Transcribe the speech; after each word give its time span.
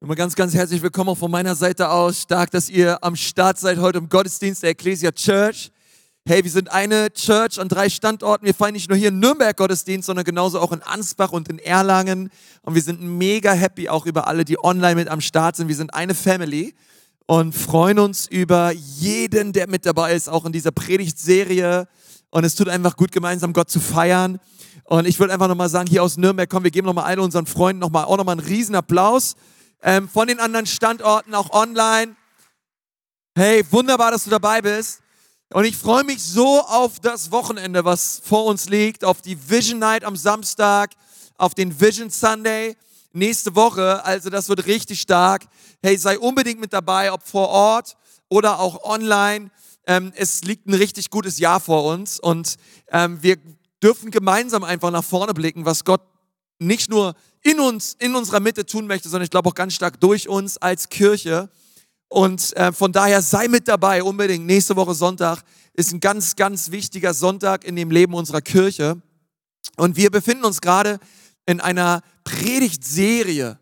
Immer 0.00 0.14
ganz, 0.14 0.36
ganz 0.36 0.54
herzlich 0.54 0.80
willkommen 0.80 1.10
auch 1.10 1.18
von 1.18 1.28
meiner 1.28 1.56
Seite 1.56 1.90
aus. 1.90 2.22
Stark, 2.22 2.52
dass 2.52 2.70
ihr 2.70 3.02
am 3.02 3.16
Start 3.16 3.58
seid 3.58 3.78
heute 3.78 3.98
im 3.98 4.08
Gottesdienst 4.08 4.62
der 4.62 4.70
Ecclesia 4.70 5.10
Church. 5.10 5.72
Hey, 6.24 6.44
wir 6.44 6.50
sind 6.52 6.70
eine 6.70 7.12
Church 7.12 7.58
an 7.58 7.68
drei 7.68 7.88
Standorten. 7.88 8.46
Wir 8.46 8.54
feiern 8.54 8.74
nicht 8.74 8.88
nur 8.88 8.96
hier 8.96 9.08
in 9.08 9.18
Nürnberg 9.18 9.56
Gottesdienst, 9.56 10.06
sondern 10.06 10.24
genauso 10.24 10.60
auch 10.60 10.70
in 10.70 10.82
Ansbach 10.82 11.32
und 11.32 11.48
in 11.48 11.58
Erlangen. 11.58 12.30
Und 12.62 12.76
wir 12.76 12.82
sind 12.82 13.02
mega 13.02 13.50
happy 13.50 13.88
auch 13.88 14.06
über 14.06 14.28
alle, 14.28 14.44
die 14.44 14.56
online 14.62 14.94
mit 14.94 15.08
am 15.08 15.20
Start 15.20 15.56
sind. 15.56 15.66
Wir 15.66 15.74
sind 15.74 15.92
eine 15.92 16.14
Family 16.14 16.76
und 17.26 17.52
freuen 17.52 17.98
uns 17.98 18.28
über 18.28 18.70
jeden, 18.70 19.52
der 19.52 19.68
mit 19.68 19.84
dabei 19.84 20.14
ist, 20.14 20.28
auch 20.28 20.44
in 20.44 20.52
dieser 20.52 20.70
Predigtserie. 20.70 21.88
Und 22.30 22.44
es 22.44 22.54
tut 22.54 22.68
einfach 22.68 22.96
gut, 22.96 23.10
gemeinsam 23.10 23.52
Gott 23.52 23.68
zu 23.68 23.80
feiern. 23.80 24.38
Und 24.84 25.08
ich 25.08 25.18
würde 25.18 25.32
einfach 25.32 25.48
nochmal 25.48 25.68
sagen, 25.68 25.90
hier 25.90 26.04
aus 26.04 26.16
Nürnberg, 26.16 26.48
komm, 26.48 26.62
wir 26.62 26.70
geben 26.70 26.86
nochmal 26.86 27.06
allen 27.06 27.18
unseren 27.18 27.46
Freunden 27.46 27.80
nochmal, 27.80 28.04
auch 28.04 28.16
nochmal 28.16 28.38
einen 28.38 28.46
riesen 28.46 28.76
Applaus 28.76 29.34
ähm, 29.82 30.08
von 30.08 30.28
den 30.28 30.40
anderen 30.40 30.66
Standorten, 30.66 31.34
auch 31.34 31.50
online. 31.50 32.16
Hey, 33.34 33.64
wunderbar, 33.70 34.10
dass 34.10 34.24
du 34.24 34.30
dabei 34.30 34.62
bist. 34.62 35.00
Und 35.52 35.64
ich 35.64 35.76
freue 35.76 36.04
mich 36.04 36.22
so 36.22 36.60
auf 36.62 37.00
das 37.00 37.30
Wochenende, 37.30 37.84
was 37.84 38.20
vor 38.22 38.44
uns 38.46 38.68
liegt, 38.68 39.04
auf 39.04 39.22
die 39.22 39.38
Vision 39.48 39.78
Night 39.78 40.04
am 40.04 40.16
Samstag, 40.16 40.90
auf 41.36 41.54
den 41.54 41.80
Vision 41.80 42.10
Sunday 42.10 42.76
nächste 43.12 43.54
Woche. 43.54 44.04
Also 44.04 44.28
das 44.28 44.48
wird 44.48 44.66
richtig 44.66 45.00
stark. 45.00 45.46
Hey, 45.82 45.96
sei 45.96 46.18
unbedingt 46.18 46.60
mit 46.60 46.72
dabei, 46.72 47.12
ob 47.12 47.26
vor 47.26 47.48
Ort 47.48 47.96
oder 48.28 48.60
auch 48.60 48.84
online. 48.84 49.50
Ähm, 49.86 50.12
es 50.16 50.42
liegt 50.42 50.66
ein 50.66 50.74
richtig 50.74 51.08
gutes 51.10 51.38
Jahr 51.38 51.60
vor 51.60 51.84
uns 51.84 52.20
und 52.20 52.56
ähm, 52.90 53.22
wir 53.22 53.36
dürfen 53.82 54.10
gemeinsam 54.10 54.64
einfach 54.64 54.90
nach 54.90 55.04
vorne 55.04 55.32
blicken, 55.32 55.64
was 55.64 55.84
Gott 55.84 56.02
nicht 56.58 56.90
nur 56.90 57.14
in 57.42 57.60
uns, 57.60 57.96
in 57.98 58.14
unserer 58.14 58.40
Mitte 58.40 58.66
tun 58.66 58.86
möchte, 58.86 59.08
sondern 59.08 59.24
ich 59.24 59.30
glaube 59.30 59.48
auch 59.48 59.54
ganz 59.54 59.74
stark 59.74 60.00
durch 60.00 60.28
uns 60.28 60.56
als 60.58 60.88
Kirche. 60.88 61.48
Und 62.08 62.56
äh, 62.56 62.72
von 62.72 62.92
daher 62.92 63.22
sei 63.22 63.48
mit 63.48 63.68
dabei, 63.68 64.02
unbedingt. 64.02 64.46
Nächste 64.46 64.76
Woche 64.76 64.94
Sonntag 64.94 65.42
ist 65.74 65.92
ein 65.92 66.00
ganz, 66.00 66.36
ganz 66.36 66.70
wichtiger 66.70 67.14
Sonntag 67.14 67.64
in 67.64 67.76
dem 67.76 67.90
Leben 67.90 68.14
unserer 68.14 68.40
Kirche. 68.40 69.00
Und 69.76 69.96
wir 69.96 70.10
befinden 70.10 70.44
uns 70.44 70.60
gerade 70.60 70.98
in 71.46 71.60
einer 71.60 72.02
Predigtserie, 72.24 73.58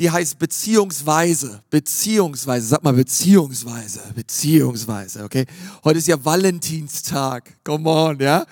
die 0.00 0.10
heißt 0.10 0.38
Beziehungsweise. 0.38 1.62
Beziehungsweise, 1.70 2.66
sag 2.66 2.82
mal 2.82 2.92
Beziehungsweise, 2.92 4.00
Beziehungsweise, 4.14 5.24
okay? 5.24 5.46
Heute 5.84 5.98
ist 5.98 6.08
ja 6.08 6.22
Valentinstag, 6.22 7.64
come 7.64 7.88
on, 7.88 8.18
ja? 8.18 8.44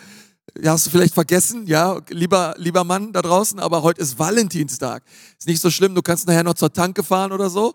Hast 0.64 0.86
du 0.86 0.90
vielleicht 0.90 1.14
vergessen, 1.14 1.66
ja, 1.66 2.00
lieber, 2.08 2.54
lieber 2.58 2.84
Mann 2.84 3.12
da 3.12 3.22
draußen, 3.22 3.58
aber 3.58 3.82
heute 3.82 4.00
ist 4.00 4.18
Valentinstag. 4.18 5.02
Ist 5.38 5.46
nicht 5.46 5.60
so 5.60 5.70
schlimm, 5.70 5.94
du 5.94 6.02
kannst 6.02 6.26
nachher 6.26 6.42
noch 6.42 6.54
zur 6.54 6.72
Tanke 6.72 7.02
fahren 7.02 7.32
oder 7.32 7.48
so 7.48 7.74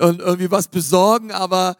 und 0.00 0.20
irgendwie 0.20 0.50
was 0.50 0.68
besorgen, 0.68 1.30
aber 1.32 1.76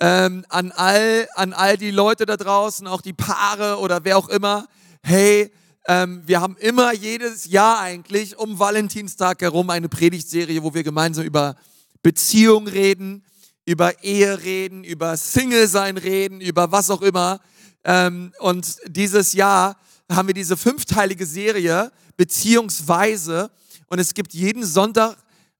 ähm, 0.00 0.44
an, 0.48 0.72
all, 0.72 1.28
an 1.34 1.52
all 1.52 1.76
die 1.76 1.90
Leute 1.90 2.26
da 2.26 2.36
draußen, 2.36 2.86
auch 2.86 3.00
die 3.00 3.12
Paare 3.12 3.78
oder 3.78 4.04
wer 4.04 4.18
auch 4.18 4.28
immer, 4.28 4.66
hey, 5.02 5.52
ähm, 5.86 6.22
wir 6.26 6.40
haben 6.40 6.56
immer 6.58 6.92
jedes 6.92 7.46
Jahr 7.46 7.80
eigentlich 7.80 8.38
um 8.38 8.58
Valentinstag 8.58 9.40
herum 9.40 9.70
eine 9.70 9.88
Predigtserie, 9.88 10.62
wo 10.62 10.74
wir 10.74 10.82
gemeinsam 10.82 11.24
über 11.24 11.56
Beziehung 12.02 12.68
reden, 12.68 13.24
über 13.64 14.02
Ehe 14.02 14.42
reden, 14.42 14.84
über 14.84 15.16
Single-Sein 15.16 15.96
reden, 15.98 16.40
über 16.40 16.72
was 16.72 16.90
auch 16.90 17.02
immer. 17.02 17.40
Ähm, 17.84 18.32
und 18.38 18.78
dieses 18.86 19.32
Jahr 19.32 19.76
haben 20.10 20.28
wir 20.28 20.34
diese 20.34 20.56
fünfteilige 20.56 21.26
Serie, 21.26 21.92
beziehungsweise, 22.16 23.50
und 23.88 23.98
es 23.98 24.14
gibt 24.14 24.34
jeden 24.34 24.64
Sonntag 24.64 25.16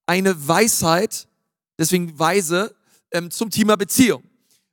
eine 0.06 0.48
Weisheit, 0.48 1.28
deswegen 1.78 2.18
Weise, 2.18 2.74
ähm, 3.12 3.30
zum 3.30 3.50
Thema 3.50 3.76
Beziehung. 3.76 4.22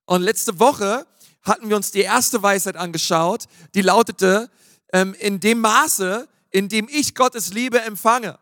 Und 0.06 0.22
letzte 0.22 0.60
Woche 0.60 1.06
hatten 1.44 1.70
wir 1.70 1.76
uns 1.76 1.92
die 1.92 2.02
erste 2.02 2.42
Weisheit 2.42 2.76
angeschaut, 2.76 3.46
die 3.76 3.82
lautete, 3.82 4.50
ähm, 4.94 5.14
in 5.20 5.40
dem 5.40 5.62
Maße, 5.62 6.28
in 6.52 6.70
dem 6.70 6.88
ich 6.90 7.16
Gottes 7.16 7.54
Liebe 7.54 7.82
empfange. 7.82 8.40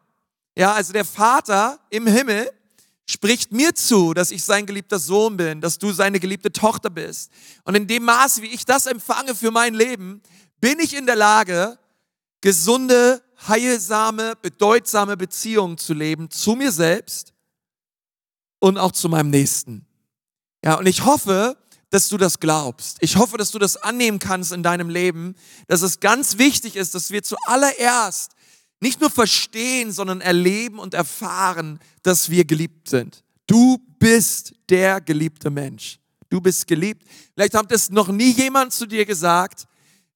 Ja, 0.55 0.73
also 0.73 0.93
der 0.93 1.05
Vater 1.05 1.79
im 1.89 2.05
Himmel 2.05 2.49
spricht 3.09 3.51
mir 3.51 3.75
zu, 3.75 4.13
dass 4.13 4.31
ich 4.31 4.43
sein 4.43 4.65
geliebter 4.65 4.99
Sohn 4.99 5.37
bin, 5.37 5.61
dass 5.61 5.77
du 5.77 5.91
seine 5.91 6.19
geliebte 6.19 6.51
Tochter 6.51 6.89
bist. 6.89 7.31
Und 7.63 7.75
in 7.75 7.87
dem 7.87 8.03
Maße, 8.03 8.41
wie 8.41 8.47
ich 8.47 8.65
das 8.65 8.85
empfange 8.85 9.35
für 9.35 9.51
mein 9.51 9.73
Leben, 9.73 10.21
bin 10.61 10.79
ich 10.79 10.95
in 10.95 11.05
der 11.05 11.15
Lage, 11.15 11.77
gesunde, 12.41 13.21
heilsame, 13.47 14.35
bedeutsame 14.41 15.17
Beziehungen 15.17 15.77
zu 15.77 15.93
leben 15.93 16.29
zu 16.29 16.55
mir 16.55 16.71
selbst 16.71 17.33
und 18.59 18.77
auch 18.77 18.91
zu 18.91 19.09
meinem 19.09 19.29
Nächsten. 19.29 19.85
Ja, 20.63 20.75
und 20.75 20.85
ich 20.85 21.03
hoffe, 21.03 21.57
dass 21.89 22.07
du 22.07 22.17
das 22.17 22.39
glaubst. 22.39 22.97
Ich 23.01 23.17
hoffe, 23.17 23.37
dass 23.37 23.51
du 23.51 23.59
das 23.59 23.77
annehmen 23.77 24.19
kannst 24.19 24.51
in 24.51 24.63
deinem 24.63 24.89
Leben, 24.89 25.35
dass 25.67 25.81
es 25.81 25.99
ganz 25.99 26.37
wichtig 26.37 26.75
ist, 26.75 26.95
dass 26.95 27.11
wir 27.11 27.23
zuallererst 27.23 28.31
nicht 28.83 29.01
nur 29.01 29.09
verstehen, 29.09 29.91
sondern 29.91 30.21
erleben 30.21 30.77
und 30.77 30.93
erfahren, 30.93 31.79
dass 32.03 32.29
wir 32.29 32.45
geliebt 32.45 32.89
sind. 32.89 33.23
Du 33.47 33.79
bist 33.97 34.53
der 34.69 35.01
geliebte 35.01 35.49
Mensch. 35.49 35.99
Du 36.29 36.41
bist 36.41 36.67
geliebt. 36.67 37.03
Vielleicht 37.33 37.53
hat 37.53 37.71
das 37.71 37.89
noch 37.89 38.09
nie 38.09 38.31
jemand 38.31 38.73
zu 38.73 38.85
dir 38.85 39.05
gesagt. 39.05 39.65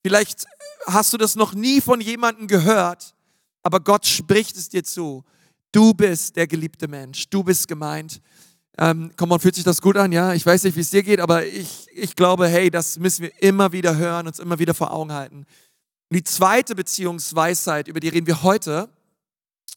Vielleicht 0.03 0.45
hast 0.85 1.13
du 1.13 1.17
das 1.17 1.35
noch 1.35 1.53
nie 1.53 1.79
von 1.79 2.01
jemandem 2.01 2.47
gehört. 2.47 3.15
Aber 3.63 3.79
Gott 3.79 4.05
spricht 4.05 4.57
es 4.57 4.69
dir 4.69 4.83
zu. 4.83 5.23
Du 5.71 5.93
bist 5.93 6.35
der 6.35 6.47
geliebte 6.47 6.87
Mensch. 6.87 7.29
Du 7.29 7.43
bist 7.43 7.67
gemeint. 7.67 8.21
Ähm, 8.77 9.11
komm, 9.15 9.29
man 9.29 9.39
fühlt 9.39 9.55
sich 9.55 9.63
das 9.63 9.81
gut 9.81 9.95
an, 9.95 10.11
ja? 10.11 10.33
Ich 10.33 10.45
weiß 10.45 10.63
nicht, 10.63 10.75
wie 10.75 10.81
es 10.81 10.91
dir 10.91 11.03
geht, 11.03 11.19
aber 11.19 11.45
ich, 11.45 11.87
ich 11.93 12.15
glaube, 12.15 12.47
hey, 12.47 12.69
das 12.69 12.99
müssen 12.99 13.23
wir 13.23 13.41
immer 13.41 13.71
wieder 13.71 13.95
hören, 13.95 14.27
uns 14.27 14.39
immer 14.39 14.59
wieder 14.59 14.73
vor 14.73 14.91
Augen 14.91 15.13
halten. 15.13 15.45
Und 16.09 16.15
die 16.15 16.23
zweite 16.23 16.75
Beziehungsweisheit, 16.75 17.87
über 17.87 17.99
die 17.99 18.09
reden 18.09 18.27
wir 18.27 18.43
heute, 18.43 18.89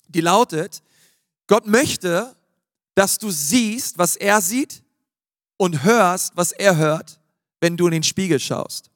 die 0.09 0.21
lautet, 0.21 0.83
Gott 1.47 1.67
möchte, 1.67 2.37
dass 2.95 3.19
du 3.19 3.31
siehst, 3.31 3.99
was 3.99 4.17
er 4.17 4.41
sieht 4.41 4.83
und 5.57 5.83
hörst, 5.83 6.37
was 6.37 6.53
er 6.53 6.77
hört, 6.77 7.21
wenn 7.61 7.77
du 7.77 7.87
in 7.87 7.93
den 7.93 8.03
Spiegel 8.03 8.39
schaust. 8.39 8.91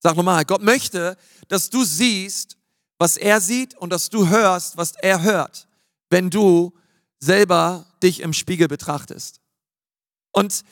Sag 0.00 0.16
nochmal, 0.16 0.44
Gott 0.44 0.62
möchte, 0.62 1.16
dass 1.48 1.70
du 1.70 1.84
siehst, 1.84 2.56
was 2.98 3.16
er 3.16 3.40
sieht 3.40 3.76
und 3.76 3.90
dass 3.90 4.10
du 4.10 4.28
hörst, 4.28 4.76
was 4.76 4.92
er 4.96 5.22
hört, 5.22 5.68
wenn 6.10 6.30
du 6.30 6.72
selber 7.20 7.86
dich 8.02 8.20
im 8.20 8.32
Spiegel 8.32 8.68
betrachtest. 8.68 9.40
Und 10.32 10.64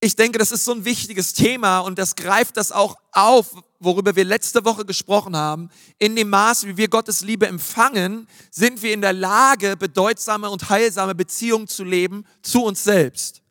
ich 0.00 0.16
denke, 0.16 0.38
das 0.38 0.52
ist 0.52 0.64
so 0.64 0.72
ein 0.72 0.84
wichtiges 0.84 1.32
Thema 1.32 1.80
und 1.80 1.98
das 1.98 2.16
greift 2.16 2.56
das 2.56 2.72
auch 2.72 2.96
auf, 3.12 3.62
worüber 3.78 4.16
wir 4.16 4.24
letzte 4.24 4.64
Woche 4.64 4.84
gesprochen 4.84 5.36
haben. 5.36 5.70
In 5.98 6.16
dem 6.16 6.30
Maß, 6.30 6.66
wie 6.66 6.76
wir 6.76 6.88
Gottes 6.88 7.22
Liebe 7.22 7.46
empfangen, 7.46 8.26
sind 8.50 8.82
wir 8.82 8.92
in 8.92 9.00
der 9.00 9.12
Lage, 9.12 9.76
bedeutsame 9.76 10.50
und 10.50 10.68
heilsame 10.70 11.14
Beziehungen 11.14 11.68
zu 11.68 11.84
leben 11.84 12.24
zu 12.42 12.62
uns 12.62 12.84
selbst. 12.84 13.42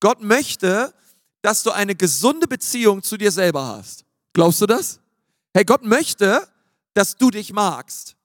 Gott 0.00 0.20
möchte, 0.22 0.94
dass 1.42 1.62
du 1.62 1.70
eine 1.70 1.94
gesunde 1.94 2.46
Beziehung 2.46 3.02
zu 3.02 3.16
dir 3.16 3.30
selber 3.30 3.66
hast. 3.66 4.04
Glaubst 4.32 4.60
du 4.60 4.66
das? 4.66 5.00
Hey, 5.54 5.64
Gott 5.64 5.84
möchte, 5.84 6.46
dass 6.94 7.16
du 7.16 7.30
dich 7.30 7.52
magst. 7.52 8.16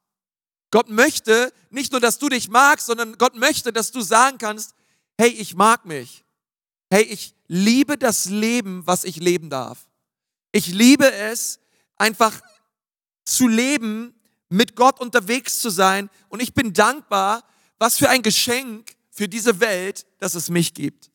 Gott 0.71 0.89
möchte 0.89 1.53
nicht 1.69 1.91
nur, 1.91 2.01
dass 2.01 2.19
du 2.19 2.29
dich 2.29 2.49
magst, 2.49 2.87
sondern 2.87 3.17
Gott 3.17 3.35
möchte, 3.35 3.71
dass 3.71 3.91
du 3.91 4.01
sagen 4.01 4.37
kannst, 4.37 4.75
hey, 5.17 5.29
ich 5.29 5.55
mag 5.55 5.85
mich. 5.85 6.23
Hey, 6.89 7.03
ich 7.03 7.33
liebe 7.47 7.97
das 7.97 8.25
Leben, 8.25 8.85
was 8.85 9.03
ich 9.03 9.17
leben 9.17 9.49
darf. 9.49 9.87
Ich 10.55 10.67
liebe 10.67 11.11
es, 11.11 11.59
einfach 11.97 12.39
zu 13.25 13.49
leben, 13.49 14.15
mit 14.47 14.77
Gott 14.77 15.01
unterwegs 15.01 15.59
zu 15.59 15.69
sein. 15.69 16.09
Und 16.29 16.41
ich 16.41 16.53
bin 16.53 16.71
dankbar, 16.71 17.43
was 17.77 17.97
für 17.97 18.07
ein 18.07 18.21
Geschenk 18.21 18.95
für 19.11 19.27
diese 19.27 19.59
Welt, 19.59 20.05
dass 20.19 20.33
es 20.33 20.49
mich 20.49 20.73
gibt. 20.73 21.11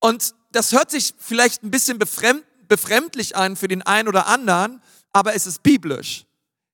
Und 0.00 0.34
das 0.50 0.72
hört 0.72 0.90
sich 0.90 1.14
vielleicht 1.16 1.62
ein 1.62 1.70
bisschen 1.70 2.00
befremd, 2.00 2.44
befremdlich 2.66 3.36
an 3.36 3.54
für 3.54 3.68
den 3.68 3.82
einen 3.82 4.08
oder 4.08 4.26
anderen, 4.26 4.82
aber 5.12 5.36
es 5.36 5.46
ist 5.46 5.62
biblisch. 5.62 6.26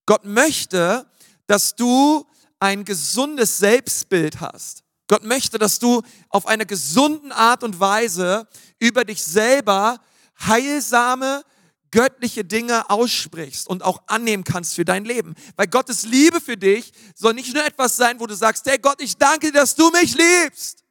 Gott 0.06 0.24
möchte, 0.24 1.10
dass 1.46 1.76
du 1.76 2.26
ein 2.58 2.86
gesundes 2.86 3.58
Selbstbild 3.58 4.40
hast. 4.40 4.82
Gott 5.08 5.24
möchte, 5.24 5.58
dass 5.58 5.78
du 5.78 6.00
auf 6.30 6.46
eine 6.46 6.64
gesunden 6.64 7.32
Art 7.32 7.62
und 7.64 7.80
Weise 7.80 8.48
über 8.78 9.04
dich 9.04 9.22
selber 9.22 10.00
heilsame, 10.46 11.44
göttliche 11.90 12.44
Dinge 12.44 12.88
aussprichst 12.90 13.68
und 13.68 13.82
auch 13.82 14.02
annehmen 14.06 14.44
kannst 14.44 14.74
für 14.74 14.84
dein 14.84 15.04
Leben. 15.04 15.34
Weil 15.56 15.66
Gottes 15.66 16.04
Liebe 16.04 16.40
für 16.40 16.56
dich 16.56 16.92
soll 17.14 17.34
nicht 17.34 17.54
nur 17.54 17.64
etwas 17.64 17.96
sein, 17.96 18.20
wo 18.20 18.26
du 18.26 18.34
sagst, 18.34 18.66
hey 18.66 18.78
Gott, 18.78 19.00
ich 19.00 19.16
danke 19.16 19.46
dir, 19.52 19.60
dass 19.60 19.74
du 19.74 19.90
mich 19.90 20.16
liebst. 20.16 20.84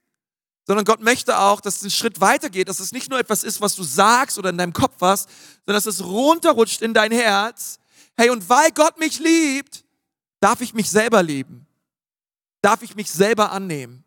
Sondern 0.68 0.86
Gott 0.86 1.02
möchte 1.02 1.40
auch, 1.40 1.62
dass 1.62 1.78
es 1.78 1.82
einen 1.84 1.92
Schritt 1.92 2.22
weitergeht, 2.22 2.70
dass 2.70 2.80
es 2.80 2.92
nicht 2.92 3.10
nur 3.10 3.20
etwas 3.20 3.44
ist, 3.44 3.60
was 3.62 3.76
du 3.76 3.84
sagst 3.84 4.38
oder 4.38 4.50
in 4.52 4.58
deinem 4.58 4.74
Kopf 4.74 5.02
hast, 5.02 5.30
sondern 5.66 5.84
dass 5.84 5.86
es 5.86 6.04
runterrutscht 6.04 6.82
in 6.82 6.94
dein 6.94 7.12
Herz. 7.12 7.80
Hey, 8.16 8.30
und 8.30 8.48
weil 8.50 8.70
Gott 8.72 9.00
mich 9.00 9.20
liebt, 9.20 9.84
darf 10.40 10.62
ich 10.62 10.74
mich 10.74 10.90
selber 10.90 11.24
lieben. 11.24 11.66
Darf 12.62 12.82
ich 12.82 12.96
mich 12.96 13.10
selber 13.10 13.52
annehmen. 13.52 14.04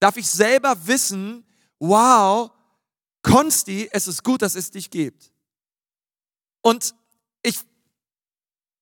darf 0.00 0.16
ich 0.18 0.28
selber 0.28 0.76
wissen, 0.86 1.46
wow, 1.78 2.50
Konsti, 3.22 3.88
es 3.90 4.06
ist 4.06 4.22
gut, 4.22 4.42
dass 4.42 4.54
es 4.54 4.70
dich 4.70 4.90
gibt. 4.90 5.32
Und 6.66 6.96
ich, 7.44 7.60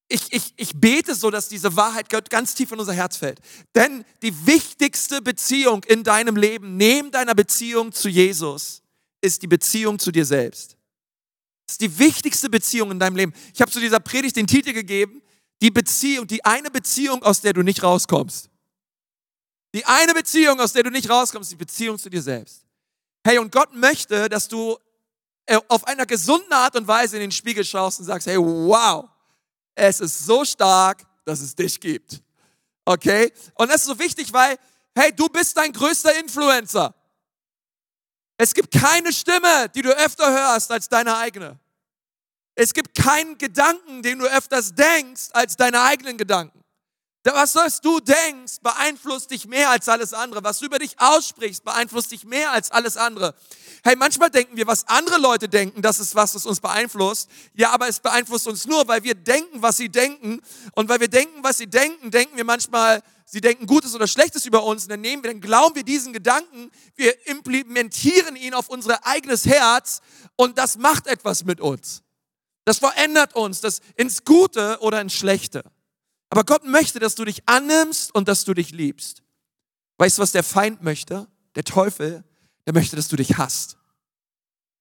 ich, 0.08 0.32
ich, 0.32 0.54
ich 0.56 0.72
bete 0.74 1.14
so, 1.14 1.30
dass 1.30 1.50
diese 1.50 1.76
Wahrheit 1.76 2.08
ganz 2.30 2.54
tief 2.54 2.72
in 2.72 2.80
unser 2.80 2.94
Herz 2.94 3.18
fällt. 3.18 3.40
Denn 3.74 4.06
die 4.22 4.46
wichtigste 4.46 5.20
Beziehung 5.20 5.84
in 5.84 6.02
deinem 6.02 6.36
Leben, 6.36 6.78
neben 6.78 7.10
deiner 7.10 7.34
Beziehung 7.34 7.92
zu 7.92 8.08
Jesus, 8.08 8.80
ist 9.20 9.42
die 9.42 9.48
Beziehung 9.48 9.98
zu 9.98 10.12
dir 10.12 10.24
selbst. 10.24 10.78
Das 11.66 11.74
ist 11.74 11.82
die 11.82 11.98
wichtigste 11.98 12.48
Beziehung 12.48 12.90
in 12.90 12.98
deinem 12.98 13.16
Leben. 13.16 13.34
Ich 13.52 13.60
habe 13.60 13.70
zu 13.70 13.80
dieser 13.80 14.00
Predigt 14.00 14.36
den 14.36 14.46
Titel 14.46 14.72
gegeben, 14.72 15.20
die 15.60 15.70
Beziehung, 15.70 16.26
die 16.26 16.42
eine 16.42 16.70
Beziehung, 16.70 17.22
aus 17.22 17.42
der 17.42 17.52
du 17.52 17.60
nicht 17.60 17.82
rauskommst. 17.82 18.48
Die 19.74 19.84
eine 19.84 20.14
Beziehung, 20.14 20.58
aus 20.58 20.72
der 20.72 20.84
du 20.84 20.90
nicht 20.90 21.10
rauskommst, 21.10 21.52
die 21.52 21.56
Beziehung 21.56 21.98
zu 21.98 22.08
dir 22.08 22.22
selbst. 22.22 22.64
Hey, 23.26 23.36
und 23.36 23.52
Gott 23.52 23.74
möchte, 23.74 24.30
dass 24.30 24.48
du 24.48 24.78
auf 25.68 25.86
einer 25.86 26.06
gesunden 26.06 26.52
Art 26.52 26.76
und 26.76 26.86
Weise 26.86 27.16
in 27.16 27.22
den 27.22 27.32
Spiegel 27.32 27.64
schaust 27.64 28.00
und 28.00 28.06
sagst, 28.06 28.26
hey, 28.26 28.38
wow, 28.38 29.08
es 29.74 30.00
ist 30.00 30.24
so 30.24 30.44
stark, 30.44 31.04
dass 31.24 31.40
es 31.40 31.54
dich 31.54 31.80
gibt. 31.80 32.22
Okay? 32.84 33.32
Und 33.54 33.68
das 33.68 33.82
ist 33.82 33.86
so 33.86 33.98
wichtig, 33.98 34.32
weil, 34.32 34.58
hey, 34.94 35.12
du 35.14 35.28
bist 35.28 35.56
dein 35.56 35.72
größter 35.72 36.18
Influencer. 36.18 36.94
Es 38.36 38.52
gibt 38.52 38.72
keine 38.72 39.12
Stimme, 39.12 39.68
die 39.74 39.82
du 39.82 39.90
öfter 39.90 40.30
hörst 40.30 40.70
als 40.70 40.88
deine 40.88 41.16
eigene. 41.16 41.58
Es 42.56 42.72
gibt 42.72 42.94
keinen 42.94 43.38
Gedanken, 43.38 44.02
den 44.02 44.18
du 44.18 44.26
öfters 44.26 44.74
denkst 44.74 45.28
als 45.32 45.56
deine 45.56 45.82
eigenen 45.82 46.16
Gedanken. 46.16 46.64
Was 47.24 47.54
was 47.54 47.80
du 47.80 48.00
denkst, 48.00 48.60
beeinflusst 48.60 49.30
dich 49.30 49.46
mehr 49.46 49.70
als 49.70 49.88
alles 49.88 50.12
andere. 50.12 50.44
Was 50.44 50.58
du 50.58 50.66
über 50.66 50.78
dich 50.78 50.94
aussprichst, 50.98 51.64
beeinflusst 51.64 52.12
dich 52.12 52.24
mehr 52.24 52.52
als 52.52 52.70
alles 52.70 52.96
andere. 52.98 53.34
Hey, 53.86 53.96
manchmal 53.96 54.30
denken 54.30 54.56
wir, 54.56 54.66
was 54.66 54.88
andere 54.88 55.18
Leute 55.18 55.46
denken, 55.46 55.82
das 55.82 56.00
ist 56.00 56.14
was, 56.14 56.34
was 56.34 56.46
uns 56.46 56.58
beeinflusst. 56.58 57.28
Ja, 57.52 57.70
aber 57.70 57.86
es 57.86 58.00
beeinflusst 58.00 58.46
uns 58.48 58.66
nur, 58.66 58.88
weil 58.88 59.04
wir 59.04 59.14
denken, 59.14 59.60
was 59.60 59.76
sie 59.76 59.90
denken. 59.90 60.40
Und 60.74 60.88
weil 60.88 61.00
wir 61.00 61.08
denken, 61.08 61.42
was 61.42 61.58
sie 61.58 61.66
denken, 61.66 62.10
denken 62.10 62.34
wir 62.34 62.44
manchmal, 62.44 63.02
sie 63.26 63.42
denken 63.42 63.66
Gutes 63.66 63.94
oder 63.94 64.06
Schlechtes 64.06 64.46
über 64.46 64.64
uns. 64.64 64.84
Und 64.84 64.88
dann 64.88 65.02
nehmen 65.02 65.22
wir, 65.22 65.30
dann 65.32 65.42
glauben 65.42 65.74
wir 65.74 65.82
diesen 65.82 66.14
Gedanken, 66.14 66.70
wir 66.96 67.26
implementieren 67.26 68.36
ihn 68.36 68.54
auf 68.54 68.70
unser 68.70 69.06
eigenes 69.06 69.44
Herz 69.44 70.00
und 70.36 70.56
das 70.56 70.78
macht 70.78 71.06
etwas 71.06 71.44
mit 71.44 71.60
uns. 71.60 72.02
Das 72.64 72.78
verändert 72.78 73.36
uns, 73.36 73.60
das 73.60 73.82
ins 73.96 74.24
Gute 74.24 74.78
oder 74.80 74.98
ins 75.02 75.12
Schlechte. 75.12 75.62
Aber 76.30 76.44
Gott 76.44 76.64
möchte, 76.64 77.00
dass 77.00 77.16
du 77.16 77.26
dich 77.26 77.46
annimmst 77.46 78.14
und 78.14 78.28
dass 78.28 78.46
du 78.46 78.54
dich 78.54 78.70
liebst. 78.70 79.22
Weißt 79.98 80.16
du, 80.16 80.22
was 80.22 80.32
der 80.32 80.42
Feind 80.42 80.82
möchte? 80.82 81.28
Der 81.54 81.64
Teufel, 81.64 82.24
der 82.66 82.74
möchte, 82.74 82.96
dass 82.96 83.08
du 83.08 83.16
dich 83.16 83.36
hasst. 83.36 83.76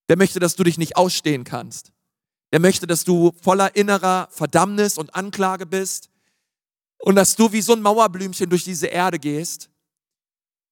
Der 0.10 0.18
möchte, 0.18 0.40
dass 0.40 0.56
du 0.56 0.64
dich 0.64 0.78
nicht 0.78 0.96
ausstehen 0.96 1.44
kannst. 1.44 1.92
Der 2.52 2.60
möchte, 2.60 2.88
dass 2.88 3.04
du 3.04 3.34
voller 3.42 3.76
innerer 3.76 4.28
Verdammnis 4.32 4.98
und 4.98 5.16
Anklage 5.16 5.66
bist 5.66 6.10
und 7.00 7.16
dass 7.16 7.36
du 7.36 7.52
wie 7.52 7.62
so 7.62 7.74
ein 7.74 7.82
Mauerblümchen 7.82 8.50
durch 8.50 8.64
diese 8.64 8.88
Erde 8.88 9.20
gehst, 9.20 9.70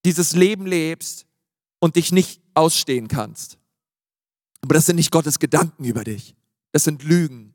dieses 0.06 0.34
Leben 0.34 0.66
lebst 0.66 1.26
und 1.80 1.96
dich 1.96 2.12
nicht 2.12 2.42
ausstehen 2.54 3.08
kannst. 3.08 3.58
Aber 4.62 4.76
das 4.76 4.86
sind 4.86 4.98
nicht 4.98 5.12
Gottes 5.12 5.40
Gedanken 5.40 5.84
über 5.84 6.04
dich. 6.04 6.36
Das 6.72 6.84
sind 6.84 7.04
Lügen. 7.04 7.54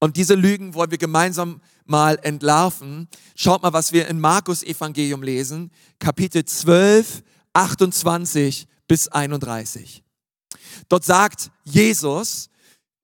Und 0.00 0.16
diese 0.16 0.34
Lügen 0.34 0.74
wollen 0.74 0.90
wir 0.90 0.98
gemeinsam 0.98 1.60
mal 1.84 2.18
entlarven. 2.22 3.08
Schaut 3.34 3.62
mal, 3.62 3.72
was 3.72 3.92
wir 3.92 4.06
in 4.06 4.20
Markus 4.20 4.62
Evangelium 4.62 5.22
lesen, 5.22 5.72
Kapitel 5.98 6.44
12, 6.44 7.22
28 7.52 8.68
bis 8.88 9.06
31. 9.08 10.02
Dort 10.88 11.04
sagt 11.04 11.50
Jesus, 11.64 12.50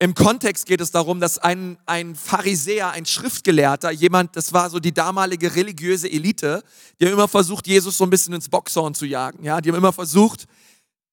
im 0.00 0.14
Kontext 0.14 0.66
geht 0.66 0.80
es 0.80 0.90
darum, 0.90 1.20
dass 1.20 1.38
ein, 1.38 1.78
ein 1.86 2.16
Pharisäer, 2.16 2.90
ein 2.90 3.06
Schriftgelehrter, 3.06 3.90
jemand, 3.90 4.36
das 4.36 4.52
war 4.52 4.68
so 4.68 4.80
die 4.80 4.92
damalige 4.92 5.54
religiöse 5.54 6.10
Elite, 6.10 6.64
die 6.98 7.06
haben 7.06 7.12
immer 7.12 7.28
versucht, 7.28 7.66
Jesus 7.68 7.96
so 7.96 8.04
ein 8.04 8.10
bisschen 8.10 8.34
ins 8.34 8.48
Boxhorn 8.48 8.94
zu 8.94 9.06
jagen. 9.06 9.44
Ja, 9.44 9.60
die 9.60 9.70
haben 9.70 9.78
immer 9.78 9.92
versucht, 9.92 10.46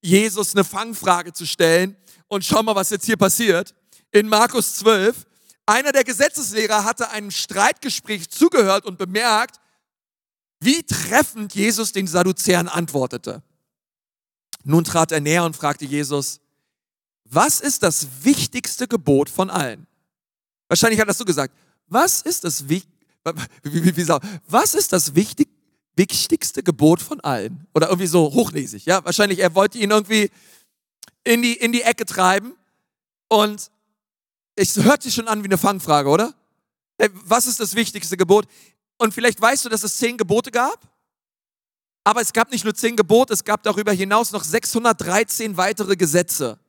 Jesus 0.01 0.55
eine 0.55 0.63
Fangfrage 0.63 1.31
zu 1.31 1.45
stellen. 1.45 1.95
Und 2.27 2.43
schau 2.43 2.63
mal, 2.63 2.75
was 2.75 2.89
jetzt 2.89 3.05
hier 3.05 3.17
passiert 3.17 3.75
in 4.11 4.27
Markus 4.27 4.75
12, 4.75 5.25
einer 5.65 5.91
der 5.91 6.03
Gesetzeslehrer 6.03 6.83
hatte 6.83 7.11
einem 7.11 7.31
Streitgespräch 7.31 8.29
zugehört 8.29 8.85
und 8.85 8.97
bemerkt, 8.97 9.57
wie 10.59 10.83
treffend 10.83 11.55
Jesus 11.55 11.91
den 11.91 12.07
Sadduzäern 12.07 12.67
antwortete. 12.67 13.41
Nun 14.63 14.83
trat 14.83 15.11
er 15.11 15.19
näher 15.19 15.43
und 15.43 15.55
fragte 15.55 15.85
Jesus, 15.85 16.39
was 17.25 17.61
ist 17.61 17.83
das 17.83 18.07
wichtigste 18.23 18.87
Gebot 18.87 19.29
von 19.29 19.49
allen? 19.49 19.87
Wahrscheinlich 20.67 20.99
hat 20.99 21.07
er 21.07 21.13
so 21.13 21.25
gesagt, 21.25 21.53
was 21.87 22.21
ist 22.21 22.43
das, 22.43 22.65
was 24.47 24.73
ist 24.73 24.93
das 24.93 25.15
wichtig, 25.15 25.49
wichtigste 25.95 26.63
Gebot 26.63 27.01
von 27.01 27.19
allen? 27.21 27.67
Oder 27.73 27.87
irgendwie 27.87 28.07
so 28.07 28.33
hochnäsig, 28.33 28.85
ja? 28.85 29.03
Wahrscheinlich, 29.05 29.39
er 29.39 29.55
wollte 29.55 29.77
ihn 29.77 29.91
irgendwie 29.91 30.29
in 31.23 31.41
die, 31.41 31.53
in 31.53 31.71
die 31.71 31.81
Ecke 31.83 32.05
treiben 32.05 32.53
und 33.27 33.71
es 34.55 34.75
hört 34.77 35.03
sich 35.03 35.13
schon 35.13 35.27
an 35.27 35.43
wie 35.43 35.47
eine 35.47 35.57
Fangfrage, 35.57 36.09
oder? 36.09 36.33
Was 37.25 37.47
ist 37.47 37.59
das 37.59 37.75
wichtigste 37.75 38.17
Gebot? 38.17 38.45
Und 38.97 39.13
vielleicht 39.13 39.41
weißt 39.41 39.65
du, 39.65 39.69
dass 39.69 39.83
es 39.83 39.97
zehn 39.97 40.17
Gebote 40.17 40.51
gab. 40.51 40.90
Aber 42.03 42.21
es 42.21 42.33
gab 42.33 42.51
nicht 42.51 42.63
nur 42.63 42.73
zehn 42.73 42.95
Gebote, 42.95 43.33
es 43.33 43.43
gab 43.43 43.63
darüber 43.63 43.91
hinaus 43.91 44.31
noch 44.31 44.43
613 44.43 45.57
weitere 45.57 45.95
Gesetze. 45.95 46.59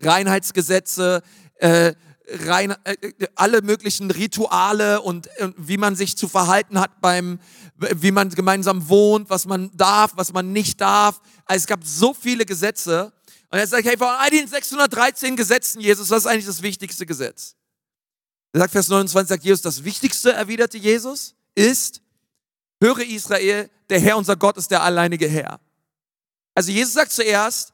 Reinheitsgesetze, 0.00 1.22
äh, 1.56 1.94
rein, 2.28 2.74
äh, 2.84 3.12
alle 3.34 3.62
möglichen 3.62 4.10
Rituale 4.10 5.00
und 5.00 5.26
äh, 5.38 5.52
wie 5.56 5.76
man 5.76 5.96
sich 5.96 6.16
zu 6.16 6.28
verhalten 6.28 6.78
hat 6.78 7.00
beim, 7.00 7.40
wie 7.76 8.10
man 8.10 8.30
gemeinsam 8.30 8.88
wohnt, 8.88 9.30
was 9.30 9.46
man 9.46 9.70
darf, 9.74 10.12
was 10.16 10.32
man 10.32 10.52
nicht 10.52 10.80
darf. 10.80 11.20
Also 11.46 11.62
es 11.62 11.66
gab 11.66 11.80
so 11.84 12.14
viele 12.14 12.44
Gesetze 12.44 13.12
und 13.50 13.58
er 13.58 13.66
sagt, 13.66 13.86
hey, 13.86 13.96
von 13.96 14.08
all 14.08 14.30
den 14.30 14.46
613 14.46 15.36
Gesetzen, 15.36 15.80
Jesus, 15.80 16.10
was 16.10 16.20
ist 16.20 16.26
eigentlich 16.26 16.46
das 16.46 16.62
wichtigste 16.62 17.06
Gesetz? 17.06 17.54
Er 18.52 18.60
sagt, 18.60 18.72
Vers 18.72 18.88
29, 18.88 19.28
sagt 19.28 19.44
Jesus, 19.44 19.62
das 19.62 19.84
Wichtigste, 19.84 20.32
erwiderte 20.32 20.78
Jesus, 20.78 21.34
ist, 21.54 22.00
höre 22.80 23.00
Israel, 23.00 23.70
der 23.88 24.00
Herr, 24.00 24.16
unser 24.16 24.36
Gott, 24.36 24.56
ist 24.56 24.70
der 24.70 24.82
alleinige 24.82 25.28
Herr. 25.28 25.60
Also 26.54 26.72
Jesus 26.72 26.94
sagt 26.94 27.12
zuerst, 27.12 27.72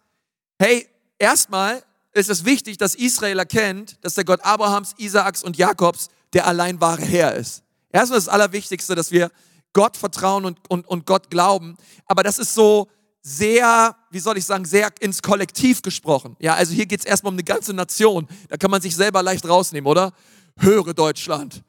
hey, 0.58 0.86
erstmal 1.18 1.82
ist 2.12 2.28
es 2.28 2.44
wichtig, 2.44 2.78
dass 2.78 2.94
Israel 2.94 3.38
erkennt, 3.38 4.04
dass 4.04 4.14
der 4.14 4.24
Gott 4.24 4.40
Abrahams, 4.44 4.94
Isaaks 4.98 5.42
und 5.42 5.56
Jakobs 5.56 6.08
der 6.32 6.46
allein 6.46 6.80
wahre 6.80 7.02
Herr 7.02 7.34
ist. 7.34 7.62
Erstmal 7.90 8.18
ist 8.18 8.26
das 8.26 8.34
Allerwichtigste, 8.34 8.94
dass 8.94 9.10
wir 9.10 9.30
Gott 9.74 9.96
vertrauen 9.96 10.44
und, 10.46 10.58
und, 10.70 10.86
und 10.88 11.06
Gott 11.06 11.30
glauben. 11.30 11.76
Aber 12.06 12.22
das 12.22 12.38
ist 12.38 12.54
so, 12.54 12.88
sehr, 13.22 13.96
wie 14.10 14.18
soll 14.18 14.36
ich 14.36 14.44
sagen, 14.44 14.64
sehr 14.64 14.90
ins 15.00 15.22
Kollektiv 15.22 15.82
gesprochen. 15.82 16.36
Ja, 16.40 16.54
also 16.54 16.74
hier 16.74 16.86
geht 16.86 17.00
es 17.00 17.06
erstmal 17.06 17.30
um 17.30 17.36
eine 17.36 17.44
ganze 17.44 17.72
Nation. 17.72 18.26
Da 18.48 18.56
kann 18.56 18.70
man 18.70 18.82
sich 18.82 18.96
selber 18.96 19.22
leicht 19.22 19.48
rausnehmen, 19.48 19.88
oder? 19.88 20.12
Höre 20.58 20.92
Deutschland. 20.92 21.62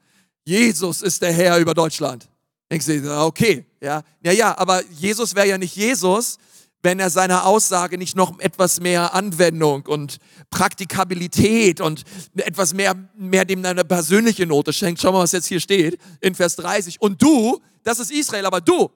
Jesus 0.44 1.00
ist 1.00 1.22
der 1.22 1.32
Herr 1.32 1.58
über 1.58 1.72
Deutschland. 1.72 2.28
Denkst 2.70 2.86
du, 2.86 3.20
okay, 3.20 3.66
ja. 3.80 4.02
Ja, 4.22 4.32
ja, 4.32 4.58
aber 4.58 4.82
Jesus 4.90 5.34
wäre 5.34 5.48
ja 5.48 5.58
nicht 5.58 5.76
Jesus, 5.76 6.38
wenn 6.82 7.00
er 7.00 7.10
seiner 7.10 7.46
Aussage 7.46 7.98
nicht 7.98 8.16
noch 8.16 8.38
etwas 8.40 8.80
mehr 8.80 9.14
Anwendung 9.14 9.82
und 9.86 10.18
Praktikabilität 10.50 11.80
und 11.80 12.04
etwas 12.36 12.74
mehr, 12.74 12.94
mehr 13.16 13.44
dem 13.44 13.64
eine 13.64 13.84
persönliche 13.84 14.46
Note 14.46 14.72
schenkt. 14.72 15.00
Schau 15.00 15.12
mal, 15.12 15.20
was 15.20 15.32
jetzt 15.32 15.46
hier 15.46 15.60
steht 15.60 15.98
in 16.20 16.34
Vers 16.34 16.56
30. 16.56 17.00
Und 17.00 17.22
du, 17.22 17.60
das 17.84 18.00
ist 18.00 18.10
Israel, 18.10 18.46
aber 18.46 18.60
du, 18.60 18.90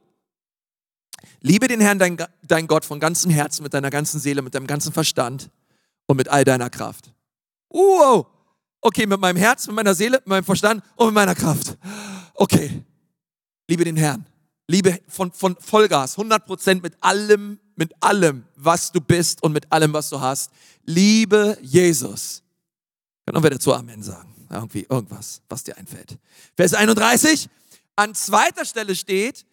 Liebe 1.40 1.68
den 1.68 1.80
Herrn, 1.80 1.98
dein, 1.98 2.16
dein 2.42 2.66
Gott, 2.66 2.84
von 2.84 3.00
ganzem 3.00 3.30
Herzen, 3.30 3.62
mit 3.62 3.74
deiner 3.74 3.90
ganzen 3.90 4.20
Seele, 4.20 4.42
mit 4.42 4.54
deinem 4.54 4.66
ganzen 4.66 4.92
Verstand 4.92 5.50
und 6.06 6.16
mit 6.16 6.28
all 6.28 6.44
deiner 6.44 6.70
Kraft. 6.70 7.12
Wow! 7.70 8.26
Okay, 8.80 9.06
mit 9.06 9.20
meinem 9.20 9.36
Herz, 9.36 9.66
mit 9.66 9.76
meiner 9.76 9.94
Seele, 9.94 10.18
mit 10.18 10.26
meinem 10.26 10.44
Verstand 10.44 10.82
und 10.96 11.06
mit 11.06 11.14
meiner 11.14 11.34
Kraft. 11.34 11.76
Okay. 12.34 12.82
Liebe 13.68 13.84
den 13.84 13.96
Herrn. 13.96 14.26
Liebe 14.66 15.00
von, 15.08 15.32
von 15.32 15.56
Vollgas, 15.60 16.18
100 16.18 16.44
Prozent 16.44 16.82
mit 16.82 16.94
allem, 17.00 17.58
mit 17.76 17.92
allem, 18.00 18.44
was 18.56 18.92
du 18.92 19.00
bist 19.00 19.42
und 19.42 19.52
mit 19.52 19.70
allem, 19.72 19.92
was 19.92 20.10
du 20.10 20.20
hast. 20.20 20.50
Liebe 20.84 21.56
Jesus. 21.62 22.42
Können 23.24 23.42
wir 23.42 23.50
dazu 23.50 23.72
Amen 23.74 24.02
sagen? 24.02 24.34
Irgendwie, 24.50 24.86
irgendwas, 24.88 25.42
was 25.48 25.64
dir 25.64 25.76
einfällt. 25.76 26.18
Vers 26.56 26.74
31. 26.74 27.48
An 27.96 28.14
zweiter 28.14 28.64
Stelle 28.64 28.94
steht, 28.94 29.44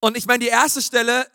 und 0.00 0.16
ich 0.16 0.26
meine, 0.26 0.40
die 0.40 0.50
erste 0.50 0.82
Stelle, 0.82 1.26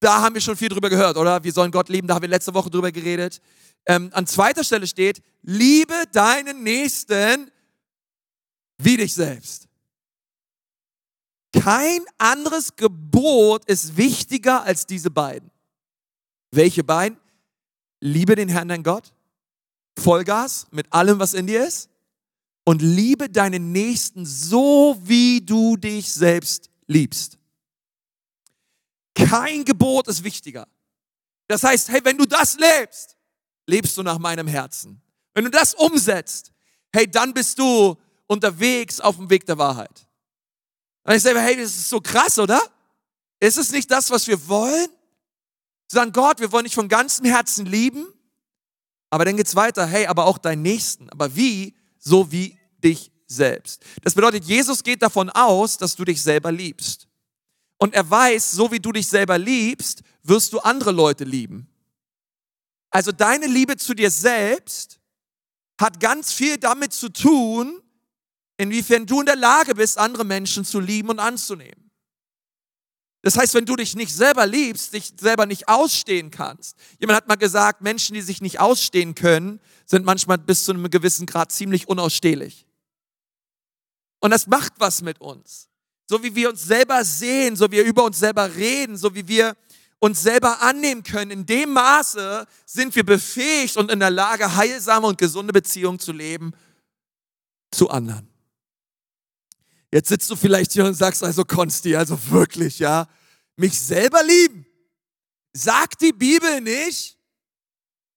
da 0.00 0.20
haben 0.20 0.34
wir 0.34 0.40
schon 0.40 0.56
viel 0.56 0.68
drüber 0.68 0.90
gehört, 0.90 1.16
oder? 1.16 1.42
Wir 1.42 1.52
sollen 1.52 1.70
Gott 1.70 1.88
lieben, 1.88 2.08
da 2.08 2.14
haben 2.14 2.22
wir 2.22 2.28
letzte 2.28 2.54
Woche 2.54 2.70
drüber 2.70 2.92
geredet. 2.92 3.40
Ähm, 3.86 4.10
an 4.12 4.26
zweiter 4.26 4.64
Stelle 4.64 4.86
steht, 4.86 5.22
liebe 5.42 5.94
deinen 6.12 6.62
Nächsten 6.62 7.50
wie 8.78 8.96
dich 8.96 9.14
selbst. 9.14 9.67
Kein 11.52 12.04
anderes 12.18 12.76
Gebot 12.76 13.64
ist 13.66 13.96
wichtiger 13.96 14.62
als 14.62 14.86
diese 14.86 15.10
beiden. 15.10 15.50
Welche 16.50 16.84
beiden? 16.84 17.18
Liebe 18.00 18.34
den 18.36 18.48
Herrn, 18.48 18.68
dein 18.68 18.82
Gott. 18.82 19.12
Vollgas 19.98 20.66
mit 20.70 20.92
allem, 20.92 21.18
was 21.18 21.34
in 21.34 21.46
dir 21.46 21.66
ist. 21.66 21.88
Und 22.64 22.82
liebe 22.82 23.30
deinen 23.30 23.72
Nächsten 23.72 24.26
so, 24.26 24.98
wie 25.02 25.40
du 25.40 25.76
dich 25.76 26.12
selbst 26.12 26.70
liebst. 26.86 27.38
Kein 29.14 29.64
Gebot 29.64 30.06
ist 30.08 30.22
wichtiger. 30.22 30.68
Das 31.48 31.64
heißt, 31.64 31.88
hey, 31.88 32.00
wenn 32.04 32.18
du 32.18 32.26
das 32.26 32.58
lebst, 32.58 33.16
lebst 33.66 33.96
du 33.96 34.02
nach 34.02 34.18
meinem 34.18 34.46
Herzen. 34.46 35.00
Wenn 35.34 35.44
du 35.44 35.50
das 35.50 35.74
umsetzt, 35.74 36.52
hey, 36.92 37.10
dann 37.10 37.32
bist 37.32 37.58
du 37.58 37.96
unterwegs 38.26 39.00
auf 39.00 39.16
dem 39.16 39.30
Weg 39.30 39.46
der 39.46 39.56
Wahrheit. 39.56 40.07
Und 41.08 41.14
ich 41.14 41.22
sage, 41.22 41.40
hey, 41.40 41.56
das 41.56 41.70
ist 41.70 41.88
so 41.88 42.02
krass, 42.02 42.38
oder? 42.38 42.60
Ist 43.40 43.56
es 43.56 43.72
nicht 43.72 43.90
das, 43.90 44.10
was 44.10 44.26
wir 44.26 44.46
wollen? 44.46 44.88
sagen, 45.90 46.12
Gott, 46.12 46.38
wir 46.38 46.52
wollen 46.52 46.64
dich 46.64 46.74
von 46.74 46.86
ganzem 46.86 47.24
Herzen 47.24 47.64
lieben. 47.64 48.06
Aber 49.08 49.24
dann 49.24 49.38
geht's 49.38 49.56
weiter, 49.56 49.86
hey, 49.86 50.04
aber 50.04 50.26
auch 50.26 50.36
deinen 50.36 50.60
Nächsten. 50.60 51.08
Aber 51.08 51.34
wie? 51.34 51.74
So 51.98 52.30
wie 52.30 52.58
dich 52.84 53.10
selbst. 53.26 53.82
Das 54.02 54.14
bedeutet, 54.14 54.44
Jesus 54.44 54.84
geht 54.84 55.00
davon 55.00 55.30
aus, 55.30 55.78
dass 55.78 55.96
du 55.96 56.04
dich 56.04 56.22
selber 56.22 56.52
liebst. 56.52 57.08
Und 57.78 57.94
er 57.94 58.10
weiß, 58.10 58.52
so 58.52 58.70
wie 58.70 58.80
du 58.80 58.92
dich 58.92 59.08
selber 59.08 59.38
liebst, 59.38 60.02
wirst 60.24 60.52
du 60.52 60.58
andere 60.58 60.92
Leute 60.92 61.24
lieben. 61.24 61.70
Also 62.90 63.12
deine 63.12 63.46
Liebe 63.46 63.78
zu 63.78 63.94
dir 63.94 64.10
selbst 64.10 65.00
hat 65.80 66.00
ganz 66.00 66.34
viel 66.34 66.58
damit 66.58 66.92
zu 66.92 67.08
tun, 67.08 67.80
inwiefern 68.58 69.06
du 69.06 69.20
in 69.20 69.26
der 69.26 69.36
Lage 69.36 69.74
bist, 69.74 69.96
andere 69.96 70.24
Menschen 70.24 70.64
zu 70.64 70.80
lieben 70.80 71.08
und 71.08 71.18
anzunehmen. 71.18 71.90
Das 73.22 73.36
heißt, 73.36 73.54
wenn 73.54 73.66
du 73.66 73.74
dich 73.74 73.96
nicht 73.96 74.14
selber 74.14 74.46
liebst, 74.46 74.92
dich 74.92 75.12
selber 75.18 75.46
nicht 75.46 75.68
ausstehen 75.68 76.30
kannst. 76.30 76.76
Jemand 77.00 77.16
hat 77.16 77.28
mal 77.28 77.36
gesagt, 77.36 77.80
Menschen, 77.80 78.14
die 78.14 78.22
sich 78.22 78.40
nicht 78.40 78.60
ausstehen 78.60 79.14
können, 79.14 79.60
sind 79.86 80.04
manchmal 80.04 80.38
bis 80.38 80.64
zu 80.64 80.72
einem 80.72 80.88
gewissen 80.90 81.26
Grad 81.26 81.50
ziemlich 81.50 81.88
unausstehlich. 81.88 82.66
Und 84.20 84.30
das 84.30 84.46
macht 84.46 84.74
was 84.78 85.02
mit 85.02 85.20
uns. 85.20 85.68
So 86.08 86.22
wie 86.22 86.34
wir 86.34 86.48
uns 86.48 86.62
selber 86.62 87.04
sehen, 87.04 87.56
so 87.56 87.66
wie 87.66 87.76
wir 87.76 87.84
über 87.84 88.04
uns 88.04 88.18
selber 88.18 88.54
reden, 88.54 88.96
so 88.96 89.14
wie 89.14 89.26
wir 89.26 89.56
uns 89.98 90.22
selber 90.22 90.62
annehmen 90.62 91.02
können, 91.02 91.30
in 91.30 91.46
dem 91.46 91.72
Maße 91.72 92.46
sind 92.66 92.94
wir 92.94 93.04
befähigt 93.04 93.76
und 93.76 93.90
in 93.90 93.98
der 93.98 94.10
Lage, 94.10 94.54
heilsame 94.54 95.06
und 95.06 95.18
gesunde 95.18 95.52
Beziehungen 95.52 95.98
zu 95.98 96.12
leben 96.12 96.52
zu 97.72 97.90
anderen. 97.90 98.27
Jetzt 99.92 100.08
sitzt 100.08 100.30
du 100.30 100.36
vielleicht 100.36 100.72
hier 100.72 100.84
und 100.84 100.94
sagst 100.94 101.22
also, 101.24 101.44
Konsti, 101.44 101.96
also 101.96 102.18
wirklich, 102.30 102.78
ja, 102.78 103.08
mich 103.56 103.78
selber 103.78 104.22
lieben. 104.22 104.66
Sagt 105.52 106.02
die 106.02 106.12
Bibel 106.12 106.60
nicht, 106.60 107.18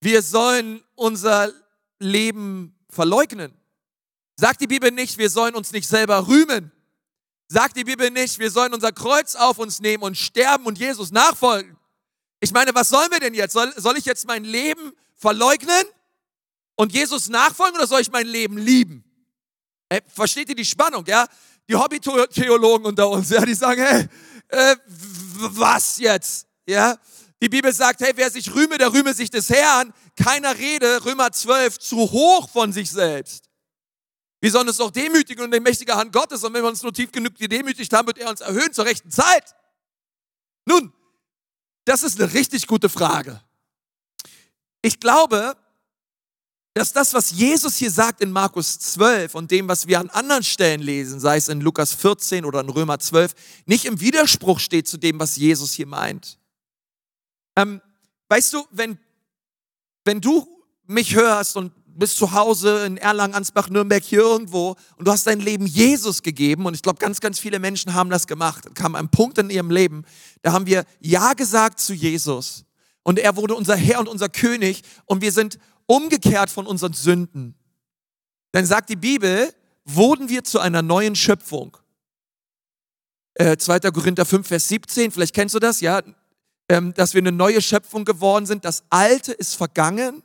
wir 0.01 0.22
sollen 0.22 0.84
unser 0.96 1.51
Leben 2.00 2.75
verleugnen. 2.90 3.54
Sagt 4.36 4.62
die 4.62 4.68
Bibel 4.68 4.92
nicht, 4.92 5.18
wir 5.18 5.30
sollen 5.30 5.56
uns 5.56 5.72
nicht 5.72 5.88
selber 5.88 6.28
rühmen. 6.28 6.72
Sagt 7.48 7.78
die 7.78 7.84
Bibel 7.84 8.10
nicht, 8.12 8.40
wir 8.40 8.50
sollen 8.50 8.74
unser 8.74 8.92
Kreuz 8.92 9.36
auf 9.36 9.60
uns 9.60 9.80
nehmen 9.80 10.04
und 10.04 10.18
sterben 10.18 10.66
und 10.66 10.78
Jesus 10.78 11.12
nachfolgen. 11.12 11.78
Ich 12.40 12.51
meine, 12.51 12.74
was 12.74 12.90
sollen 12.90 13.12
wir 13.12 13.20
denn 13.20 13.34
jetzt? 13.34 13.54
Soll, 13.54 13.72
soll 13.78 13.98
ich 13.98 14.06
jetzt 14.06 14.25
mein 14.25 14.44
Leben 14.44 14.94
verleugnen 15.16 15.84
und 16.75 16.92
Jesus 16.92 17.30
nachfolgen 17.30 17.75
oder 17.75 17.88
soll 17.88 18.01
ich 18.01 18.12
mein 18.12 18.25
Leben 18.25 18.58
lieben? 18.58 19.04
Hey, 19.90 20.01
versteht 20.08 20.50
ihr 20.50 20.56
die 20.56 20.66
Spannung, 20.66 21.06
ja? 21.06 21.28
Die 21.72 21.75
Hobby-Theologen 21.78 22.86
unter 22.86 23.10
uns, 23.10 23.30
ja, 23.30 23.46
die 23.46 23.54
sagen, 23.54 23.82
hey, 23.82 24.08
äh, 24.50 24.75
was 24.86 25.98
jetzt? 26.00 26.46
Ja, 26.68 26.98
die 27.42 27.50
Bibel 27.50 27.74
sagt, 27.74 28.01
hey, 28.01 28.12
wer 28.16 28.30
sich 28.30 28.54
rühme, 28.54 28.78
der 28.78 28.94
rühme 28.94 29.13
sich 29.13 29.30
des 29.30 29.50
Herrn. 29.50 29.94
Keiner 30.16 30.58
rede, 30.58 31.04
Römer 31.06 31.32
12, 31.32 31.80
zu 31.80 31.98
hoch 31.98 32.50
von 32.50 32.74
sich 32.74 32.92
selbst. 32.92 33.46
Wir 34.42 34.51
sollen 34.51 34.68
uns 34.68 34.78
doch 34.78 34.92
demütigen 34.92 35.46
und 35.46 35.54
in 35.54 35.63
mächtiger 35.63 35.96
Hand 35.96 36.12
Gottes. 36.12 36.44
Und 36.44 36.54
wenn 36.54 36.63
wir 36.63 36.70
uns 36.70 36.84
nur 36.84 36.94
tief 36.94 37.12
genug 37.12 37.36
gedemütigt 37.36 37.94
haben, 37.94 38.08
wird 38.08 38.18
er 38.18 38.30
uns 38.30 38.42
erhöhen 38.42 38.74
zur 38.74 38.86
rechten 38.86 39.10
Zeit. 39.10 39.56
Nun, 40.66 40.92
das 41.86 42.04
ist 42.04 42.22
eine 42.22 42.34
richtig 42.34 42.68
gute 42.68 42.90
Frage. 42.90 43.42
Ich 44.82 45.00
glaube, 45.00 45.56
dass 46.74 46.94
das, 46.94 47.13
was 47.13 47.32
Jesus 47.32 47.75
hier 47.75 47.92
sagt 47.92 48.22
in 48.22 48.32
Markus 48.32 48.80
12 48.80 49.36
und 49.36 49.51
dem, 49.51 49.68
was 49.68 49.88
wir 49.88 50.00
an 50.00 50.10
anderen 50.10 50.44
Stellen 50.44 50.82
lesen, 50.82 51.20
sei 51.20 51.38
es 51.38 51.50
in 51.50 51.60
Lukas 51.60 51.94
14 51.94 52.46
oder 52.46 52.62
in 52.62 52.70
Römer 52.70 53.00
12, 53.00 53.34
nicht 53.66 53.86
im 53.86 54.00
Widerspruch 54.00 54.60
steht 54.60 54.88
zu 54.88 54.98
dem, 54.98 55.20
was 55.20 55.36
Jesus 55.36 55.74
hier 55.74 55.88
meint. 55.88 56.40
Ähm, 57.58 57.82
weißt 58.30 58.54
du, 58.54 58.66
wenn, 58.72 58.98
wenn 60.06 60.22
du 60.22 60.48
mich 60.88 61.16
hörst 61.16 61.58
und 61.58 61.74
bist 61.86 62.16
zu 62.16 62.32
Hause 62.32 62.86
in 62.86 62.96
Erlangen, 62.96 63.36
Ansbach, 63.36 63.70
Nürnberg, 63.70 64.01
hier 64.01 64.22
irgendwo 64.22 64.78
und 64.96 65.08
du 65.08 65.12
hast 65.12 65.28
dein 65.28 65.42
Leben 65.42 65.66
Jesus 65.66 66.24
gegeben 66.24 66.66
und 66.66 66.74
ich 66.74 66.82
glaube, 66.82 67.00
ganz, 67.00 67.20
ganz 67.20 67.38
viele 67.38 67.60
Menschen 67.60 67.94
haben 67.94 68.10
das 68.10 68.28
gemacht. 68.28 68.66
Es 68.66 68.74
kam 68.74 68.96
ein 68.96 69.10
Punkt 69.10 69.38
in 69.38 69.50
ihrem 69.50 69.72
Leben, 69.72 70.06
da 70.42 70.54
haben 70.54 70.66
wir 70.66 70.86
Ja 71.01 71.34
gesagt 71.34 71.82
zu 71.82 71.94
Jesus 71.94 72.63
und 73.04 73.20
er 73.20 73.36
wurde 73.36 73.56
unser 73.56 73.75
Herr 73.75 74.00
und 74.00 74.08
unser 74.08 74.30
König 74.30 74.84
und 75.06 75.22
wir 75.22 75.34
sind 75.34 75.60
umgekehrt 75.91 76.50
von 76.50 76.65
unseren 76.65 76.93
Sünden, 76.93 77.55
dann 78.53 78.65
sagt 78.65 78.89
die 78.89 78.95
Bibel, 78.95 79.53
wurden 79.83 80.29
wir 80.29 80.43
zu 80.43 80.60
einer 80.60 80.81
neuen 80.81 81.15
Schöpfung. 81.15 81.77
Äh, 83.33 83.57
2. 83.57 83.79
Korinther 83.91 84.25
5, 84.25 84.48
Vers 84.48 84.67
17, 84.69 85.12
vielleicht 85.12 85.36
kennst 85.36 85.55
du 85.55 85.60
das, 85.60 85.81
ja, 85.81 86.01
ähm, 86.69 86.93
dass 86.93 87.13
wir 87.13 87.19
eine 87.19 87.31
neue 87.31 87.62
Schöpfung 87.62 88.05
geworden 88.05 88.45
sind. 88.45 88.63
Das 88.63 88.83
Alte 88.89 89.33
ist 89.33 89.55
vergangen. 89.55 90.24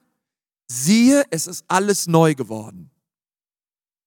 Siehe, 0.69 1.25
es 1.31 1.47
ist 1.47 1.65
alles 1.69 2.07
neu 2.07 2.35
geworden. 2.35 2.91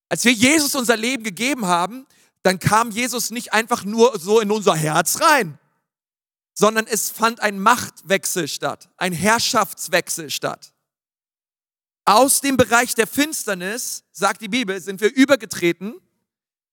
Als 0.10 0.24
wir 0.26 0.34
Jesus 0.34 0.76
unser 0.76 0.98
Leben 0.98 1.24
gegeben 1.24 1.66
haben, 1.66 2.06
dann 2.42 2.60
kam 2.60 2.92
Jesus 2.92 3.32
nicht 3.32 3.54
einfach 3.54 3.84
nur 3.84 4.18
so 4.18 4.40
in 4.40 4.52
unser 4.52 4.76
Herz 4.76 5.20
rein, 5.22 5.60
sondern 6.54 6.88
es 6.88 7.10
fand 7.10 7.42
ein 7.42 7.60
Machtwechsel 7.60 8.48
statt, 8.48 8.90
ein 8.98 9.14
Herrschaftswechsel 9.14 10.30
statt. 10.30 10.74
Aus 12.10 12.42
dem 12.42 12.58
Bereich 12.58 12.96
der 12.96 13.06
Finsternis, 13.06 14.04
sagt 14.12 14.42
die 14.42 14.48
Bibel, 14.48 14.82
sind 14.82 15.00
wir 15.00 15.14
übergetreten 15.14 16.02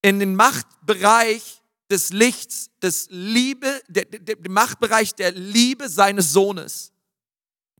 in 0.00 0.19
den 0.19 0.35
Machtbereich 0.35 1.61
des 1.90 2.09
Lichts, 2.09 2.71
des 2.81 3.09
Liebe, 3.11 3.83
der, 3.87 4.07
der, 4.07 4.37
der 4.37 4.50
Machtbereich 4.50 5.14
der 5.14 5.33
Liebe 5.33 5.90
seines 5.90 6.33
Sohnes. 6.33 6.90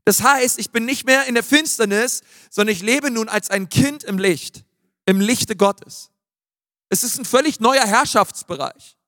Das 0.05 0.21
heißt, 0.21 0.59
ich 0.59 0.69
bin 0.69 0.85
nicht 0.85 1.07
mehr 1.07 1.25
in 1.25 1.33
der 1.33 1.43
Finsternis, 1.43 2.21
sondern 2.51 2.75
ich 2.75 2.83
lebe 2.83 3.09
nun 3.09 3.27
als 3.27 3.49
ein 3.49 3.69
Kind 3.69 4.03
im 4.03 4.19
Licht, 4.19 4.63
im 5.07 5.19
Lichte 5.19 5.55
Gottes. 5.55 6.11
Es 6.89 7.03
ist 7.03 7.17
ein 7.17 7.25
völlig 7.25 7.59
neuer 7.59 7.87
Herrschaftsbereich. 7.87 8.99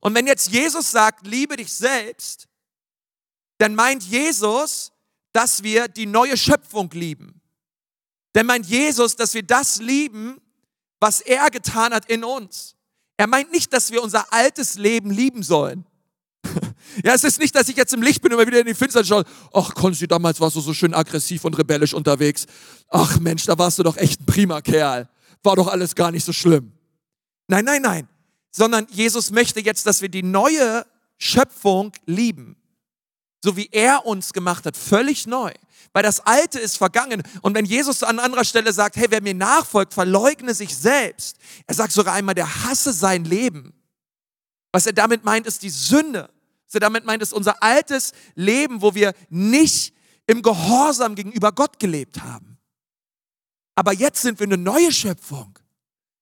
Und 0.00 0.16
wenn 0.16 0.26
jetzt 0.26 0.48
Jesus 0.48 0.90
sagt, 0.90 1.24
liebe 1.24 1.54
dich 1.54 1.72
selbst, 1.72 2.48
dann 3.58 3.76
meint 3.76 4.02
Jesus, 4.02 4.90
dass 5.30 5.62
wir 5.62 5.86
die 5.86 6.06
neue 6.06 6.36
Schöpfung 6.36 6.90
lieben. 6.90 7.39
Denn 8.34 8.46
meint 8.46 8.66
Jesus, 8.66 9.16
dass 9.16 9.34
wir 9.34 9.42
das 9.42 9.80
lieben, 9.80 10.40
was 11.00 11.20
er 11.20 11.50
getan 11.50 11.92
hat 11.92 12.08
in 12.10 12.24
uns. 12.24 12.76
Er 13.16 13.26
meint 13.26 13.52
nicht, 13.52 13.72
dass 13.72 13.90
wir 13.90 14.02
unser 14.02 14.32
altes 14.32 14.76
Leben 14.76 15.10
lieben 15.10 15.42
sollen. 15.42 15.84
Ja, 17.04 17.14
es 17.14 17.22
ist 17.22 17.38
nicht, 17.38 17.54
dass 17.54 17.68
ich 17.68 17.76
jetzt 17.76 17.92
im 17.92 18.02
Licht 18.02 18.20
bin 18.20 18.32
und 18.32 18.38
immer 18.40 18.46
wieder 18.48 18.58
in 18.58 18.66
die 18.66 18.74
Finsternis 18.74 19.06
schaue. 19.06 19.24
Ach, 19.52 19.74
Konsti, 19.74 20.08
damals 20.08 20.40
warst 20.40 20.56
du 20.56 20.60
so 20.60 20.74
schön 20.74 20.92
aggressiv 20.92 21.44
und 21.44 21.56
rebellisch 21.56 21.94
unterwegs. 21.94 22.46
Ach 22.88 23.20
Mensch, 23.20 23.44
da 23.46 23.56
warst 23.56 23.78
du 23.78 23.84
doch 23.84 23.96
echt 23.96 24.20
ein 24.20 24.26
prima 24.26 24.60
Kerl. 24.60 25.08
War 25.44 25.54
doch 25.54 25.68
alles 25.68 25.94
gar 25.94 26.10
nicht 26.10 26.24
so 26.24 26.32
schlimm. 26.32 26.72
Nein, 27.46 27.64
nein, 27.64 27.82
nein. 27.82 28.08
Sondern 28.50 28.88
Jesus 28.90 29.30
möchte 29.30 29.60
jetzt, 29.60 29.86
dass 29.86 30.02
wir 30.02 30.08
die 30.08 30.24
neue 30.24 30.84
Schöpfung 31.16 31.92
lieben. 32.06 32.56
So 33.42 33.56
wie 33.56 33.68
er 33.72 34.06
uns 34.06 34.32
gemacht 34.32 34.66
hat, 34.66 34.76
völlig 34.76 35.26
neu 35.26 35.52
weil 35.92 36.02
das 36.02 36.20
Alte 36.20 36.58
ist 36.58 36.76
vergangen. 36.76 37.22
Und 37.42 37.54
wenn 37.54 37.64
Jesus 37.64 38.02
an 38.02 38.18
anderer 38.18 38.44
Stelle 38.44 38.72
sagt, 38.72 38.96
hey, 38.96 39.06
wer 39.10 39.22
mir 39.22 39.34
nachfolgt, 39.34 39.94
verleugne 39.94 40.54
sich 40.54 40.76
selbst. 40.76 41.36
Er 41.66 41.74
sagt 41.74 41.92
sogar 41.92 42.14
einmal, 42.14 42.34
der 42.34 42.64
hasse 42.64 42.92
sein 42.92 43.24
Leben. 43.24 43.74
Was 44.72 44.86
er 44.86 44.92
damit 44.92 45.24
meint, 45.24 45.46
ist 45.46 45.62
die 45.62 45.70
Sünde. 45.70 46.30
Was 46.66 46.74
er 46.74 46.80
damit 46.80 47.04
meint, 47.04 47.22
ist 47.22 47.32
unser 47.32 47.62
altes 47.62 48.12
Leben, 48.36 48.82
wo 48.82 48.94
wir 48.94 49.14
nicht 49.30 49.92
im 50.26 50.42
Gehorsam 50.42 51.16
gegenüber 51.16 51.50
Gott 51.50 51.80
gelebt 51.80 52.22
haben. 52.22 52.58
Aber 53.74 53.92
jetzt 53.92 54.22
sind 54.22 54.38
wir 54.38 54.46
eine 54.46 54.58
neue 54.58 54.92
Schöpfung. 54.92 55.58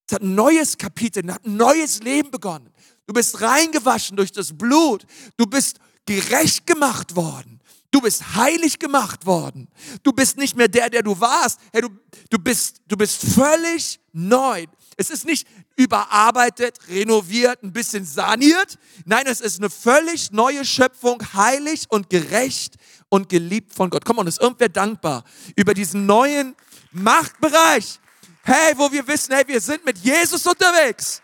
Es 0.07 0.15
hat 0.15 0.23
ein 0.23 0.35
neues 0.35 0.79
Kapitel, 0.79 1.31
hat 1.31 1.45
ein 1.45 1.57
neues 1.57 2.03
Leben 2.03 2.31
begonnen. 2.31 2.73
Du 3.07 3.13
bist 3.13 3.43
reingewaschen 3.43 4.17
durch 4.17 4.33
das 4.33 4.57
Blut. 4.57 5.05
Du 5.37 5.45
bist 5.45 5.79
gerecht 6.09 6.67
gemacht 6.67 7.15
worden. 7.17 7.61
Du 7.91 8.00
bist 8.00 8.35
heilig 8.35 8.79
gemacht 8.79 9.27
worden. 9.27 9.69
Du 10.03 10.12
bist 10.12 10.38
nicht 10.38 10.57
mehr 10.57 10.69
der, 10.69 10.88
der 10.88 11.03
du 11.03 11.21
warst. 11.21 11.61
Hey, 11.71 11.83
du, 11.83 11.91
du, 12.31 12.38
bist, 12.38 12.81
du 12.87 12.97
bist 12.97 13.23
völlig 13.23 14.00
neu. 14.12 14.67
Es 14.97 15.11
ist 15.11 15.27
nicht 15.27 15.47
überarbeitet, 15.77 16.79
renoviert, 16.88 17.62
ein 17.62 17.73
bisschen 17.73 18.05
saniert. 18.05 18.79
Nein, 19.05 19.27
es 19.27 19.41
ist 19.41 19.59
eine 19.59 19.71
völlig 19.71 20.33
neue 20.33 20.65
Schöpfung, 20.65 21.23
heilig 21.35 21.85
und 21.91 22.09
gerecht 22.11 22.77
und 23.11 23.29
geliebt 23.29 23.75
von 23.75 23.91
Gott. 23.91 24.05
Komm 24.05 24.19
on, 24.19 24.27
ist 24.27 24.41
irgendwer 24.41 24.71
dankbar 24.71 25.25
über 25.57 25.75
diesen 25.75 26.07
neuen 26.07 26.57
Machtbereich? 26.91 28.00
Hey, 28.43 28.73
wo 28.77 28.91
wir 28.91 29.07
wissen, 29.07 29.35
hey, 29.35 29.47
wir 29.47 29.61
sind 29.61 29.85
mit 29.85 29.99
Jesus 29.99 30.47
unterwegs. 30.47 31.23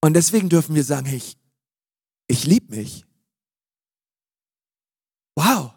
Und 0.00 0.14
deswegen 0.14 0.48
dürfen 0.48 0.74
wir 0.74 0.84
sagen, 0.84 1.06
hey, 1.06 1.18
ich, 1.18 1.36
ich 2.30 2.44
liebe 2.44 2.76
mich. 2.76 3.04
Wow. 5.34 5.72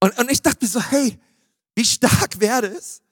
Und, 0.00 0.18
und 0.18 0.30
ich 0.30 0.42
dachte 0.42 0.64
mir 0.64 0.68
so, 0.68 0.82
hey, 0.82 1.16
wie 1.76 1.84
stark 1.84 2.40
wäre 2.40 2.66
es, 2.66 3.02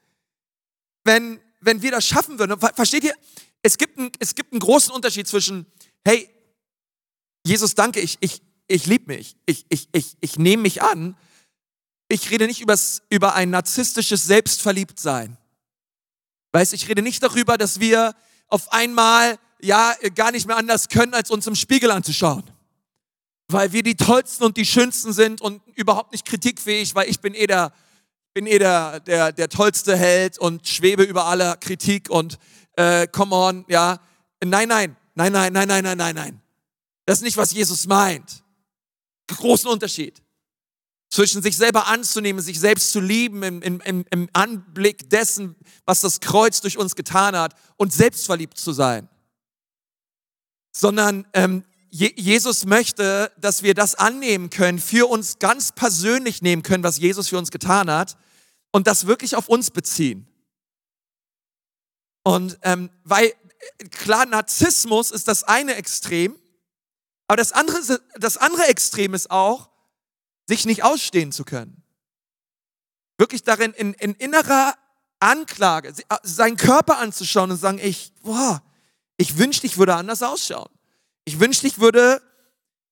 wenn, 1.05 1.41
wenn 1.61 1.83
wir 1.83 1.93
das 1.93 2.05
schaffen 2.05 2.39
würden. 2.39 2.59
Versteht 2.59 3.05
ihr? 3.05 3.15
Es 3.63 3.79
gibt, 3.79 3.97
ein, 3.97 4.11
es 4.19 4.35
gibt 4.35 4.53
einen 4.53 4.61
großen 4.61 4.93
Unterschied 4.93 5.29
zwischen, 5.29 5.67
hey, 6.05 6.29
Jesus, 7.47 7.75
danke, 7.75 8.01
ich, 8.01 8.19
ich, 8.21 8.43
ich 8.67 8.87
liebe 8.87 9.15
mich, 9.15 9.37
ich, 9.47 9.65
ich, 9.69 9.89
ich, 9.93 10.17
ich 10.21 10.39
nehme 10.39 10.63
mich 10.63 10.83
an. 10.83 11.17
Ich 12.09 12.31
rede 12.31 12.47
nicht 12.47 12.61
übers, 12.61 13.03
über 13.09 13.35
ein 13.35 13.51
narzisstisches 13.51 14.25
Selbstverliebtsein. 14.25 15.39
Weißt, 16.53 16.73
ich 16.73 16.89
rede 16.89 17.03
nicht 17.03 17.23
darüber, 17.23 17.57
dass 17.57 17.79
wir 17.79 18.17
auf 18.49 18.73
einmal 18.73 19.39
ja 19.63 19.95
gar 20.15 20.33
nicht 20.33 20.47
mehr 20.47 20.57
anders 20.57 20.89
können, 20.89 21.15
als 21.15 21.31
uns 21.31 21.47
im 21.47 21.55
Spiegel 21.55 21.91
anzuschauen 21.91 22.45
weil 23.53 23.73
wir 23.73 23.83
die 23.83 23.97
tollsten 23.97 24.45
und 24.45 24.57
die 24.57 24.67
schönsten 24.67 25.13
sind 25.13 25.41
und 25.41 25.63
überhaupt 25.77 26.13
nicht 26.13 26.25
kritikfähig, 26.25 26.95
weil 26.95 27.09
ich 27.09 27.21
bin 27.21 27.35
eh 27.35 27.47
der, 27.47 27.73
bin 28.35 28.47
eh 28.47 28.59
der, 28.59 29.01
der, 29.01 29.33
der 29.33 29.49
tollste 29.49 29.97
Held 29.97 30.39
und 30.39 30.67
schwebe 30.67 31.03
über 31.03 31.27
aller 31.27 31.57
Kritik 31.57 32.11
und 32.11 32.39
äh, 32.77 33.07
come 33.09 33.35
on, 33.35 33.65
ja. 33.69 34.01
Nein, 34.43 34.69
nein, 34.69 34.97
nein, 35.15 35.33
nein, 35.33 35.53
nein, 35.53 35.69
nein, 35.69 35.85
nein, 35.85 35.99
nein, 35.99 36.15
nein. 36.15 36.43
Das 37.07 37.19
ist 37.19 37.25
nicht, 37.25 37.37
was 37.37 37.53
Jesus 37.53 37.87
meint. 37.87 38.43
Großen 39.27 39.69
Unterschied. 39.69 40.23
Zwischen 41.11 41.43
sich 41.43 41.57
selber 41.57 41.89
anzunehmen, 41.89 42.41
sich 42.41 42.61
selbst 42.61 42.93
zu 42.93 43.01
lieben 43.01 43.43
im, 43.43 43.61
im, 43.63 44.05
im 44.09 44.29
Anblick 44.33 45.11
dessen, 45.11 45.57
was 45.85 46.01
das 46.03 46.21
Kreuz 46.21 46.61
durch 46.61 46.79
uns 46.79 46.95
getan 46.95 47.37
hat 47.37 47.55
und 47.77 47.93
selbstverliebt 47.93 48.57
zu 48.57 48.73
sein. 48.73 49.09
Sondern 50.73 51.27
ähm, 51.33 51.65
Jesus 51.91 52.67
möchte, 52.67 53.33
dass 53.39 53.63
wir 53.63 53.75
das 53.75 53.97
annehmen 53.97 54.49
können, 54.51 54.79
für 54.79 55.09
uns 55.09 55.41
ganz 55.41 55.73
persönlich 55.73 56.41
nehmen 56.41 56.63
können, 56.63 56.85
was 56.85 56.99
Jesus 56.99 57.29
für 57.29 57.39
uns 57.39 57.51
getan 57.51 57.91
hat 57.91 58.17
und 58.71 58.87
das 58.87 59.07
wirklich 59.07 59.35
auf 59.35 59.49
uns 59.49 59.71
beziehen. 59.73 60.29
Und 62.23 62.59
ähm, 62.63 62.91
weil 63.03 63.33
klar, 63.91 64.27
Narzissmus 64.27 65.11
ist 65.11 65.27
das 65.27 65.43
eine 65.45 65.75
Extrem, 65.75 66.39
aber 67.27 67.37
das 67.37 67.53
andere, 67.53 68.01
das 68.17 68.37
andere 68.37 68.67
Extrem 68.67 69.15
ist 69.15 69.31
auch, 69.31 69.71
sich 70.49 70.67
nicht 70.67 70.83
ausstehen 70.85 71.33
zu 71.33 71.45
können. 71.45 71.83
Wirklich 73.19 73.43
darin 73.43 73.73
in, 73.73 73.95
in 73.95 74.15
innerer 74.15 74.75
Anklage, 75.21 75.89
äh, 75.89 76.17
seinen 76.23 76.57
Körper 76.57 76.99
anzuschauen 76.99 77.51
und 77.51 77.57
sagen, 77.57 77.79
ich, 77.79 78.13
boah, 78.23 78.63
ich 79.21 79.37
wünschte, 79.37 79.67
ich 79.67 79.77
würde 79.77 79.95
anders 79.97 80.23
ausschauen. 80.23 80.71
Ich 81.27 81.39
wünschte, 81.39 81.67
ich 81.67 81.79
würde 81.79 82.23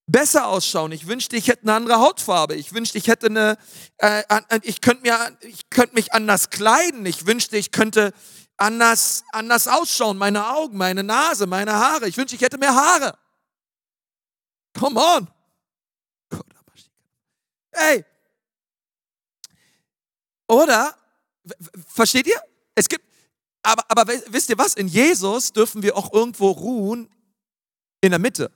besser 0.06 0.46
ausschauen. 0.48 0.92
Ich 0.92 1.06
wünschte, 1.06 1.36
ich 1.36 1.48
hätte 1.48 1.62
eine 1.62 1.72
andere 1.72 2.00
Hautfarbe. 2.00 2.54
Ich 2.54 2.74
wünschte, 2.74 2.98
ich 2.98 3.08
hätte 3.08 3.28
eine, 3.28 3.56
äh, 3.96 4.22
ich 4.60 4.82
könnte 4.82 5.04
mir, 5.04 5.38
ich 5.40 5.70
könnte 5.70 5.94
mich 5.94 6.12
anders 6.12 6.50
kleiden. 6.50 7.06
Ich 7.06 7.24
wünschte, 7.24 7.56
ich 7.56 7.72
könnte 7.72 8.12
anders, 8.58 9.24
anders 9.32 9.68
ausschauen. 9.68 10.18
Meine 10.18 10.54
Augen, 10.54 10.76
meine 10.76 11.02
Nase, 11.02 11.46
meine 11.46 11.72
Haare. 11.72 12.06
Ich 12.08 12.18
wünschte, 12.18 12.36
ich 12.36 12.42
hätte 12.42 12.58
mehr 12.58 12.74
Haare. 12.74 13.16
Come 14.78 15.00
on. 15.00 15.28
Ey. 17.70 18.04
Oder, 20.46 20.94
versteht 21.86 22.26
ihr? 22.26 22.42
Es 22.74 22.86
gibt, 22.86 23.07
aber, 23.68 23.84
aber 23.88 24.12
wisst 24.28 24.48
ihr 24.50 24.58
was? 24.58 24.74
In 24.74 24.88
Jesus 24.88 25.52
dürfen 25.52 25.82
wir 25.82 25.96
auch 25.96 26.12
irgendwo 26.12 26.50
ruhen 26.50 27.08
in 28.00 28.10
der 28.10 28.18
Mitte. 28.18 28.50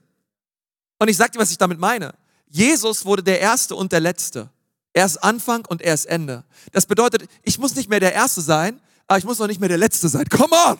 Und 0.99 1.07
ich 1.07 1.17
sage 1.17 1.31
dir, 1.31 1.39
was 1.39 1.51
ich 1.51 1.57
damit 1.57 1.79
meine. 1.79 2.13
Jesus 2.47 3.05
wurde 3.05 3.23
der 3.23 3.39
Erste 3.39 3.75
und 3.75 3.91
der 3.91 3.99
Letzte. 3.99 4.49
Er 4.93 5.05
ist 5.05 5.17
Anfang 5.17 5.65
und 5.67 5.81
er 5.81 5.93
ist 5.93 6.05
Ende. 6.05 6.43
Das 6.71 6.85
bedeutet, 6.85 7.27
ich 7.43 7.57
muss 7.59 7.75
nicht 7.75 7.89
mehr 7.89 7.99
der 7.99 8.13
Erste 8.13 8.41
sein, 8.41 8.79
aber 9.07 9.17
ich 9.17 9.25
muss 9.25 9.41
auch 9.41 9.47
nicht 9.47 9.59
mehr 9.59 9.69
der 9.69 9.77
Letzte 9.77 10.07
sein. 10.09 10.25
Come 10.29 10.55
on! 10.67 10.77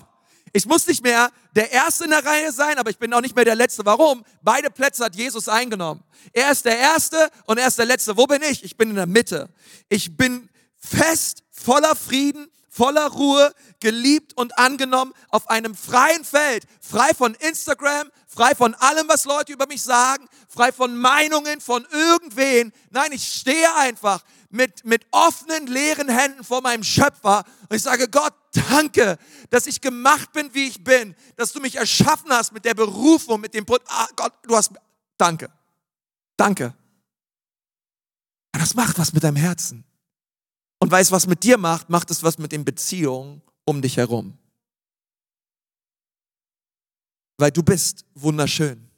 Ich 0.55 0.67
muss 0.67 0.85
nicht 0.85 1.03
mehr 1.03 1.31
der 1.55 1.71
Erste 1.71 2.03
in 2.03 2.11
der 2.11 2.23
Reihe 2.23 2.51
sein, 2.51 2.77
aber 2.77 2.91
ich 2.91 2.99
bin 2.99 3.11
auch 3.13 3.21
nicht 3.21 3.35
mehr 3.35 3.45
der 3.45 3.55
Letzte. 3.55 3.85
Warum? 3.85 4.23
Beide 4.43 4.69
Plätze 4.69 5.03
hat 5.03 5.15
Jesus 5.15 5.47
eingenommen. 5.47 6.03
Er 6.31 6.51
ist 6.51 6.65
der 6.65 6.77
Erste 6.77 7.29
und 7.45 7.57
er 7.57 7.67
ist 7.67 7.79
der 7.79 7.87
Letzte. 7.87 8.17
Wo 8.17 8.27
bin 8.27 8.41
ich? 8.43 8.63
Ich 8.63 8.77
bin 8.77 8.91
in 8.91 8.95
der 8.95 9.07
Mitte. 9.07 9.49
Ich 9.89 10.15
bin 10.15 10.47
fest, 10.77 11.43
voller 11.49 11.95
Frieden, 11.95 12.47
voller 12.73 13.07
Ruhe, 13.07 13.53
geliebt 13.79 14.35
und 14.35 14.57
angenommen 14.57 15.13
auf 15.29 15.49
einem 15.49 15.75
freien 15.75 16.25
Feld, 16.25 16.65
frei 16.81 17.13
von 17.13 17.35
Instagram, 17.35 18.09
frei 18.27 18.55
von 18.55 18.73
allem, 18.75 19.07
was 19.07 19.25
Leute 19.25 19.53
über 19.53 19.67
mich 19.67 19.83
sagen, 19.83 20.27
frei 20.49 20.71
von 20.71 20.97
Meinungen 20.97 21.61
von 21.61 21.85
irgendwen. 21.91 22.73
Nein, 22.89 23.11
ich 23.11 23.31
stehe 23.31 23.75
einfach 23.75 24.23
mit, 24.49 24.85
mit 24.85 25.05
offenen, 25.11 25.67
leeren 25.67 26.09
Händen 26.09 26.43
vor 26.43 26.61
meinem 26.61 26.83
Schöpfer 26.83 27.43
und 27.69 27.75
ich 27.75 27.83
sage, 27.83 28.09
Gott, 28.09 28.33
danke, 28.69 29.17
dass 29.51 29.67
ich 29.67 29.79
gemacht 29.79 30.31
bin, 30.33 30.53
wie 30.53 30.67
ich 30.67 30.83
bin, 30.83 31.15
dass 31.35 31.53
du 31.53 31.59
mich 31.59 31.75
erschaffen 31.75 32.31
hast 32.31 32.53
mit 32.53 32.65
der 32.65 32.73
Berufung, 32.73 33.39
mit 33.39 33.53
dem, 33.53 33.65
ah, 33.87 34.07
Gott, 34.15 34.33
du 34.43 34.55
hast, 34.55 34.71
danke, 35.17 35.51
danke. 36.37 36.73
Das 38.51 38.73
macht 38.75 38.97
was 38.97 39.13
mit 39.13 39.23
deinem 39.23 39.35
Herzen. 39.35 39.83
Und 40.83 40.91
weißt, 40.91 41.13
was 41.13 41.27
mit 41.27 41.45
dir 41.45 41.57
macht, 41.57 41.89
macht 41.89 42.11
es 42.11 42.23
was 42.23 42.37
mit 42.37 42.51
den 42.51 42.65
Beziehungen 42.65 43.41
um 43.63 43.81
dich 43.81 43.95
herum. 43.95 44.37
Weil 47.37 47.51
du 47.51 47.63
bist 47.63 48.03
wunderschön. 48.15 48.89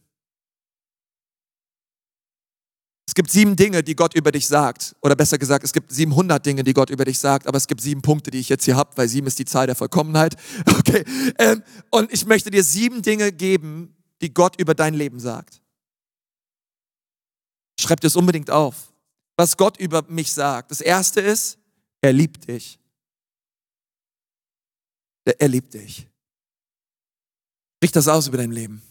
Es 3.08 3.14
gibt 3.14 3.30
sieben 3.30 3.56
Dinge, 3.56 3.84
die 3.84 3.96
Gott 3.96 4.16
über 4.16 4.32
dich 4.32 4.48
sagt. 4.48 4.96
Oder 5.04 5.16
besser 5.16 5.38
gesagt, 5.38 5.64
es 5.64 5.74
gibt 5.74 5.92
700 5.92 6.44
Dinge, 6.44 6.64
die 6.64 6.74
Gott 6.74 6.90
über 6.90 7.06
dich 7.06 7.20
sagt. 7.20 7.46
Aber 7.46 7.58
es 7.60 7.68
gibt 7.68 7.82
sieben 7.82 8.02
Punkte, 8.02 8.32
die 8.32 8.40
ich 8.40 8.50
jetzt 8.50 8.66
hier 8.66 8.78
habe, 8.78 8.90
weil 8.98 9.08
sieben 9.08 9.28
ist 9.28 9.38
die 9.38 9.46
Zahl 9.46 9.68
der 9.68 9.76
Vollkommenheit. 9.76 10.36
Okay. 10.80 11.06
Ähm, 11.38 11.62
und 11.92 12.12
ich 12.12 12.26
möchte 12.26 12.50
dir 12.50 12.64
sieben 12.64 13.04
Dinge 13.04 13.32
geben, 13.32 13.96
die 14.22 14.34
Gott 14.34 14.60
über 14.60 14.74
dein 14.74 14.96
Leben 14.96 15.20
sagt. 15.20 15.62
Schreib 17.80 18.00
dir 18.00 18.08
es 18.08 18.16
unbedingt 18.16 18.50
auf. 18.50 18.92
Was 19.38 19.56
Gott 19.56 19.78
über 19.78 20.04
mich 20.08 20.34
sagt. 20.34 20.72
Das 20.72 20.82
erste 20.82 21.22
ist, 21.22 21.60
er 22.06 22.14
liebt 22.14 22.48
dich. 22.48 22.80
Er 25.26 25.48
liebt 25.48 25.74
dich. 25.74 26.08
Sprich 27.78 27.92
das 27.92 28.08
aus 28.08 28.28
über 28.28 28.38
dein 28.38 28.52
Leben. 28.52 28.84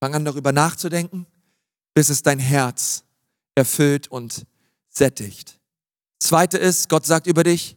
Fang 0.00 0.16
an 0.16 0.24
darüber 0.24 0.50
nachzudenken, 0.50 1.26
bis 1.94 2.08
es 2.08 2.22
dein 2.22 2.40
Herz 2.40 3.04
erfüllt 3.54 4.08
und 4.08 4.46
sättigt. 4.88 5.60
Zweite 6.18 6.58
ist, 6.58 6.88
Gott 6.88 7.06
sagt 7.06 7.28
über 7.28 7.44
dich, 7.44 7.76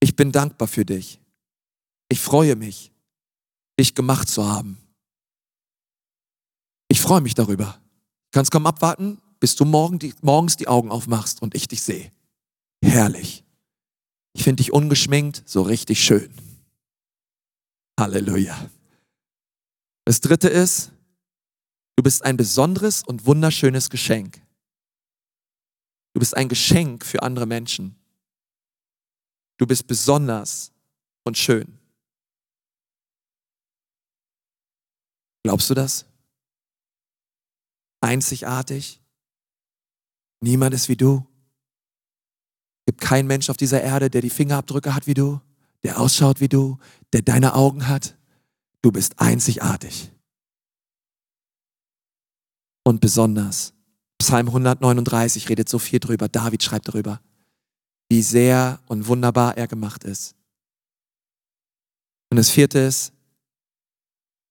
ich 0.00 0.16
bin 0.16 0.32
dankbar 0.32 0.66
für 0.66 0.84
dich. 0.84 1.20
Ich 2.08 2.20
freue 2.20 2.56
mich, 2.56 2.90
dich 3.78 3.94
gemacht 3.94 4.28
zu 4.28 4.44
haben. 4.48 4.78
Ich 6.88 7.00
freue 7.00 7.20
mich 7.20 7.34
darüber. 7.34 7.80
Du 8.32 8.38
kannst 8.38 8.50
kaum 8.50 8.66
abwarten, 8.66 9.22
bis 9.38 9.54
du 9.54 9.64
morgen 9.64 10.00
die, 10.00 10.12
morgens 10.22 10.56
die 10.56 10.66
Augen 10.66 10.90
aufmachst 10.90 11.40
und 11.40 11.54
ich 11.54 11.68
dich 11.68 11.82
sehe. 11.82 12.10
Herrlich. 12.82 13.44
Ich 14.32 14.44
finde 14.44 14.62
dich 14.62 14.72
ungeschminkt 14.72 15.42
so 15.48 15.62
richtig 15.62 16.02
schön. 16.04 16.32
Halleluja. 17.98 18.70
Das 20.04 20.20
dritte 20.20 20.48
ist, 20.48 20.92
du 21.96 22.02
bist 22.02 22.24
ein 22.24 22.36
besonderes 22.36 23.02
und 23.02 23.26
wunderschönes 23.26 23.90
Geschenk. 23.90 24.40
Du 26.14 26.20
bist 26.20 26.36
ein 26.36 26.48
Geschenk 26.48 27.04
für 27.04 27.22
andere 27.22 27.46
Menschen. 27.46 27.96
Du 29.58 29.66
bist 29.66 29.86
besonders 29.86 30.72
und 31.24 31.36
schön. 31.36 31.78
Glaubst 35.42 35.70
du 35.70 35.74
das? 35.74 36.06
Einzigartig? 38.00 39.00
Niemand 40.40 40.74
ist 40.74 40.88
wie 40.88 40.96
du 40.96 41.29
gibt 42.90 43.02
keinen 43.02 43.28
Mensch 43.28 43.48
auf 43.50 43.56
dieser 43.56 43.80
Erde, 43.82 44.10
der 44.10 44.20
die 44.20 44.30
Fingerabdrücke 44.30 44.96
hat 44.96 45.06
wie 45.06 45.14
du, 45.14 45.40
der 45.84 46.00
ausschaut 46.00 46.40
wie 46.40 46.48
du, 46.48 46.76
der 47.12 47.22
deine 47.22 47.54
Augen 47.54 47.86
hat. 47.86 48.18
Du 48.82 48.90
bist 48.90 49.20
einzigartig. 49.20 50.10
Und 52.82 53.00
besonders. 53.00 53.74
Psalm 54.18 54.48
139 54.48 55.48
redet 55.48 55.68
so 55.68 55.78
viel 55.78 56.00
drüber. 56.00 56.28
David 56.28 56.64
schreibt 56.64 56.88
darüber, 56.88 57.20
wie 58.08 58.22
sehr 58.22 58.80
und 58.88 59.06
wunderbar 59.06 59.56
er 59.56 59.68
gemacht 59.68 60.02
ist. 60.02 60.34
Und 62.28 62.38
das 62.38 62.50
vierte 62.50 62.80
ist, 62.80 63.12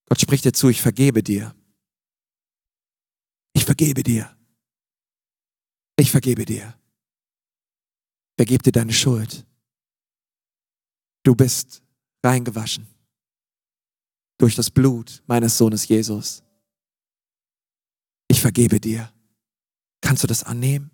Gott 0.08 0.18
spricht 0.18 0.46
dir 0.46 0.54
zu, 0.54 0.70
ich 0.70 0.80
vergebe 0.80 1.22
dir. 1.22 1.54
Ich 3.52 3.66
vergebe 3.66 4.02
dir. 4.02 4.34
Ich 5.98 6.10
vergebe 6.10 6.46
dir. 6.46 6.79
Vergebe 8.40 8.62
dir 8.62 8.72
deine 8.72 8.94
Schuld. 8.94 9.44
Du 11.24 11.34
bist 11.34 11.82
reingewaschen 12.24 12.86
durch 14.38 14.54
das 14.54 14.70
Blut 14.70 15.22
meines 15.26 15.58
Sohnes 15.58 15.86
Jesus. 15.86 16.42
Ich 18.28 18.40
vergebe 18.40 18.80
dir. 18.80 19.12
Kannst 20.00 20.22
du 20.22 20.26
das 20.26 20.42
annehmen? 20.42 20.90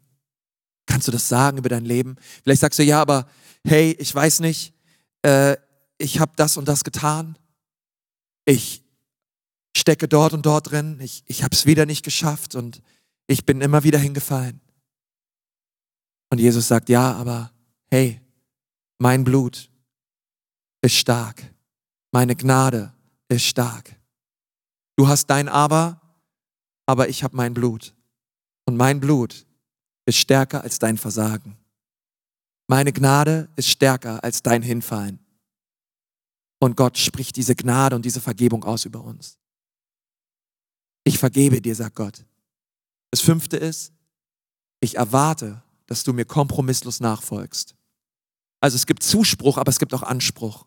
Kannst 0.87 1.07
du 1.07 1.13
das 1.13 1.29
sagen 1.29 1.59
über 1.59 1.69
dein 1.69 1.85
Leben? 1.85 2.17
Vielleicht 2.43 2.63
sagst 2.63 2.81
du, 2.81 2.83
ja, 2.83 3.01
aber 3.01 3.29
hey, 3.65 3.93
ich 4.01 4.13
weiß 4.13 4.41
nicht, 4.41 4.75
äh, 5.23 5.57
ich 5.99 6.19
habe 6.19 6.33
das 6.35 6.57
und 6.57 6.67
das 6.67 6.83
getan. 6.83 7.39
Ich 8.45 8.83
stecke 9.77 10.09
dort 10.09 10.33
und 10.33 10.45
dort 10.45 10.73
drin. 10.73 10.99
Ich, 11.01 11.23
ich 11.27 11.45
habe 11.45 11.55
es 11.55 11.65
wieder 11.65 11.87
nicht 11.87 12.05
geschafft 12.05 12.57
und 12.57 12.83
ich 13.29 13.47
bin 13.47 13.61
immer 13.61 13.85
wieder 13.85 14.01
hingefallen. 14.01 14.61
Und 16.31 16.39
Jesus 16.39 16.69
sagt, 16.69 16.89
ja, 16.89 17.13
aber 17.15 17.53
hey, 17.91 18.21
mein 18.99 19.25
Blut 19.25 19.71
ist 20.83 20.97
stark. 20.97 21.43
Meine 22.13 22.35
Gnade 22.35 22.93
ist 23.29 23.45
stark. 23.45 23.95
Du 24.97 25.07
hast 25.09 25.27
dein 25.27 25.49
Aber, 25.49 26.01
aber 26.87 27.09
ich 27.09 27.23
habe 27.23 27.37
mein 27.37 27.55
Blut. 27.55 27.95
Und 28.65 28.77
mein 28.77 29.01
Blut 29.01 29.47
ist 30.07 30.19
stärker 30.19 30.63
als 30.63 30.79
dein 30.79 30.99
Versagen. 30.99 31.57
Meine 32.69 32.93
Gnade 32.93 33.49
ist 33.57 33.69
stärker 33.69 34.23
als 34.25 34.43
dein 34.43 34.63
Hinfallen. 34.63 35.21
Und 36.59 36.77
Gott 36.77 36.99
spricht 36.99 37.37
diese 37.37 37.55
Gnade 37.55 37.95
und 37.95 38.05
diese 38.05 38.21
Vergebung 38.21 38.65
aus 38.65 38.85
über 38.85 39.03
uns. 39.03 39.39
Ich 41.05 41.19
vergebe 41.19 41.61
dir, 41.61 41.75
sagt 41.75 41.95
Gott. 41.95 42.25
Das 43.11 43.21
fünfte 43.21 43.57
ist, 43.57 43.93
ich 44.81 44.97
erwarte, 44.97 45.63
dass 45.87 46.05
du 46.05 46.13
mir 46.13 46.25
kompromisslos 46.25 47.01
nachfolgst. 47.01 47.75
Also 48.61 48.77
es 48.77 48.87
gibt 48.87 49.03
Zuspruch, 49.03 49.59
aber 49.59 49.71
es 49.71 49.79
gibt 49.79 49.95
auch 49.95 50.03
Anspruch. 50.03 50.67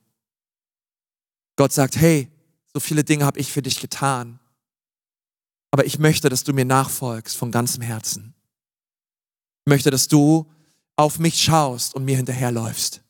Gott 1.55 1.73
sagt, 1.73 1.97
hey, 1.97 2.31
so 2.73 2.79
viele 2.79 3.03
Dinge 3.03 3.25
habe 3.25 3.39
ich 3.39 3.51
für 3.51 3.61
dich 3.61 3.81
getan, 3.81 4.39
aber 5.71 5.85
ich 5.85 5.99
möchte, 5.99 6.29
dass 6.29 6.43
du 6.43 6.53
mir 6.53 6.65
nachfolgst 6.65 7.35
von 7.35 7.51
ganzem 7.51 7.81
Herzen. 7.81 8.33
Ich 9.65 9.69
möchte, 9.69 9.91
dass 9.91 10.07
du 10.07 10.49
auf 10.95 11.19
mich 11.19 11.41
schaust 11.41 11.93
und 11.93 12.05
mir 12.05 12.17
hinterherläufst. 12.17 13.01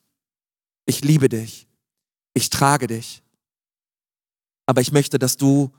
Ich 0.86 1.02
liebe 1.02 1.28
dich. 1.28 1.68
Ich 2.34 2.50
trage 2.50 2.86
dich. 2.86 3.22
Aber 4.66 4.80
ich 4.80 4.92
möchte, 4.92 5.18
dass 5.18 5.36
du 5.36 5.72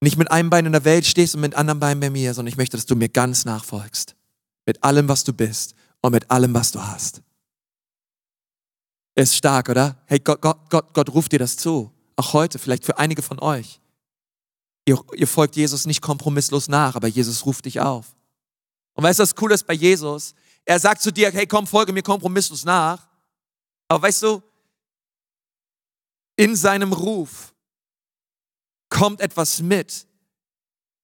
nicht 0.00 0.16
mit 0.16 0.30
einem 0.30 0.50
Bein 0.50 0.66
in 0.66 0.72
der 0.72 0.84
Welt 0.84 1.06
stehst 1.06 1.34
und 1.34 1.40
mit 1.40 1.54
anderen 1.54 1.80
Beinen 1.80 2.00
bei 2.00 2.10
mir, 2.10 2.34
sondern 2.34 2.52
ich 2.52 2.56
möchte, 2.56 2.76
dass 2.76 2.86
du 2.86 2.96
mir 2.96 3.08
ganz 3.08 3.44
nachfolgst. 3.44 4.16
Mit 4.68 4.84
allem, 4.84 5.08
was 5.08 5.24
du 5.24 5.32
bist 5.32 5.74
und 6.02 6.12
mit 6.12 6.30
allem, 6.30 6.52
was 6.52 6.70
du 6.70 6.78
hast. 6.78 7.22
Ist 9.14 9.34
stark, 9.34 9.70
oder? 9.70 9.96
Hey, 10.04 10.18
Gott, 10.18 10.42
Gott, 10.42 10.58
Gott, 10.68 10.92
Gott 10.92 11.08
ruft 11.08 11.32
dir 11.32 11.38
das 11.38 11.56
zu. 11.56 11.90
Auch 12.16 12.34
heute, 12.34 12.58
vielleicht 12.58 12.84
für 12.84 12.98
einige 12.98 13.22
von 13.22 13.38
euch. 13.38 13.80
Ihr, 14.84 15.02
ihr 15.14 15.26
folgt 15.26 15.56
Jesus 15.56 15.86
nicht 15.86 16.02
kompromisslos 16.02 16.68
nach, 16.68 16.96
aber 16.96 17.08
Jesus 17.08 17.46
ruft 17.46 17.64
dich 17.64 17.80
auf. 17.80 18.14
Und 18.92 19.04
weißt 19.04 19.18
du, 19.18 19.22
was 19.22 19.34
cool 19.40 19.52
ist 19.52 19.66
bei 19.66 19.72
Jesus? 19.72 20.34
Er 20.66 20.78
sagt 20.78 21.00
zu 21.00 21.10
dir, 21.10 21.30
hey, 21.30 21.46
komm, 21.46 21.66
folge 21.66 21.94
mir 21.94 22.02
kompromisslos 22.02 22.66
nach. 22.66 23.08
Aber 23.88 24.02
weißt 24.02 24.22
du, 24.22 24.42
in 26.36 26.54
seinem 26.54 26.92
Ruf 26.92 27.54
kommt 28.90 29.22
etwas 29.22 29.62
mit, 29.62 30.06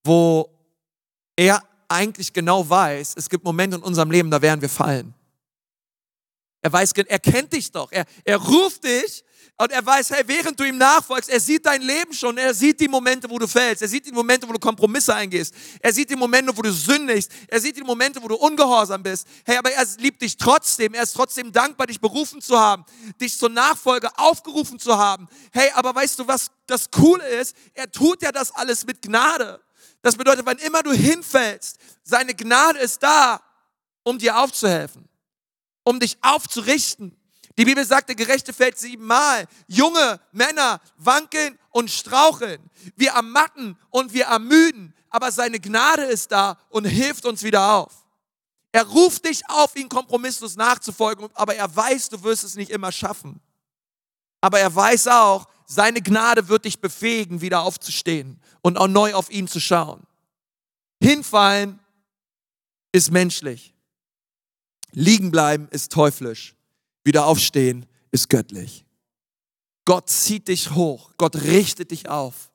wo 0.03 0.55
er 1.35 1.63
eigentlich 1.87 2.33
genau 2.33 2.67
weiß, 2.69 3.13
es 3.15 3.29
gibt 3.29 3.43
Momente 3.43 3.77
in 3.77 3.83
unserem 3.83 4.11
Leben, 4.11 4.31
da 4.31 4.41
werden 4.41 4.61
wir 4.61 4.69
fallen. 4.69 5.13
Er 6.65 6.73
weiß, 6.73 6.93
er 6.93 7.19
kennt 7.19 7.53
dich 7.53 7.71
doch. 7.71 7.91
Er, 7.91 8.05
er 8.23 8.37
ruft 8.37 8.83
dich 8.83 9.23
und 9.57 9.71
er 9.71 9.85
weiß, 9.85 10.09
hey, 10.09 10.23
während 10.25 10.59
du 10.59 10.63
ihm 10.63 10.79
nachfolgst, 10.79 11.29
er 11.29 11.39
sieht 11.39 11.63
dein 11.65 11.83
Leben 11.83 12.11
schon. 12.11 12.37
Er 12.39 12.55
sieht 12.55 12.79
die 12.79 12.87
Momente, 12.87 13.29
wo 13.29 13.37
du 13.37 13.47
fällst. 13.47 13.83
Er 13.83 13.87
sieht 13.87 14.07
die 14.07 14.11
Momente, 14.11 14.49
wo 14.49 14.51
du 14.51 14.57
Kompromisse 14.57 15.13
eingehst. 15.13 15.53
Er 15.79 15.93
sieht 15.93 16.09
die 16.09 16.15
Momente, 16.15 16.57
wo 16.57 16.63
du 16.63 16.71
sündigst. 16.73 17.31
Er 17.47 17.61
sieht 17.61 17.77
die 17.77 17.83
Momente, 17.83 18.19
wo 18.21 18.27
du 18.27 18.35
ungehorsam 18.35 19.03
bist. 19.03 19.27
Hey, 19.45 19.57
aber 19.57 19.71
er 19.71 19.85
liebt 19.99 20.23
dich 20.23 20.35
trotzdem. 20.35 20.95
Er 20.95 21.03
ist 21.03 21.13
trotzdem 21.13 21.51
dankbar, 21.51 21.85
dich 21.85 22.01
berufen 22.01 22.41
zu 22.41 22.59
haben, 22.59 22.83
dich 23.21 23.37
zur 23.37 23.49
Nachfolge 23.49 24.09
aufgerufen 24.17 24.79
zu 24.79 24.97
haben. 24.97 25.27
Hey, 25.51 25.69
aber 25.75 25.93
weißt 25.93 26.17
du, 26.17 26.27
was 26.27 26.49
das 26.65 26.89
Coole 26.89 27.25
ist? 27.27 27.55
Er 27.75 27.91
tut 27.91 28.23
ja 28.23 28.31
das 28.31 28.49
alles 28.49 28.85
mit 28.85 29.03
Gnade. 29.03 29.61
Das 30.05 30.15
bedeutet, 30.15 30.45
wann 30.45 30.59
immer 30.59 30.83
du 30.83 30.93
hinfällst, 30.93 31.79
seine 32.03 32.35
Gnade 32.35 32.77
ist 32.77 33.01
da, 33.01 33.41
um 34.03 34.19
dir 34.19 34.37
aufzuhelfen 34.37 35.09
um 35.85 35.99
dich 35.99 36.17
aufzurichten. 36.21 37.15
Die 37.57 37.63
Bibel 37.63 37.85
sagt, 37.85 38.09
der 38.09 38.15
Gerechte 38.15 38.51
fällt 38.51 38.77
siebenmal. 38.77 39.45
Junge 39.67 40.19
Männer 40.33 40.81
wankeln 40.97 41.57
und 41.69 41.89
straucheln. 41.89 42.59
Wir 42.97 43.11
ermatten 43.11 43.77
und 43.91 44.11
wir 44.11 44.25
ermüden. 44.25 44.93
Aber 45.09 45.31
seine 45.31 45.61
Gnade 45.61 46.03
ist 46.03 46.33
da 46.33 46.57
und 46.69 46.83
hilft 46.83 47.25
uns 47.25 47.43
wieder 47.43 47.71
auf. 47.75 47.93
Er 48.73 48.85
ruft 48.85 49.23
dich 49.23 49.49
auf, 49.49 49.77
ihn 49.77 49.87
kompromisslos 49.87 50.57
nachzufolgen, 50.57 51.29
aber 51.33 51.55
er 51.55 51.73
weiß, 51.73 52.09
du 52.09 52.21
wirst 52.23 52.43
es 52.43 52.55
nicht 52.55 52.71
immer 52.71 52.91
schaffen. 52.91 53.39
Aber 54.45 54.59
er 54.59 54.75
weiß 54.75 55.07
auch, 55.07 55.47
seine 55.65 56.03
Gnade 56.03 56.49
wird 56.49 56.65
dich 56.65 56.79
befähigen, 56.79 57.41
wieder 57.41 57.63
aufzustehen 57.63 58.39
und 58.61 58.77
auch 58.77 58.87
neu 58.87 59.15
auf 59.15 59.31
ihn 59.31 59.47
zu 59.47 59.59
schauen. 59.59 60.05
Hinfallen 61.01 61.79
ist 62.91 63.09
menschlich. 63.11 63.73
Liegen 64.91 65.31
bleiben 65.31 65.67
ist 65.71 65.91
teuflisch. 65.91 66.55
Wieder 67.03 67.25
aufstehen 67.25 67.87
ist 68.11 68.29
göttlich. 68.29 68.85
Gott 69.83 70.11
zieht 70.11 70.47
dich 70.47 70.75
hoch. 70.75 71.09
Gott 71.17 71.37
richtet 71.37 71.89
dich 71.89 72.07
auf. 72.07 72.51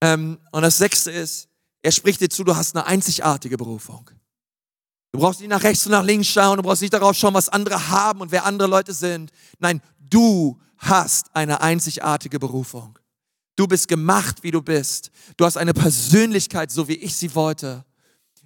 Ähm, 0.00 0.40
und 0.50 0.62
das 0.62 0.78
sechste 0.78 1.12
ist, 1.12 1.48
er 1.80 1.92
spricht 1.92 2.20
dir 2.20 2.28
zu, 2.28 2.42
du 2.42 2.56
hast 2.56 2.74
eine 2.74 2.86
einzigartige 2.86 3.56
Berufung. 3.56 4.10
Du 5.12 5.20
brauchst 5.20 5.38
nicht 5.38 5.50
nach 5.50 5.62
rechts 5.62 5.86
und 5.86 5.92
nach 5.92 6.02
links 6.02 6.26
schauen, 6.26 6.56
du 6.56 6.64
brauchst 6.64 6.82
nicht 6.82 6.92
darauf 6.92 7.16
schauen, 7.16 7.34
was 7.34 7.48
andere 7.48 7.88
haben 7.88 8.20
und 8.20 8.32
wer 8.32 8.44
andere 8.44 8.68
Leute 8.68 8.92
sind. 8.92 9.30
Nein, 9.60 9.80
du 10.00 10.60
hast 10.78 11.34
eine 11.34 11.60
einzigartige 11.60 12.38
Berufung. 12.38 12.98
Du 13.56 13.66
bist 13.66 13.88
gemacht, 13.88 14.42
wie 14.42 14.50
du 14.50 14.62
bist. 14.62 15.10
Du 15.36 15.44
hast 15.44 15.56
eine 15.56 15.74
Persönlichkeit, 15.74 16.70
so 16.70 16.88
wie 16.88 16.94
ich 16.94 17.16
sie 17.16 17.34
wollte. 17.34 17.84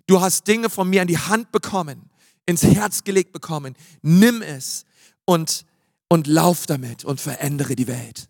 Du 0.07 0.21
hast 0.21 0.47
Dinge 0.49 0.71
von 0.71 0.89
mir 0.89 1.03
an 1.03 1.09
die 1.09 1.19
Hand 1.19 1.53
bekommen 1.53 2.11
ins 2.47 2.63
Herz 2.63 3.05
gelegt 3.05 3.33
bekommen. 3.33 3.75
Nimm 4.03 4.43
es 4.43 4.85
und, 5.25 5.65
und 6.09 6.27
lauf 6.27 6.67
damit 6.67 7.05
und 7.05 7.21
verändere 7.21 7.77
die 7.77 7.87
Welt. 7.87 8.29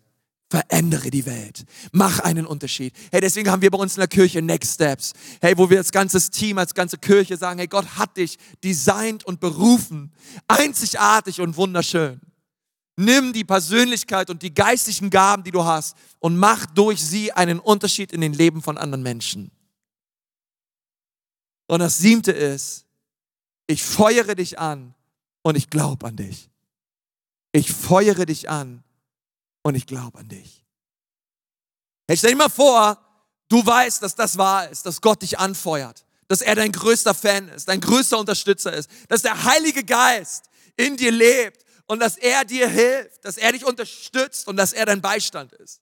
Verändere 0.49 1.09
die 1.09 1.25
Welt. 1.25 1.65
Mach 1.91 2.19
einen 2.19 2.45
Unterschied. 2.45 2.93
Hey, 3.11 3.21
deswegen 3.21 3.49
haben 3.49 3.63
wir 3.63 3.71
bei 3.71 3.79
uns 3.79 3.95
in 3.95 4.01
der 4.01 4.07
Kirche 4.07 4.39
Next 4.41 4.75
Steps. 4.75 5.13
Hey, 5.41 5.57
wo 5.57 5.67
wir 5.69 5.79
als 5.79 5.91
ganzes 5.91 6.29
Team, 6.29 6.59
als 6.59 6.75
ganze 6.75 6.99
Kirche 6.99 7.37
sagen, 7.37 7.57
hey, 7.57 7.67
Gott 7.67 7.97
hat 7.97 8.17
dich 8.17 8.37
designt 8.63 9.23
und 9.23 9.39
berufen. 9.39 10.13
Einzigartig 10.47 11.41
und 11.41 11.57
wunderschön. 11.57 12.21
Nimm 12.95 13.33
die 13.33 13.43
Persönlichkeit 13.43 14.29
und 14.29 14.43
die 14.43 14.53
geistlichen 14.53 15.09
Gaben, 15.09 15.43
die 15.43 15.51
du 15.51 15.63
hast 15.63 15.97
und 16.19 16.37
mach 16.37 16.65
durch 16.67 17.03
sie 17.03 17.31
einen 17.31 17.59
Unterschied 17.59 18.11
in 18.11 18.21
den 18.21 18.33
Leben 18.33 18.61
von 18.61 18.77
anderen 18.77 19.01
Menschen. 19.01 19.51
Und 21.67 21.79
das 21.79 21.97
siebte 21.97 22.31
ist, 22.31 22.85
ich 23.65 23.83
feuere 23.83 24.35
dich 24.35 24.59
an 24.59 24.93
und 25.41 25.55
ich 25.55 25.69
glaube 25.69 26.05
an 26.05 26.15
dich. 26.15 26.49
Ich 27.51 27.71
feuere 27.71 28.25
dich 28.25 28.49
an 28.49 28.83
und 29.63 29.75
ich 29.75 29.87
glaube 29.87 30.19
an 30.19 30.27
dich. 30.27 30.63
Hey, 32.07 32.17
stell 32.17 32.31
dir 32.31 32.37
mal 32.37 32.49
vor, 32.49 32.99
du 33.49 33.65
weißt, 33.65 34.03
dass 34.03 34.13
das 34.13 34.37
wahr 34.37 34.69
ist, 34.69 34.85
dass 34.85 35.01
Gott 35.01 35.21
dich 35.21 35.39
anfeuert, 35.39 36.05
dass 36.27 36.41
er 36.41 36.55
dein 36.55 36.71
größter 36.71 37.13
Fan 37.13 37.47
ist, 37.49 37.67
dein 37.69 37.81
größter 37.81 38.19
Unterstützer 38.19 38.73
ist, 38.73 38.89
dass 39.07 39.21
der 39.21 39.43
Heilige 39.43 39.83
Geist 39.83 40.45
in 40.75 40.97
dir 40.97 41.11
lebt 41.11 41.62
und 41.87 41.99
dass 41.99 42.17
er 42.17 42.45
dir 42.45 42.67
hilft, 42.67 43.23
dass 43.25 43.37
er 43.37 43.51
dich 43.51 43.65
unterstützt 43.65 44.47
und 44.47 44.57
dass 44.57 44.73
er 44.73 44.85
dein 44.85 45.01
Beistand 45.01 45.53
ist. 45.53 45.81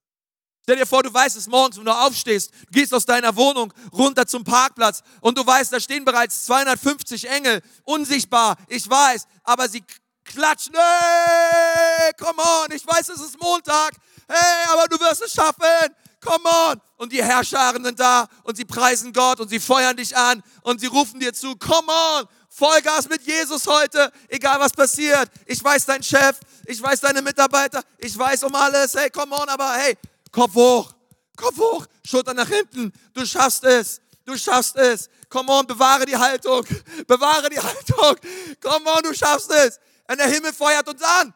Stell 0.64 0.78
dir 0.78 0.86
vor, 0.86 1.02
du 1.02 1.12
weißt 1.12 1.38
es 1.38 1.48
morgens, 1.48 1.78
wenn 1.78 1.86
du 1.86 1.92
aufstehst, 1.92 2.52
du 2.68 2.72
gehst 2.72 2.94
aus 2.94 3.06
deiner 3.06 3.36
Wohnung 3.36 3.74
runter 3.92 4.28
zum 4.28 4.44
Parkplatz 4.44 5.02
und 5.20 5.38
du 5.38 5.46
weißt, 5.46 5.74
da 5.74 5.80
stehen 5.80 6.06
bereits 6.06 6.46
250 6.46 7.28
Engel, 7.30 7.62
unsichtbar, 7.84 8.58
ich 8.68 8.88
weiß, 8.88 9.26
aber 9.44 9.68
sie 9.68 9.84
klatschen, 10.24 10.76
hey, 10.76 12.12
come 12.14 12.40
on, 12.42 12.72
ich 12.76 12.86
weiß, 12.86 13.10
es 13.10 13.22
ist 13.22 13.42
Montag, 13.42 13.94
hey, 14.28 14.68
aber 14.72 14.88
du 14.88 15.00
wirst 15.00 15.24
es 15.24 15.34
schaffen, 15.34 15.96
come 16.22 16.48
on. 16.70 16.82
Und 16.98 17.12
die 17.12 17.24
Herrscharen 17.24 17.84
sind 17.84 18.00
da 18.00 18.28
und 18.44 18.56
sie 18.56 18.66
preisen 18.66 19.12
Gott 19.12 19.40
und 19.40 19.50
sie 19.50 19.60
feuern 19.60 19.98
dich 19.98 20.16
an 20.16 20.44
und 20.62 20.80
sie 20.80 20.88
rufen 20.88 21.20
dir 21.20 21.34
zu, 21.34 21.56
come 21.56 21.92
on. 21.92 22.28
Vollgas 22.54 23.08
mit 23.08 23.22
Jesus 23.22 23.66
heute, 23.66 24.12
egal 24.28 24.60
was 24.60 24.74
passiert. 24.74 25.32
Ich 25.46 25.64
weiß 25.64 25.86
dein 25.86 26.04
Chef, 26.04 26.38
ich 26.66 26.82
weiß 26.82 27.00
deine 27.00 27.22
Mitarbeiter, 27.22 27.82
ich 27.98 28.16
weiß 28.18 28.44
um 28.44 28.54
alles. 28.54 28.94
Hey, 28.94 29.10
come 29.10 29.34
on, 29.34 29.48
aber 29.48 29.72
hey, 29.76 29.98
Kopf 30.34 30.54
hoch, 30.54 30.94
Kopf 31.38 31.58
hoch, 31.58 31.86
Schulter 32.04 32.34
nach 32.34 32.50
hinten. 32.50 32.92
Du 33.14 33.26
schaffst 33.26 33.64
es, 33.64 34.02
du 34.26 34.38
schaffst 34.38 34.76
es. 34.76 35.10
Come 35.30 35.50
on, 35.50 35.66
bewahre 35.66 36.06
die 36.06 36.18
Haltung, 36.18 36.66
bewahre 37.08 37.50
die 37.50 37.60
Haltung. 37.60 38.18
Come 38.62 38.92
on, 38.92 39.04
du 39.04 39.14
schaffst 39.14 39.50
es. 39.50 39.80
Und 40.10 40.18
der 40.18 40.28
Himmel 40.28 40.52
feuert 40.52 40.90
uns 40.90 41.02
an. 41.02 41.34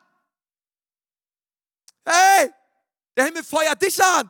Hey, 2.05 2.51
der 3.15 3.25
Himmel 3.25 3.43
feuert 3.45 3.81
dich 3.81 4.03
an. 4.03 4.29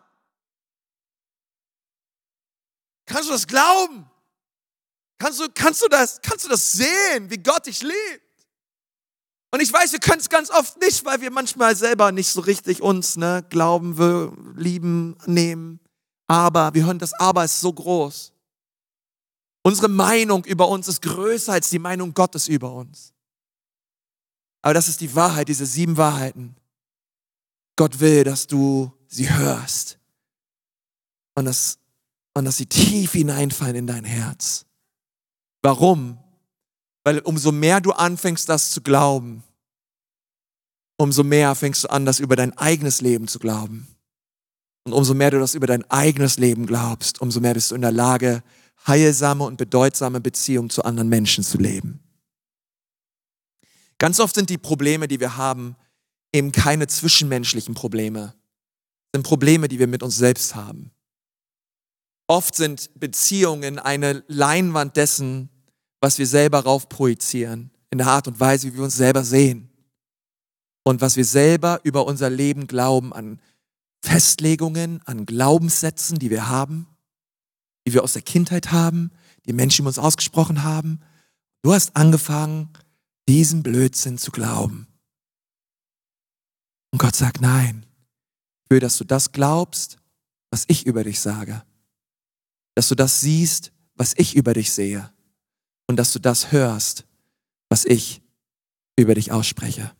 Kannst 3.07 3.27
du 3.27 3.33
das 3.33 3.47
glauben? 3.47 4.07
Kannst 5.25 5.39
du, 5.39 5.47
kannst 5.51 5.81
du 5.81 5.87
das, 5.87 6.21
kannst 6.21 6.45
du 6.45 6.49
das 6.49 6.73
sehen, 6.73 7.31
wie 7.31 7.39
Gott 7.39 7.65
dich 7.65 7.81
liebt? 7.81 8.45
Und 9.51 9.59
ich 9.59 9.73
weiß, 9.73 9.91
wir 9.91 9.99
können 9.99 10.19
es 10.19 10.29
ganz 10.29 10.51
oft 10.51 10.79
nicht, 10.79 11.03
weil 11.03 11.19
wir 11.19 11.31
manchmal 11.31 11.75
selber 11.75 12.11
nicht 12.11 12.27
so 12.29 12.41
richtig 12.41 12.79
uns 12.79 13.15
ne, 13.15 13.43
glauben, 13.49 13.97
wir 13.97 14.31
lieben, 14.55 15.17
nehmen. 15.25 15.79
Aber 16.27 16.75
wir 16.75 16.85
hören, 16.85 16.99
das 16.99 17.11
Aber 17.13 17.43
ist 17.43 17.59
so 17.59 17.73
groß. 17.73 18.33
Unsere 19.63 19.87
Meinung 19.87 20.45
über 20.45 20.69
uns 20.69 20.87
ist 20.87 21.01
größer 21.01 21.53
als 21.53 21.71
die 21.71 21.79
Meinung 21.79 22.13
Gottes 22.13 22.47
über 22.47 22.71
uns. 22.71 23.11
Aber 24.61 24.75
das 24.75 24.87
ist 24.87 25.01
die 25.01 25.15
Wahrheit, 25.15 25.47
diese 25.47 25.65
sieben 25.65 25.97
Wahrheiten. 25.97 26.55
Gott 27.75 27.99
will, 27.99 28.25
dass 28.25 28.45
du 28.45 28.93
sie 29.07 29.33
hörst 29.33 29.97
und 31.33 31.45
dass, 31.45 31.79
und 32.35 32.45
dass 32.45 32.57
sie 32.57 32.67
tief 32.67 33.13
hineinfallen 33.13 33.75
in 33.75 33.87
dein 33.87 34.05
Herz. 34.05 34.67
Warum? 35.65 36.19
Weil 37.03 37.21
umso 37.21 37.51
mehr 37.51 37.81
du 37.81 37.91
anfängst, 37.91 38.47
das 38.47 38.69
zu 38.69 38.81
glauben, 38.81 39.43
umso 40.95 41.23
mehr 41.23 41.55
fängst 41.55 41.83
du 41.83 41.89
an, 41.89 42.05
das 42.05 42.19
über 42.19 42.35
dein 42.35 42.55
eigenes 42.55 43.01
Leben 43.01 43.27
zu 43.27 43.39
glauben. 43.39 43.87
Und 44.83 44.93
umso 44.93 45.15
mehr 45.15 45.31
du 45.31 45.39
das 45.39 45.55
über 45.55 45.65
dein 45.65 45.83
eigenes 45.89 46.37
Leben 46.37 46.67
glaubst, 46.67 47.19
umso 47.19 47.39
mehr 47.39 47.55
bist 47.55 47.71
du 47.71 47.75
in 47.75 47.81
der 47.81 47.91
Lage, 47.91 48.43
heilsame 48.85 49.43
und 49.43 49.57
bedeutsame 49.57 50.21
Beziehungen 50.21 50.69
zu 50.69 50.83
anderen 50.83 51.09
Menschen 51.09 51.43
zu 51.43 51.57
leben. 51.57 51.99
Ganz 53.97 54.19
oft 54.19 54.35
sind 54.35 54.51
die 54.51 54.59
Probleme, 54.59 55.07
die 55.07 55.19
wir 55.19 55.35
haben, 55.35 55.75
eben 56.31 56.51
keine 56.51 56.85
zwischenmenschlichen 56.85 57.73
Probleme. 57.73 58.35
Sind 59.15 59.23
Probleme, 59.23 59.67
die 59.67 59.79
wir 59.79 59.87
mit 59.87 60.03
uns 60.03 60.15
selbst 60.15 60.53
haben. 60.53 60.91
Oft 62.27 62.53
sind 62.53 62.91
Beziehungen 62.99 63.79
eine 63.79 64.23
Leinwand 64.27 64.95
dessen, 64.95 65.49
was 66.01 66.17
wir 66.17 66.27
selber 66.27 66.59
raufprojizieren, 66.61 67.71
in 67.89 67.97
der 67.97 68.07
Art 68.07 68.27
und 68.27 68.39
Weise, 68.39 68.67
wie 68.67 68.77
wir 68.77 68.83
uns 68.83 68.95
selber 68.95 69.23
sehen. 69.23 69.69
Und 70.83 71.01
was 71.01 71.15
wir 71.15 71.25
selber 71.25 71.79
über 71.83 72.05
unser 72.05 72.29
Leben 72.29 72.67
glauben 72.67 73.13
an 73.13 73.39
Festlegungen, 74.01 75.01
an 75.05 75.25
Glaubenssätzen, 75.25 76.19
die 76.19 76.29
wir 76.29 76.47
haben, 76.47 76.87
die 77.87 77.93
wir 77.93 78.03
aus 78.03 78.13
der 78.13 78.21
Kindheit 78.21 78.71
haben, 78.71 79.11
die 79.45 79.53
Menschen 79.53 79.87
uns 79.87 79.99
ausgesprochen 79.99 80.63
haben. 80.63 80.99
Du 81.63 81.73
hast 81.73 81.95
angefangen, 81.95 82.69
diesen 83.27 83.63
Blödsinn 83.63 84.17
zu 84.17 84.31
glauben. 84.31 84.87
Und 86.91 86.99
Gott 86.99 87.15
sagt, 87.15 87.41
nein, 87.41 87.85
ich 88.63 88.69
will, 88.69 88.79
dass 88.79 88.97
du 88.97 89.03
das 89.03 89.31
glaubst, 89.31 89.97
was 90.51 90.65
ich 90.67 90.85
über 90.85 91.03
dich 91.03 91.19
sage. 91.19 91.63
Dass 92.75 92.87
du 92.87 92.95
das 92.95 93.21
siehst, 93.21 93.71
was 93.95 94.13
ich 94.17 94.35
über 94.35 94.53
dich 94.53 94.71
sehe. 94.71 95.11
Und 95.87 95.97
dass 95.97 96.13
du 96.13 96.19
das 96.19 96.51
hörst, 96.51 97.05
was 97.69 97.85
ich 97.85 98.21
über 98.97 99.15
dich 99.15 99.31
ausspreche. 99.31 99.91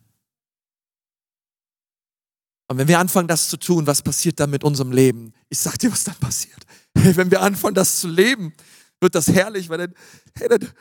Und 2.68 2.78
wenn 2.78 2.88
wir 2.88 2.98
anfangen, 2.98 3.28
das 3.28 3.48
zu 3.48 3.56
tun, 3.56 3.86
was 3.86 4.02
passiert 4.02 4.40
dann 4.40 4.50
mit 4.50 4.64
unserem 4.64 4.90
Leben? 4.90 5.32
Ich 5.48 5.58
sag 5.58 5.78
dir, 5.78 5.92
was 5.92 6.04
dann 6.04 6.16
passiert. 6.16 6.58
Wenn 6.94 7.30
wir 7.30 7.40
anfangen, 7.40 7.74
das 7.74 8.00
zu 8.00 8.08
leben, 8.08 8.52
wird 9.00 9.14
das 9.14 9.28
herrlich, 9.28 9.68
weil 9.68 9.78
dann, 9.78 9.94
hey, 10.34 10.48
dann 10.48 10.72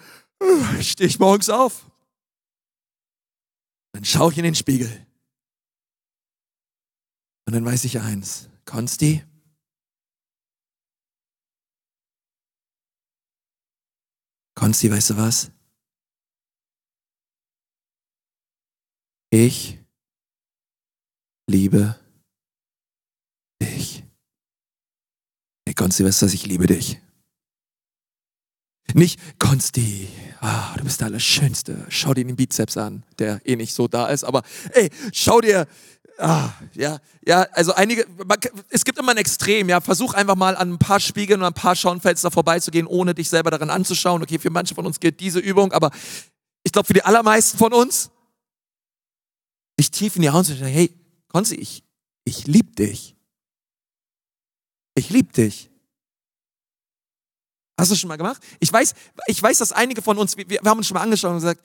uh, 0.41 0.81
stehe 0.81 1.07
ich 1.07 1.19
morgens 1.19 1.49
auf. 1.49 1.85
Dann 3.91 4.03
schaue 4.03 4.31
ich 4.31 4.37
in 4.37 4.43
den 4.43 4.55
Spiegel. 4.55 5.05
Und 7.45 7.53
dann 7.53 7.63
weiß 7.63 7.83
ich 7.83 7.99
eins, 7.99 8.49
Konsti, 8.65 9.23
Konsti, 14.55 14.89
weißt 14.89 15.11
du 15.11 15.17
was? 15.17 15.51
Ich 19.31 19.79
liebe 21.49 21.99
dich. 23.61 24.03
Hey 25.67 25.73
Konsti, 25.75 26.05
weißt 26.05 26.21
du 26.21 26.25
was? 26.25 26.33
Ich 26.33 26.45
liebe 26.45 26.67
dich. 26.67 27.01
Nicht 28.93 29.19
Konsti, 29.39 30.07
ah, 30.39 30.73
du 30.77 30.85
bist 30.85 31.01
der 31.01 31.07
Allerschönste. 31.07 31.85
Schau 31.89 32.13
dir 32.13 32.23
den 32.23 32.37
Bizeps 32.37 32.77
an, 32.77 33.03
der 33.19 33.41
eh 33.43 33.57
nicht 33.57 33.73
so 33.73 33.89
da 33.89 34.07
ist, 34.07 34.23
aber 34.23 34.43
ey, 34.71 34.89
schau 35.11 35.41
dir 35.41 35.67
Ah, 36.17 36.49
ja, 36.73 36.99
ja, 37.25 37.41
also 37.51 37.73
einige, 37.73 38.07
man, 38.25 38.37
es 38.69 38.85
gibt 38.85 38.97
immer 38.97 39.11
ein 39.11 39.17
Extrem, 39.17 39.67
ja. 39.67 39.81
Versuch 39.81 40.13
einfach 40.13 40.35
mal 40.35 40.55
an 40.55 40.73
ein 40.73 40.79
paar 40.79 40.99
Spiegeln 40.99 41.41
und 41.41 41.47
ein 41.47 41.53
paar 41.53 41.75
Schaufenster 41.75 42.31
vorbeizugehen, 42.31 42.87
ohne 42.87 43.13
dich 43.13 43.29
selber 43.29 43.51
daran 43.51 43.69
anzuschauen. 43.69 44.23
Okay, 44.23 44.39
für 44.39 44.49
manche 44.49 44.75
von 44.75 44.85
uns 44.85 44.99
gilt 44.99 45.19
diese 45.19 45.39
Übung, 45.39 45.73
aber 45.73 45.91
ich 46.63 46.71
glaube, 46.71 46.87
für 46.87 46.93
die 46.93 47.03
allermeisten 47.03 47.57
von 47.57 47.73
uns, 47.73 48.11
dich 49.77 49.91
tief 49.91 50.15
in 50.15 50.21
die 50.21 50.29
Augen 50.29 50.45
zu 50.45 50.55
sagen, 50.55 50.71
hey, 50.71 50.93
Konzi, 51.27 51.55
ich, 51.55 51.83
ich 52.23 52.47
lieb 52.47 52.75
dich. 52.77 53.15
Ich 54.95 55.09
lieb 55.09 55.33
dich. 55.33 55.69
Hast 57.77 57.91
du 57.91 57.93
das 57.93 57.99
schon 57.99 58.07
mal 58.07 58.15
gemacht? 58.15 58.41
Ich 58.59 58.71
weiß, 58.71 58.93
ich 59.27 59.43
weiß, 59.43 59.57
dass 59.57 59.73
einige 59.73 60.01
von 60.01 60.17
uns, 60.17 60.37
wir, 60.37 60.49
wir 60.49 60.61
haben 60.63 60.77
uns 60.77 60.87
schon 60.87 60.95
mal 60.95 61.01
angeschaut 61.01 61.31
und 61.31 61.37
gesagt, 61.37 61.61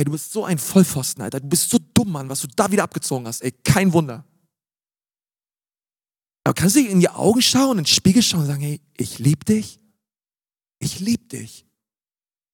Ey, 0.00 0.04
du 0.04 0.12
bist 0.12 0.32
so 0.32 0.46
ein 0.46 0.56
Vollpfosten, 0.56 1.22
Alter. 1.22 1.40
Du 1.40 1.46
bist 1.46 1.68
so 1.68 1.76
dumm, 1.92 2.12
Mann, 2.12 2.30
was 2.30 2.40
du 2.40 2.46
da 2.56 2.72
wieder 2.72 2.84
abgezogen 2.84 3.26
hast. 3.26 3.42
Ey, 3.42 3.52
kein 3.52 3.92
Wunder. 3.92 4.24
Aber 6.42 6.54
kannst 6.54 6.74
du 6.74 6.82
dir 6.82 6.88
in 6.88 7.00
die 7.00 7.10
Augen 7.10 7.42
schauen, 7.42 7.72
in 7.72 7.84
den 7.84 7.86
Spiegel 7.86 8.22
schauen 8.22 8.40
und 8.40 8.46
sagen, 8.46 8.62
hey, 8.62 8.80
ich 8.96 9.18
lieb 9.18 9.44
dich? 9.44 9.78
Ich 10.78 11.00
lieb 11.00 11.28
dich. 11.28 11.66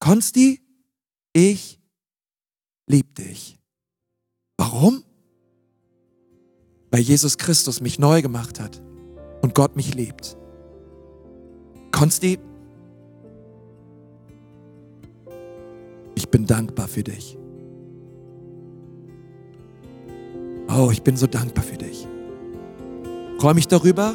Konsti, 0.00 0.60
ich 1.32 1.78
lieb 2.88 3.14
dich. 3.14 3.60
Warum? 4.56 5.04
Weil 6.90 7.02
Jesus 7.02 7.38
Christus 7.38 7.80
mich 7.80 8.00
neu 8.00 8.22
gemacht 8.22 8.58
hat 8.58 8.82
und 9.42 9.54
Gott 9.54 9.76
mich 9.76 9.94
liebt. 9.94 10.36
Konsti, 11.92 12.40
Ich 16.16 16.30
bin 16.30 16.46
dankbar 16.46 16.88
für 16.88 17.04
dich. 17.04 17.38
Oh, 20.68 20.88
ich 20.90 21.02
bin 21.02 21.16
so 21.16 21.26
dankbar 21.26 21.62
für 21.62 21.76
dich. 21.76 22.06
Freue 23.38 23.54
mich 23.54 23.68
darüber, 23.68 24.14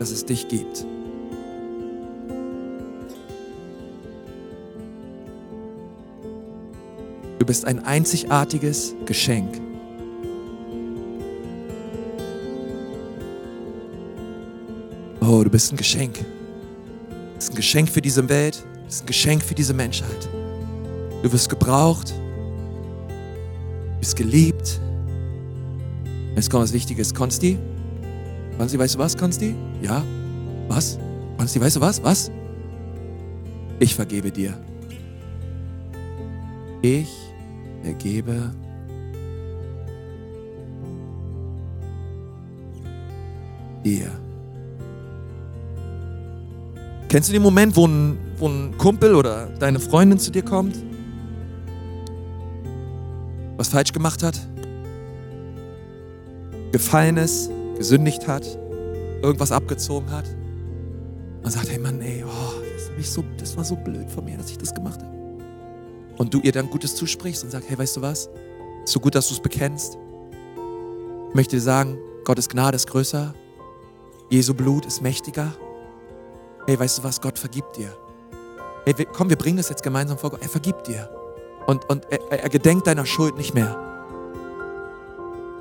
dass 0.00 0.10
es 0.10 0.24
dich 0.24 0.48
gibt. 0.48 0.84
Du 7.38 7.46
bist 7.46 7.64
ein 7.64 7.78
einzigartiges 7.84 8.96
Geschenk. 9.06 9.60
Oh, 15.20 15.44
du 15.44 15.50
bist 15.50 15.72
ein 15.72 15.76
Geschenk. 15.76 16.18
Du 16.18 17.34
bist 17.36 17.50
ein 17.52 17.56
Geschenk 17.56 17.88
für 17.88 18.02
diese 18.02 18.28
Welt. 18.28 18.64
Du 18.64 18.86
bist 18.86 19.04
ein 19.04 19.06
Geschenk 19.06 19.42
für 19.44 19.54
diese 19.54 19.74
Menschheit. 19.74 20.28
Du 21.26 21.32
wirst 21.32 21.48
gebraucht, 21.48 22.14
bist 23.98 24.14
geliebt. 24.14 24.80
Jetzt 26.36 26.48
kommt 26.48 26.62
was 26.62 26.72
Wichtiges. 26.72 27.12
Konsti? 27.12 27.58
Konsti, 28.56 28.78
weißt 28.78 28.94
du 28.94 28.98
was, 29.00 29.16
Konsti? 29.16 29.52
Ja? 29.82 30.04
Was? 30.68 31.00
Konsti, 31.36 31.60
weißt 31.60 31.74
du 31.74 31.80
was? 31.80 32.00
Was? 32.04 32.30
Ich 33.80 33.92
vergebe 33.92 34.30
dir. 34.30 34.54
Ich 36.80 37.08
vergebe 37.82 38.52
dir. 43.84 44.12
Kennst 47.08 47.30
du 47.30 47.32
den 47.32 47.42
Moment, 47.42 47.74
wo 47.74 47.88
ein, 47.88 48.16
wo 48.38 48.46
ein 48.46 48.78
Kumpel 48.78 49.16
oder 49.16 49.48
deine 49.58 49.80
Freundin 49.80 50.20
zu 50.20 50.30
dir 50.30 50.44
kommt 50.44 50.85
was 53.56 53.68
falsch 53.68 53.92
gemacht 53.92 54.22
hat, 54.22 54.38
gefallen 56.72 57.16
ist, 57.16 57.50
gesündigt 57.76 58.26
hat 58.26 58.46
irgendwas 59.22 59.52
abgezogen 59.52 60.10
hat 60.10 60.24
und 61.42 61.50
sagt, 61.50 61.70
hey 61.70 61.78
Mann, 61.78 62.00
ey, 62.00 62.24
oh, 62.24 62.52
das, 62.96 63.12
so, 63.12 63.24
das 63.38 63.56
war 63.56 63.64
so 63.64 63.76
blöd 63.76 64.10
von 64.10 64.24
mir, 64.24 64.36
dass 64.36 64.50
ich 64.50 64.58
das 64.58 64.74
gemacht 64.74 65.00
habe. 65.02 65.14
Und 66.16 66.32
du 66.32 66.40
ihr 66.40 66.52
dann 66.52 66.70
Gutes 66.70 66.94
zusprichst 66.94 67.44
und 67.44 67.50
sagst, 67.50 67.68
hey, 67.68 67.78
weißt 67.78 67.96
du 67.96 68.02
was? 68.02 68.30
Ist 68.84 68.92
so 68.92 69.00
gut, 69.00 69.14
dass 69.14 69.28
du 69.28 69.34
es 69.34 69.40
bekennst. 69.40 69.98
Ich 71.28 71.34
möchte 71.34 71.56
dir 71.56 71.62
sagen, 71.62 71.98
Gottes 72.24 72.48
Gnade 72.48 72.76
ist 72.76 72.86
größer, 72.88 73.34
Jesu 74.30 74.54
Blut 74.54 74.86
ist 74.86 75.02
mächtiger. 75.02 75.52
Hey, 76.66 76.78
weißt 76.78 76.98
du 76.98 77.04
was? 77.04 77.20
Gott 77.20 77.38
vergibt 77.38 77.76
dir. 77.76 77.96
Hey, 78.84 79.06
komm, 79.12 79.28
wir 79.28 79.36
bringen 79.36 79.56
das 79.56 79.68
jetzt 79.68 79.82
gemeinsam 79.82 80.18
vor 80.18 80.30
Gott. 80.30 80.42
Er 80.42 80.48
vergibt 80.48 80.86
dir. 80.86 81.08
Und, 81.66 81.88
und 81.90 82.06
er, 82.10 82.42
er 82.44 82.48
gedenkt 82.48 82.86
deiner 82.86 83.06
Schuld 83.06 83.36
nicht 83.36 83.54
mehr. 83.54 83.76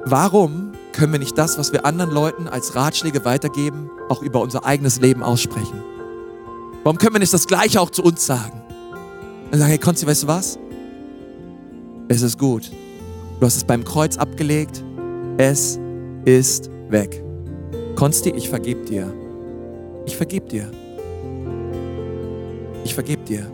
Warum 0.05 0.73
können 0.91 1.13
wir 1.13 1.19
nicht 1.19 1.37
das, 1.37 1.57
was 1.57 1.73
wir 1.73 1.85
anderen 1.85 2.11
Leuten 2.11 2.47
als 2.47 2.75
Ratschläge 2.75 3.25
weitergeben, 3.25 3.89
auch 4.07 4.21
über 4.21 4.39
unser 4.39 4.65
eigenes 4.65 5.01
Leben 5.01 5.23
aussprechen? 5.23 5.83
Warum 6.83 6.99
können 6.99 7.15
wir 7.15 7.19
nicht 7.19 7.33
das 7.33 7.47
Gleiche 7.47 7.81
auch 7.81 7.89
zu 7.89 8.03
uns 8.03 8.25
sagen? 8.25 8.61
Und 9.51 9.57
sagen, 9.57 9.69
hey 9.69 9.79
Konzi, 9.79 10.05
weißt 10.05 10.23
du 10.23 10.27
was? 10.27 10.59
Es 12.07 12.21
ist 12.21 12.37
gut. 12.37 12.71
Du 13.39 13.45
hast 13.45 13.57
es 13.57 13.63
beim 13.63 13.83
Kreuz 13.83 14.17
abgelegt. 14.17 14.83
Es 15.37 15.79
ist 16.23 16.69
weg. 16.89 17.23
Konsti, 17.95 18.29
ich 18.29 18.47
vergeb 18.47 18.85
dir. 18.85 19.11
Ich 20.05 20.15
vergeb 20.15 20.49
dir. 20.49 20.69
Ich 22.83 22.93
vergeb 22.93 23.25
dir. 23.25 23.47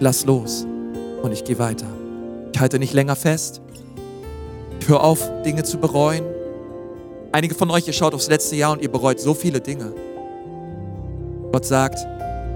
Lass 0.00 0.24
los 0.24 0.66
und 1.22 1.32
ich 1.32 1.44
gehe 1.44 1.58
weiter. 1.58 1.86
Ich 2.52 2.60
halte 2.60 2.78
nicht 2.78 2.92
länger 2.92 3.16
fest. 3.16 3.60
Ich 4.80 4.88
höre 4.88 5.02
auf, 5.02 5.28
Dinge 5.44 5.62
zu 5.62 5.78
bereuen. 5.78 6.24
Einige 7.32 7.54
von 7.54 7.70
euch, 7.70 7.86
ihr 7.86 7.92
schaut 7.92 8.14
aufs 8.14 8.28
letzte 8.28 8.56
Jahr 8.56 8.72
und 8.72 8.82
ihr 8.82 8.90
bereut 8.90 9.20
so 9.20 9.34
viele 9.34 9.60
Dinge. 9.60 9.92
Gott 11.52 11.64
sagt, 11.64 11.98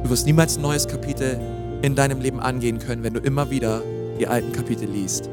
du 0.02 0.10
wirst 0.10 0.26
niemals 0.26 0.56
ein 0.56 0.62
neues 0.62 0.86
Kapitel 0.86 1.38
in 1.82 1.94
deinem 1.94 2.20
Leben 2.20 2.40
angehen 2.40 2.78
können, 2.78 3.02
wenn 3.02 3.14
du 3.14 3.20
immer 3.20 3.50
wieder 3.50 3.82
die 4.18 4.26
alten 4.26 4.52
Kapitel 4.52 4.88
liest. 4.88 5.28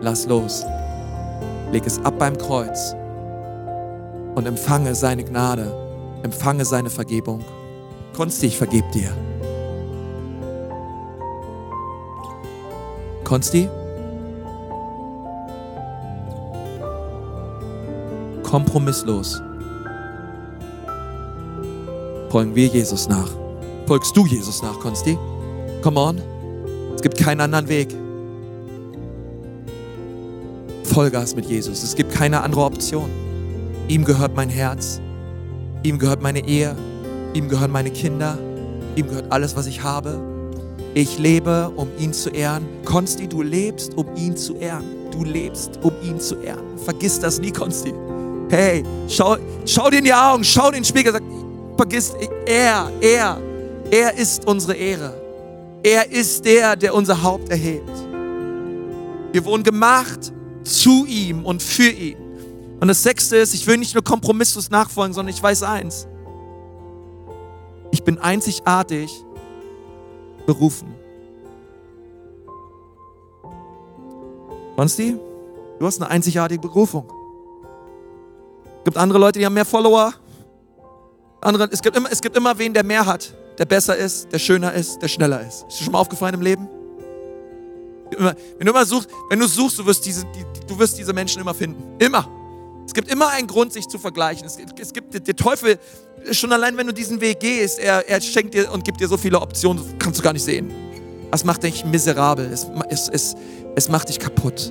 Lass 0.00 0.26
los. 0.26 0.64
Leg 1.70 1.86
es 1.86 1.98
ab 2.04 2.18
beim 2.18 2.36
Kreuz 2.36 2.94
und 4.34 4.46
empfange 4.46 4.94
seine 4.94 5.24
Gnade, 5.24 5.72
empfange 6.22 6.64
seine 6.64 6.90
Vergebung. 6.90 7.44
Konsti, 8.14 8.46
ich 8.46 8.56
vergeb 8.56 8.90
dir. 8.92 9.12
Konsti? 13.32 13.66
Kompromisslos 18.42 19.40
folgen 22.28 22.54
wir 22.54 22.66
Jesus 22.66 23.08
nach. 23.08 23.30
Folgst 23.86 24.14
du 24.14 24.26
Jesus 24.26 24.62
nach, 24.62 24.78
Konsti? 24.78 25.16
Come 25.80 25.98
on. 25.98 26.20
Es 26.94 27.00
gibt 27.00 27.16
keinen 27.16 27.40
anderen 27.40 27.68
Weg. 27.68 27.96
Vollgas 30.84 31.34
mit 31.34 31.46
Jesus. 31.46 31.82
Es 31.82 31.94
gibt 31.94 32.12
keine 32.12 32.42
andere 32.42 32.60
Option. 32.60 33.08
Ihm 33.88 34.04
gehört 34.04 34.36
mein 34.36 34.50
Herz. 34.50 35.00
Ihm 35.82 35.98
gehört 35.98 36.20
meine 36.20 36.46
Ehe. 36.46 36.76
Ihm 37.32 37.48
gehören 37.48 37.70
meine 37.70 37.92
Kinder. 37.92 38.36
Ihm 38.94 39.08
gehört 39.08 39.32
alles, 39.32 39.56
was 39.56 39.66
ich 39.66 39.82
habe. 39.82 40.31
Ich 40.94 41.18
lebe, 41.18 41.72
um 41.76 41.88
ihn 41.98 42.12
zu 42.12 42.28
ehren. 42.30 42.66
Konsti, 42.84 43.26
du 43.26 43.40
lebst, 43.40 43.94
um 43.96 44.06
ihn 44.14 44.36
zu 44.36 44.56
ehren. 44.56 44.84
Du 45.10 45.24
lebst, 45.24 45.78
um 45.82 45.92
ihn 46.02 46.20
zu 46.20 46.36
ehren. 46.42 46.78
Vergiss 46.78 47.18
das 47.18 47.38
nie, 47.38 47.50
Konsti. 47.50 47.94
Hey, 48.50 48.84
schau, 49.08 49.36
schau 49.64 49.88
dir 49.88 49.98
in 49.98 50.04
die 50.04 50.12
Augen, 50.12 50.44
schau 50.44 50.68
in 50.68 50.74
den 50.74 50.84
Spiegel, 50.84 51.12
sag, 51.12 51.22
vergiss, 51.78 52.12
er, 52.44 52.90
er, 53.00 53.40
er 53.90 54.18
ist 54.18 54.46
unsere 54.46 54.74
Ehre. 54.74 55.14
Er 55.82 56.10
ist 56.12 56.44
der, 56.44 56.76
der 56.76 56.94
unser 56.94 57.22
Haupt 57.22 57.48
erhebt. 57.48 57.90
Wir 59.32 59.44
wurden 59.46 59.62
gemacht 59.62 60.32
zu 60.62 61.06
ihm 61.06 61.46
und 61.46 61.62
für 61.62 61.88
ihn. 61.88 62.16
Und 62.80 62.88
das 62.88 63.02
Sechste 63.02 63.38
ist, 63.38 63.54
ich 63.54 63.66
will 63.66 63.78
nicht 63.78 63.94
nur 63.94 64.04
kompromisslos 64.04 64.68
nachfolgen, 64.68 65.14
sondern 65.14 65.34
ich 65.34 65.42
weiß 65.42 65.62
eins. 65.62 66.06
Ich 67.92 68.02
bin 68.02 68.18
einzigartig 68.18 69.10
berufen. 70.46 70.94
Konsti, 74.76 75.16
du 75.78 75.86
hast 75.86 76.00
eine 76.00 76.10
einzigartige 76.10 76.60
Berufung. 76.60 77.10
Es 78.78 78.84
gibt 78.84 78.96
andere 78.96 79.18
Leute, 79.18 79.38
die 79.38 79.46
haben 79.46 79.54
mehr 79.54 79.64
Follower, 79.64 80.12
andere, 81.40 81.68
es, 81.70 81.82
gibt 81.82 81.96
immer, 81.96 82.10
es 82.10 82.20
gibt 82.20 82.36
immer 82.36 82.56
wen, 82.56 82.72
der 82.72 82.84
mehr 82.84 83.04
hat, 83.04 83.34
der 83.58 83.64
besser 83.64 83.96
ist, 83.96 84.32
der 84.32 84.38
schöner 84.38 84.72
ist, 84.72 85.02
der 85.02 85.08
schneller 85.08 85.40
ist. 85.40 85.64
Ist 85.68 85.80
dir 85.80 85.84
schon 85.84 85.92
mal 85.92 85.98
aufgefallen 85.98 86.34
im 86.34 86.42
Leben? 86.42 86.68
Immer, 88.16 88.34
wenn 88.58 88.66
du 88.66 88.72
immer 88.72 88.86
suchst, 88.86 89.08
wenn 89.28 89.38
du 89.40 89.46
suchst, 89.48 89.78
du 89.78 89.86
wirst, 89.86 90.04
diese, 90.06 90.24
die, 90.26 90.44
du 90.66 90.78
wirst 90.78 90.98
diese 90.98 91.12
Menschen 91.12 91.40
immer 91.40 91.54
finden. 91.54 91.82
Immer. 91.98 92.28
Es 92.92 92.94
gibt 92.94 93.10
immer 93.10 93.28
einen 93.28 93.46
Grund, 93.46 93.72
sich 93.72 93.88
zu 93.88 93.98
vergleichen. 93.98 94.46
Es, 94.46 94.58
es 94.78 94.92
gibt 94.92 95.26
der 95.26 95.34
Teufel, 95.34 95.78
schon 96.30 96.52
allein 96.52 96.76
wenn 96.76 96.86
du 96.86 96.92
diesen 96.92 97.22
Weg 97.22 97.40
gehst, 97.40 97.78
er, 97.78 98.06
er 98.06 98.20
schenkt 98.20 98.52
dir 98.52 98.70
und 98.70 98.84
gibt 98.84 99.00
dir 99.00 99.08
so 99.08 99.16
viele 99.16 99.40
Optionen, 99.40 99.98
kannst 99.98 100.18
du 100.18 100.22
gar 100.22 100.34
nicht 100.34 100.44
sehen. 100.44 100.70
Das 101.30 101.42
macht 101.42 101.62
dich 101.62 101.86
miserabel. 101.86 102.52
Es, 102.52 102.66
es, 102.90 103.08
es, 103.08 103.34
es 103.76 103.88
macht 103.88 104.10
dich 104.10 104.18
kaputt. 104.18 104.70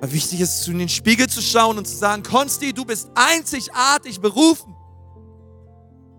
Aber 0.00 0.10
wichtig 0.10 0.40
ist, 0.40 0.66
in 0.66 0.78
den 0.78 0.88
Spiegel 0.88 1.28
zu 1.28 1.42
schauen 1.42 1.76
und 1.76 1.86
zu 1.86 1.94
sagen, 1.94 2.22
Konsti, 2.22 2.72
du 2.72 2.86
bist 2.86 3.10
einzigartig 3.14 4.18
berufen. 4.18 4.74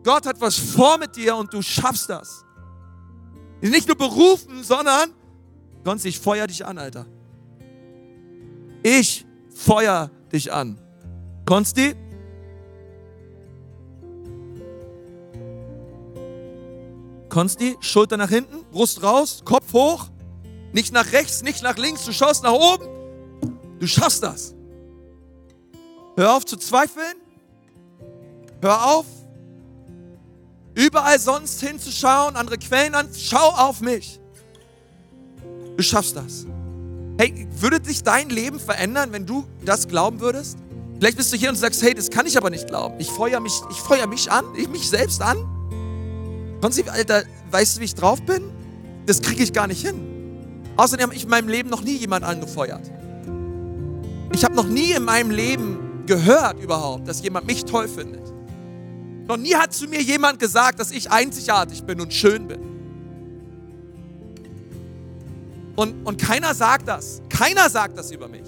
Gott 0.04 0.28
hat 0.28 0.40
was 0.40 0.56
vor 0.56 1.00
mit 1.00 1.16
dir 1.16 1.36
und 1.36 1.52
du 1.52 1.64
schaffst 1.64 2.12
das. 2.12 2.46
Nicht 3.60 3.88
nur 3.88 3.98
berufen, 3.98 4.64
sondern, 4.64 5.10
Konsti, 5.84 6.10
ich 6.10 6.20
feuer 6.20 6.46
dich 6.46 6.64
an, 6.64 6.78
Alter. 6.78 7.08
Ich 8.84 9.26
feuer 9.56 10.12
dich 10.32 10.54
an. 10.54 10.78
Konsti? 11.46 11.96
Konsti, 17.30 17.76
Schulter 17.80 18.18
nach 18.18 18.30
hinten, 18.30 18.64
Brust 18.72 19.02
raus, 19.04 19.42
Kopf 19.44 19.74
hoch, 19.74 20.10
nicht 20.72 20.94
nach 20.94 21.12
rechts, 21.12 21.42
nicht 21.42 21.64
nach 21.64 21.78
links, 21.78 22.06
du 22.06 22.14
schaust 22.14 22.44
nach 22.44 22.54
oben. 22.54 22.86
Du 23.80 23.88
schaffst 23.88 24.24
das. 24.24 24.54
Hör 26.16 26.36
auf 26.36 26.46
zu 26.46 26.58
zweifeln. 26.58 27.16
Hör 28.62 28.86
auf, 28.86 29.06
überall 30.74 31.20
sonst 31.20 31.62
hinzuschauen, 31.62 32.36
andere 32.36 32.58
Quellen 32.58 32.96
an. 32.96 33.10
Schau 33.14 33.50
auf 33.50 33.82
mich. 33.82 34.20
Du 35.76 35.84
schaffst 35.84 36.16
das. 36.16 36.46
Hey, 37.18 37.48
würde 37.60 37.84
sich 37.84 38.04
dein 38.04 38.30
Leben 38.30 38.60
verändern, 38.60 39.12
wenn 39.12 39.26
du 39.26 39.46
das 39.64 39.88
glauben 39.88 40.20
würdest? 40.20 40.58
Vielleicht 41.00 41.18
bist 41.18 41.32
du 41.32 41.38
hier 41.38 41.50
und 41.50 41.56
sagst, 41.56 41.82
hey, 41.82 41.94
das 41.94 42.10
kann 42.10 42.26
ich 42.26 42.38
aber 42.38 42.50
nicht 42.50 42.68
glauben. 42.68 42.96
Ich 43.00 43.10
feuer 43.10 43.40
mich, 43.40 43.54
ich 43.72 43.78
feuer 43.78 44.08
mich 44.08 44.32
an, 44.32 44.46
ich 44.58 44.68
mich 44.70 44.90
selbst 44.90 45.22
an. 45.22 45.38
Konzi, 46.62 46.84
Alter, 46.88 47.24
weißt 47.52 47.78
du, 47.78 47.82
wie 47.82 47.86
ich 47.86 47.96
drauf 47.96 48.22
bin? 48.22 48.52
Das 49.06 49.22
kriege 49.22 49.44
ich 49.44 49.54
gar 49.54 49.68
nicht 49.68 49.86
hin. 49.86 50.16
Außerdem 50.78 51.08
habe 51.08 51.16
ich 51.16 51.24
in 51.24 51.30
meinem 51.30 51.48
Leben 51.48 51.70
noch 51.70 51.82
nie 51.82 51.96
jemanden 51.96 52.28
angefeuert. 52.28 52.92
Ich 54.34 54.44
habe 54.44 54.56
noch 54.56 54.68
nie 54.68 54.92
in 54.92 55.04
meinem 55.04 55.32
Leben 55.32 56.04
gehört 56.06 56.60
überhaupt, 56.60 57.08
dass 57.08 57.22
jemand 57.22 57.48
mich 57.48 57.64
toll 57.64 57.88
findet. 57.88 58.24
Noch 59.28 59.38
nie 59.38 59.56
hat 59.56 59.74
zu 59.74 59.88
mir 59.88 60.02
jemand 60.02 60.40
gesagt, 60.40 60.80
dass 60.80 60.92
ich 60.92 61.10
einzigartig 61.10 61.84
bin 61.84 62.02
und 62.02 62.14
schön 62.14 62.48
bin. 62.48 62.75
Und, 65.76 66.06
und 66.06 66.22
keiner 66.22 66.54
sagt 66.54 66.88
das. 66.88 67.22
Keiner 67.30 67.70
sagt 67.70 67.98
das 67.98 68.12
über 68.12 68.28
mich. 68.28 68.48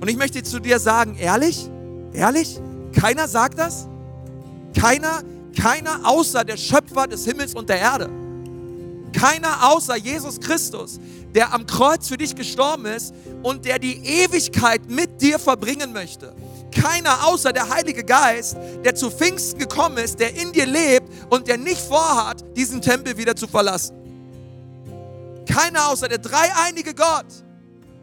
Und 0.00 0.08
ich 0.08 0.16
möchte 0.16 0.42
zu 0.42 0.60
dir 0.60 0.78
sagen, 0.78 1.16
ehrlich, 1.16 1.68
ehrlich, 2.12 2.60
keiner 2.98 3.28
sagt 3.28 3.58
das. 3.58 3.88
Keiner, 4.78 5.22
keiner 5.60 6.00
außer 6.04 6.44
der 6.44 6.56
Schöpfer 6.56 7.06
des 7.06 7.24
Himmels 7.24 7.54
und 7.54 7.68
der 7.68 7.78
Erde. 7.78 8.10
Keiner 9.12 9.70
außer 9.70 9.96
Jesus 9.96 10.40
Christus, 10.40 10.98
der 11.34 11.52
am 11.52 11.66
Kreuz 11.66 12.08
für 12.08 12.16
dich 12.16 12.34
gestorben 12.34 12.86
ist 12.86 13.14
und 13.42 13.64
der 13.64 13.78
die 13.78 14.04
Ewigkeit 14.04 14.88
mit 14.88 15.20
dir 15.20 15.38
verbringen 15.38 15.92
möchte. 15.92 16.34
Keiner 16.72 17.26
außer 17.26 17.52
der 17.52 17.68
Heilige 17.68 18.02
Geist, 18.02 18.56
der 18.84 18.94
zu 18.94 19.10
Pfingsten 19.10 19.58
gekommen 19.58 19.98
ist, 19.98 20.18
der 20.18 20.34
in 20.34 20.52
dir 20.52 20.66
lebt 20.66 21.08
und 21.30 21.46
der 21.46 21.58
nicht 21.58 21.80
vorhat, 21.80 22.44
diesen 22.56 22.80
Tempel 22.80 23.16
wieder 23.16 23.36
zu 23.36 23.46
verlassen. 23.46 24.01
Keiner 25.46 25.88
außer 25.88 26.08
der 26.08 26.18
dreieinige 26.18 26.94
Gott 26.94 27.26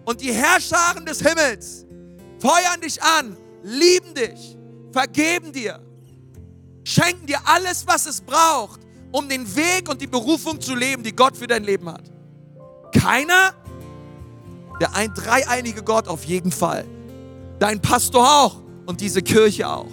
und 0.05 0.21
die 0.21 0.33
Herrscharen 0.33 1.05
des 1.05 1.21
Himmels 1.21 1.85
feuern 2.39 2.81
dich 2.83 3.01
an, 3.01 3.37
lieben 3.63 4.13
dich, 4.13 4.57
vergeben 4.91 5.51
dir, 5.51 5.79
schenken 6.83 7.25
dir 7.25 7.39
alles, 7.45 7.85
was 7.87 8.05
es 8.05 8.21
braucht, 8.21 8.81
um 9.11 9.27
den 9.27 9.55
Weg 9.55 9.89
und 9.89 10.01
die 10.01 10.07
Berufung 10.07 10.59
zu 10.61 10.75
leben, 10.75 11.03
die 11.03 11.15
Gott 11.15 11.37
für 11.37 11.47
dein 11.47 11.63
Leben 11.63 11.89
hat. 11.89 12.11
Keiner? 12.93 13.53
Der 14.79 14.95
ein 14.95 15.13
dreieinige 15.13 15.83
Gott 15.83 16.07
auf 16.07 16.23
jeden 16.23 16.51
Fall. 16.51 16.85
Dein 17.59 17.81
Pastor 17.81 18.23
auch. 18.23 18.61
und 18.89 19.01
diese 19.01 19.21
Kirche 19.21 19.69
auch. 19.69 19.91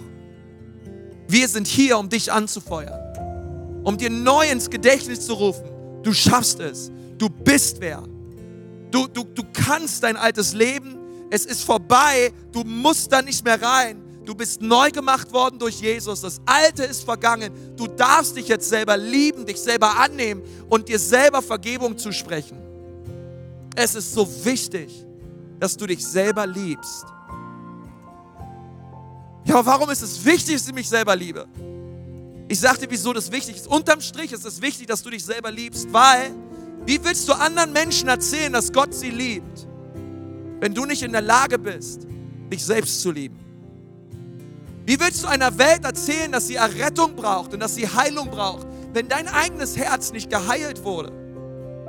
Wir 1.27 1.47
sind 1.47 1.67
hier, 1.67 1.99
um 1.99 2.09
dich 2.09 2.31
anzufeuern, 2.31 3.83
um 3.83 3.95
dir 3.95 4.09
neu 4.09 4.49
ins 4.49 4.71
Gedächtnis 4.71 5.23
zu 5.27 5.33
rufen. 5.33 5.65
Du 6.01 6.13
schaffst 6.13 6.59
es. 6.59 6.91
Du 7.17 7.29
bist 7.29 7.79
wer. 7.79 8.03
Du, 8.91 9.07
du, 9.07 9.23
du 9.23 9.43
kannst 9.53 10.03
dein 10.03 10.15
altes 10.17 10.53
Leben. 10.53 10.97
Es 11.29 11.45
ist 11.45 11.63
vorbei. 11.63 12.31
Du 12.51 12.63
musst 12.63 13.11
da 13.11 13.21
nicht 13.21 13.43
mehr 13.43 13.61
rein. 13.61 14.01
Du 14.23 14.35
bist 14.35 14.61
neu 14.61 14.91
gemacht 14.91 15.31
worden 15.31 15.57
durch 15.57 15.79
Jesus. 15.79 16.21
Das 16.21 16.41
Alte 16.45 16.83
ist 16.83 17.03
vergangen. 17.03 17.51
Du 17.77 17.87
darfst 17.87 18.35
dich 18.35 18.47
jetzt 18.47 18.67
selber 18.67 18.97
lieben, 18.97 19.45
dich 19.45 19.57
selber 19.57 19.97
annehmen 19.97 20.41
und 20.69 20.89
dir 20.89 20.99
selber 20.99 21.41
Vergebung 21.41 21.97
zusprechen. 21.97 22.57
Es 23.75 23.95
ist 23.95 24.13
so 24.13 24.27
wichtig, 24.43 25.05
dass 25.59 25.77
du 25.77 25.87
dich 25.87 26.05
selber 26.05 26.45
liebst. 26.45 27.05
Ja, 29.45 29.65
warum 29.65 29.89
ist 29.89 30.01
es 30.01 30.23
wichtig, 30.25 30.55
dass 30.55 30.67
ich 30.67 30.73
mich 30.73 30.89
selber 30.89 31.15
liebe? 31.15 31.47
Ich 32.49 32.59
sagte, 32.59 32.85
wieso 32.89 33.13
das 33.13 33.31
wichtig 33.31 33.55
ist. 33.55 33.67
Unterm 33.67 34.01
Strich 34.01 34.33
ist 34.33 34.45
es 34.45 34.61
wichtig, 34.61 34.87
dass 34.87 35.01
du 35.01 35.09
dich 35.09 35.23
selber 35.23 35.51
liebst, 35.51 35.91
weil 35.93 36.33
wie 36.87 37.03
willst 37.03 37.27
du 37.27 37.33
anderen 37.33 37.73
Menschen 37.73 38.07
erzählen, 38.07 38.53
dass 38.53 38.71
Gott 38.71 38.93
sie 38.93 39.09
liebt, 39.09 39.67
wenn 40.61 40.73
du 40.73 40.85
nicht 40.85 41.03
in 41.03 41.11
der 41.11 41.21
Lage 41.21 41.59
bist, 41.59 42.07
dich 42.49 42.63
selbst 42.63 43.01
zu 43.01 43.11
lieben? 43.11 43.37
Wie 44.85 44.97
willst 44.97 45.21
du 45.21 45.27
einer 45.27 45.57
Welt 45.57 45.83
erzählen, 45.83 46.31
dass 46.31 46.47
sie 46.47 46.55
Errettung 46.55 47.13
braucht 47.17 47.53
und 47.53 47.59
dass 47.59 47.75
sie 47.75 47.85
Heilung 47.85 48.31
braucht, 48.31 48.65
wenn 48.93 49.09
dein 49.09 49.27
eigenes 49.27 49.75
Herz 49.75 50.13
nicht 50.13 50.29
geheilt 50.29 50.85
wurde 50.85 51.11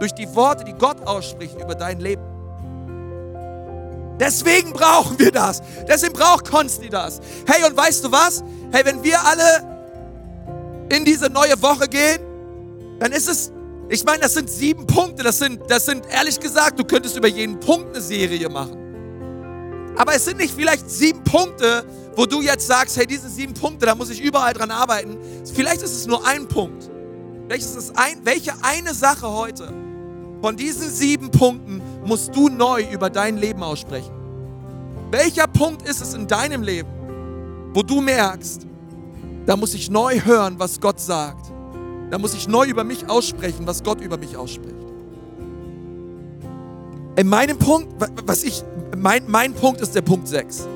durch 0.00 0.12
die 0.14 0.34
Worte, 0.34 0.64
die 0.64 0.72
Gott 0.72 1.06
ausspricht 1.06 1.54
über 1.60 1.76
dein 1.76 2.00
Leben? 2.00 2.24
Deswegen 4.18 4.72
brauchen 4.72 5.16
wir 5.20 5.30
das. 5.30 5.62
Deswegen 5.86 6.12
braucht 6.12 6.50
Konsti 6.50 6.88
das. 6.88 7.20
Hey, 7.46 7.64
und 7.70 7.76
weißt 7.76 8.04
du 8.04 8.10
was? 8.10 8.42
Hey, 8.72 8.84
wenn 8.84 9.00
wir 9.04 9.24
alle 9.24 10.88
in 10.88 11.04
diese 11.04 11.30
neue 11.30 11.62
Woche 11.62 11.86
gehen, 11.86 12.18
dann 12.98 13.12
ist 13.12 13.28
es, 13.28 13.52
ich 13.88 14.04
meine, 14.04 14.20
das 14.20 14.34
sind 14.34 14.50
sieben 14.50 14.86
Punkte. 14.86 15.22
Das 15.22 15.38
sind, 15.38 15.60
das 15.68 15.86
sind, 15.86 16.04
ehrlich 16.10 16.38
gesagt, 16.38 16.78
du 16.78 16.84
könntest 16.84 17.16
über 17.16 17.28
jeden 17.28 17.58
Punkt 17.58 17.94
eine 17.94 18.02
Serie 18.02 18.48
machen. 18.48 18.76
Aber 19.96 20.14
es 20.14 20.24
sind 20.24 20.38
nicht 20.38 20.54
vielleicht 20.54 20.88
sieben 20.88 21.24
Punkte, 21.24 21.84
wo 22.14 22.26
du 22.26 22.40
jetzt 22.40 22.66
sagst, 22.66 22.96
hey, 22.96 23.06
diese 23.06 23.28
sieben 23.28 23.54
Punkte, 23.54 23.86
da 23.86 23.94
muss 23.94 24.10
ich 24.10 24.20
überall 24.20 24.52
dran 24.52 24.70
arbeiten. 24.70 25.16
Vielleicht 25.52 25.82
ist 25.82 25.92
es 25.92 26.06
nur 26.06 26.24
ein 26.26 26.46
Punkt. 26.46 26.88
Vielleicht 27.46 27.64
ist 27.64 27.76
es 27.76 27.96
ein, 27.96 28.20
welche 28.24 28.52
eine 28.62 28.94
Sache 28.94 29.32
heute 29.32 29.72
von 30.40 30.56
diesen 30.56 30.88
sieben 30.88 31.30
Punkten 31.30 31.82
musst 32.04 32.34
du 32.36 32.48
neu 32.48 32.84
über 32.92 33.10
dein 33.10 33.38
Leben 33.38 33.62
aussprechen? 33.62 34.12
Welcher 35.10 35.46
Punkt 35.46 35.88
ist 35.88 36.00
es 36.00 36.14
in 36.14 36.26
deinem 36.26 36.62
Leben, 36.62 36.90
wo 37.72 37.82
du 37.82 38.00
merkst, 38.00 38.66
da 39.46 39.56
muss 39.56 39.74
ich 39.74 39.90
neu 39.90 40.20
hören, 40.20 40.58
was 40.58 40.78
Gott 40.80 41.00
sagt. 41.00 41.50
Da 42.10 42.18
muss 42.18 42.34
ich 42.34 42.48
neu 42.48 42.66
über 42.66 42.84
mich 42.84 43.08
aussprechen, 43.08 43.66
was 43.66 43.82
Gott 43.82 44.00
über 44.00 44.16
mich 44.16 44.36
ausspricht. 44.36 44.74
In 47.16 47.28
meinem 47.28 47.58
Punkt, 47.58 47.88
was 48.24 48.44
ich, 48.44 48.62
mein, 48.96 49.24
mein 49.26 49.52
Punkt 49.52 49.80
ist 49.80 49.94
der 49.94 50.02
Punkt 50.02 50.28
6. 50.28 50.66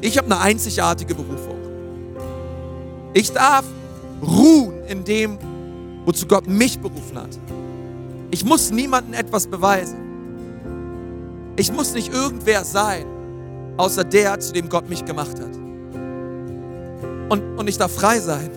Ich 0.00 0.16
habe 0.16 0.26
eine 0.26 0.40
einzigartige 0.40 1.14
Berufung. 1.14 1.56
Ich 3.12 3.30
darf 3.32 3.64
ruhen 4.22 4.84
in 4.88 5.04
dem, 5.04 5.38
wozu 6.04 6.26
Gott 6.26 6.46
mich 6.46 6.78
berufen 6.78 7.18
hat. 7.18 7.38
Ich 8.30 8.44
muss 8.44 8.70
niemandem 8.70 9.14
etwas 9.14 9.46
beweisen. 9.46 9.98
Ich 11.56 11.72
muss 11.72 11.92
nicht 11.92 12.12
irgendwer 12.12 12.64
sein, 12.64 13.04
außer 13.76 14.04
der, 14.04 14.40
zu 14.40 14.52
dem 14.52 14.68
Gott 14.68 14.88
mich 14.88 15.04
gemacht 15.04 15.38
hat. 15.38 15.54
Und, 17.28 17.58
und 17.58 17.68
ich 17.68 17.76
darf 17.76 17.92
frei 17.92 18.18
sein. 18.18 18.50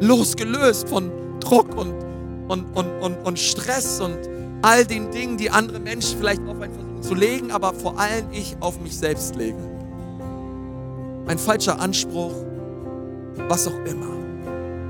Losgelöst 0.00 0.88
von 0.88 1.10
Druck 1.40 1.76
und, 1.76 1.94
und, 2.48 2.64
und, 2.76 2.88
und, 3.00 3.14
und 3.24 3.38
Stress 3.38 4.00
und 4.00 4.18
all 4.62 4.84
den 4.84 5.10
Dingen, 5.10 5.36
die 5.36 5.50
andere 5.50 5.80
Menschen 5.80 6.18
vielleicht 6.18 6.42
auf 6.48 6.60
einen 6.60 6.72
versuchen 6.72 7.02
zu 7.02 7.14
legen, 7.14 7.50
aber 7.52 7.72
vor 7.74 7.98
allem 7.98 8.26
ich 8.32 8.56
auf 8.60 8.80
mich 8.80 8.96
selbst 8.96 9.36
lege 9.36 9.78
ein 11.28 11.38
falscher 11.38 11.78
Anspruch, 11.78 12.32
was 13.48 13.68
auch 13.68 13.84
immer. 13.84 14.08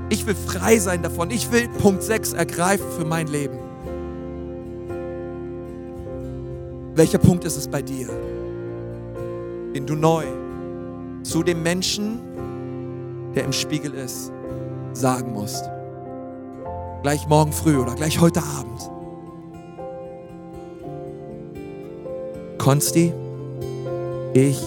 Ich 0.09 0.25
will 0.25 0.35
frei 0.35 0.79
sein 0.79 1.03
davon. 1.03 1.29
Ich 1.29 1.51
will 1.51 1.67
Punkt 1.67 2.01
6 2.01 2.33
ergreifen 2.33 2.85
für 2.97 3.05
mein 3.05 3.27
Leben. 3.27 3.59
Welcher 6.95 7.19
Punkt 7.19 7.43
ist 7.43 7.57
es 7.57 7.67
bei 7.67 7.81
dir, 7.81 8.09
den 9.75 9.85
du 9.85 9.95
neu 9.95 10.25
zu 11.23 11.43
dem 11.43 11.61
Menschen, 11.61 12.19
der 13.35 13.43
im 13.43 13.53
Spiegel 13.53 13.93
ist, 13.93 14.31
sagen 14.93 15.33
musst? 15.33 15.69
Gleich 17.01 17.27
morgen 17.27 17.53
früh 17.53 17.77
oder 17.77 17.95
gleich 17.95 18.19
heute 18.19 18.41
Abend. 18.41 18.89
Konsti, 22.57 23.13
ich 24.33 24.61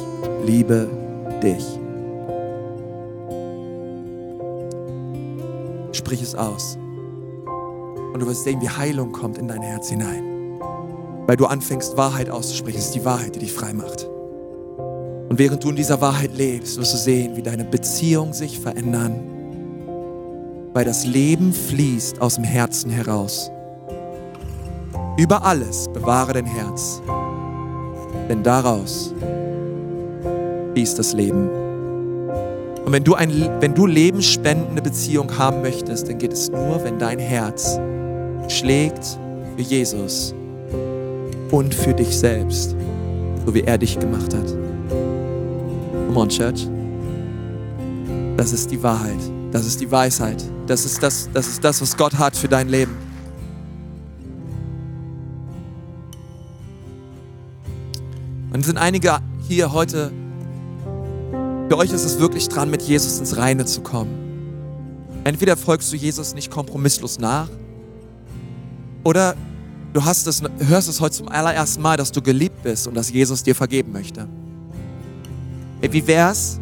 liebe 0.45 0.89
dich. 1.43 1.79
Sprich 5.93 6.23
es 6.23 6.35
aus. 6.35 6.79
Und 8.13 8.21
du 8.21 8.27
wirst 8.27 8.45
sehen, 8.45 8.61
wie 8.61 8.69
Heilung 8.69 9.13
kommt 9.13 9.39
in 9.39 9.49
dein 9.49 9.63
Herz 9.63 9.89
hinein. 9.89 10.59
Weil 11.27 11.37
du 11.37 11.47
anfängst, 11.47 11.97
Wahrheit 11.97 12.31
auszusprechen. 12.31 12.79
Es 12.79 12.87
ist 12.87 12.95
die 12.95 13.05
Wahrheit, 13.05 13.35
die 13.37 13.41
dich 13.41 13.53
frei 13.53 13.73
macht. 13.73 14.09
Und 15.29 15.39
während 15.39 15.63
du 15.65 15.71
in 15.71 15.77
dieser 15.77 16.01
Wahrheit 16.01 16.35
lebst, 16.35 16.79
wirst 16.79 16.93
du 16.93 16.99
sehen, 16.99 17.37
wie 17.37 17.43
deine 17.43 17.65
Beziehungen 17.65 18.33
sich 18.33 18.59
verändern. 18.59 19.32
Weil 20.73 20.85
das 20.85 21.05
Leben 21.05 21.53
fließt 21.53 22.21
aus 22.21 22.37
dem 22.37 22.45
Herzen 22.45 22.91
heraus. 22.91 23.51
Über 25.19 25.45
alles 25.45 25.89
bewahre 25.93 26.33
dein 26.33 26.47
Herz. 26.47 27.03
Denn 28.29 28.43
daraus 28.43 29.15
fließt 30.73 30.99
das 30.99 31.13
Leben. 31.13 31.49
Und 32.85 32.93
wenn 32.93 33.05
du, 33.05 33.15
ein, 33.15 33.31
wenn 33.61 33.75
du 33.75 33.87
lebensspendende 33.87 34.83
Beziehung 34.83 35.37
haben 35.39 35.63
möchtest, 35.63 36.09
dann 36.09 36.19
geht 36.19 36.33
es 36.33 36.51
nur, 36.51 36.83
wenn 36.83 36.99
dein 36.99 37.19
Herz 37.19 37.79
schlägt 38.49 39.19
für 39.57 39.63
Jesus 39.63 40.35
und 41.51 41.75
für 41.75 41.95
dich 41.95 42.19
selbst, 42.19 42.75
so 43.47 43.55
wie 43.55 43.63
er 43.63 43.79
dich 43.79 43.99
gemacht 43.99 44.35
hat. 44.35 44.47
Come 46.09 46.19
on, 46.19 46.29
Church. 46.29 46.69
Das 48.37 48.53
ist 48.53 48.71
die 48.71 48.83
Wahrheit. 48.83 49.32
Das 49.53 49.67
ist 49.67 49.81
die 49.81 49.91
Weisheit. 49.91 50.43
Das 50.67 50.85
ist 50.85 51.03
das, 51.03 51.29
das 51.33 51.47
ist 51.47 51.63
das, 51.63 51.81
was 51.81 51.97
Gott 51.97 52.19
hat 52.19 52.37
für 52.37 52.49
dein 52.49 52.69
Leben. 52.69 52.97
Und 58.53 58.65
sind 58.65 58.79
einige 58.79 59.19
hier 59.49 59.73
heute 59.73 60.13
für 61.73 61.79
euch 61.79 61.91
ist 61.91 62.05
es 62.05 62.19
wirklich 62.19 62.51
dran, 62.51 62.69
mit 62.69 62.83
Jesus 62.83 63.19
ins 63.19 63.39
Reine 63.39 63.65
zu 63.65 63.81
kommen. 63.81 64.13
Entweder 65.25 65.57
folgst 65.57 65.91
du 65.91 65.97
Jesus 65.97 66.35
nicht 66.35 66.51
kompromisslos 66.51 67.19
nach 67.19 67.49
oder 69.05 69.35
du 69.95 70.05
hast 70.05 70.27
es, 70.27 70.43
hörst 70.59 70.91
es 70.91 71.01
heute 71.01 71.17
zum 71.17 71.29
allerersten 71.29 71.81
Mal, 71.81 71.97
dass 71.97 72.13
du 72.13 72.21
geliebt 72.21 72.63
bist 72.63 72.87
und 72.87 72.95
dass 72.95 73.11
Jesus 73.11 73.43
dir 73.43 73.55
vergeben 73.55 73.91
möchte. 73.91 74.29
Hey, 75.81 75.91
wie 75.95 76.07
wär's, 76.07 76.61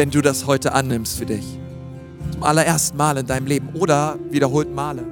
wenn 0.00 0.10
du 0.10 0.22
das 0.22 0.46
heute 0.46 0.72
annimmst 0.72 1.18
für 1.18 1.26
dich? 1.26 1.44
Zum 2.32 2.42
allerersten 2.42 2.96
Mal 2.96 3.18
in 3.18 3.26
deinem 3.26 3.44
Leben 3.44 3.68
oder 3.74 4.18
wiederholten 4.30 4.74
Male. 4.74 5.02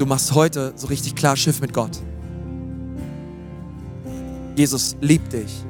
Du 0.00 0.04
machst 0.04 0.34
heute 0.34 0.72
so 0.74 0.88
richtig 0.88 1.14
klar 1.14 1.36
Schiff 1.36 1.60
mit 1.60 1.72
Gott. 1.72 1.96
Jesus 4.56 4.96
liebt 5.00 5.32
dich. 5.32 5.64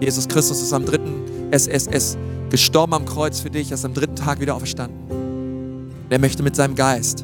Jesus 0.00 0.26
Christus 0.26 0.60
ist 0.60 0.72
am 0.72 0.84
dritten 0.84 1.52
SSS 1.52 2.18
gestorben 2.50 2.94
am 2.94 3.04
Kreuz 3.04 3.38
für 3.38 3.50
dich, 3.50 3.70
er 3.70 3.76
ist 3.76 3.84
am 3.84 3.94
dritten 3.94 4.16
Tag 4.16 4.40
wieder 4.40 4.56
auferstanden. 4.56 4.98
Er 6.10 6.18
möchte 6.18 6.42
mit 6.42 6.56
seinem 6.56 6.74
Geist 6.74 7.22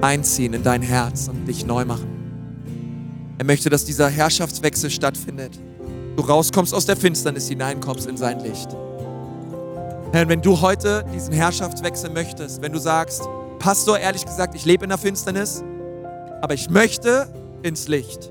einziehen 0.00 0.54
in 0.54 0.64
dein 0.64 0.82
Herz 0.82 1.28
und 1.28 1.46
dich 1.46 1.64
neu 1.64 1.84
machen. 1.84 2.08
Er 3.38 3.44
möchte, 3.44 3.70
dass 3.70 3.84
dieser 3.84 4.08
Herrschaftswechsel 4.08 4.90
stattfindet. 4.90 5.60
Du 6.20 6.26
rauskommst 6.26 6.74
aus 6.74 6.84
der 6.84 6.98
Finsternis, 6.98 7.48
hineinkommst 7.48 8.06
in 8.06 8.18
sein 8.18 8.40
Licht. 8.40 8.68
Herr, 10.12 10.28
wenn 10.28 10.42
du 10.42 10.60
heute 10.60 11.02
diesen 11.14 11.32
Herrschaftswechsel 11.32 12.10
möchtest, 12.10 12.60
wenn 12.60 12.74
du 12.74 12.78
sagst, 12.78 13.22
Pastor, 13.58 13.98
ehrlich 13.98 14.26
gesagt, 14.26 14.54
ich 14.54 14.66
lebe 14.66 14.84
in 14.84 14.90
der 14.90 14.98
Finsternis, 14.98 15.64
aber 16.42 16.52
ich 16.52 16.68
möchte 16.68 17.26
ins 17.62 17.88
Licht. 17.88 18.30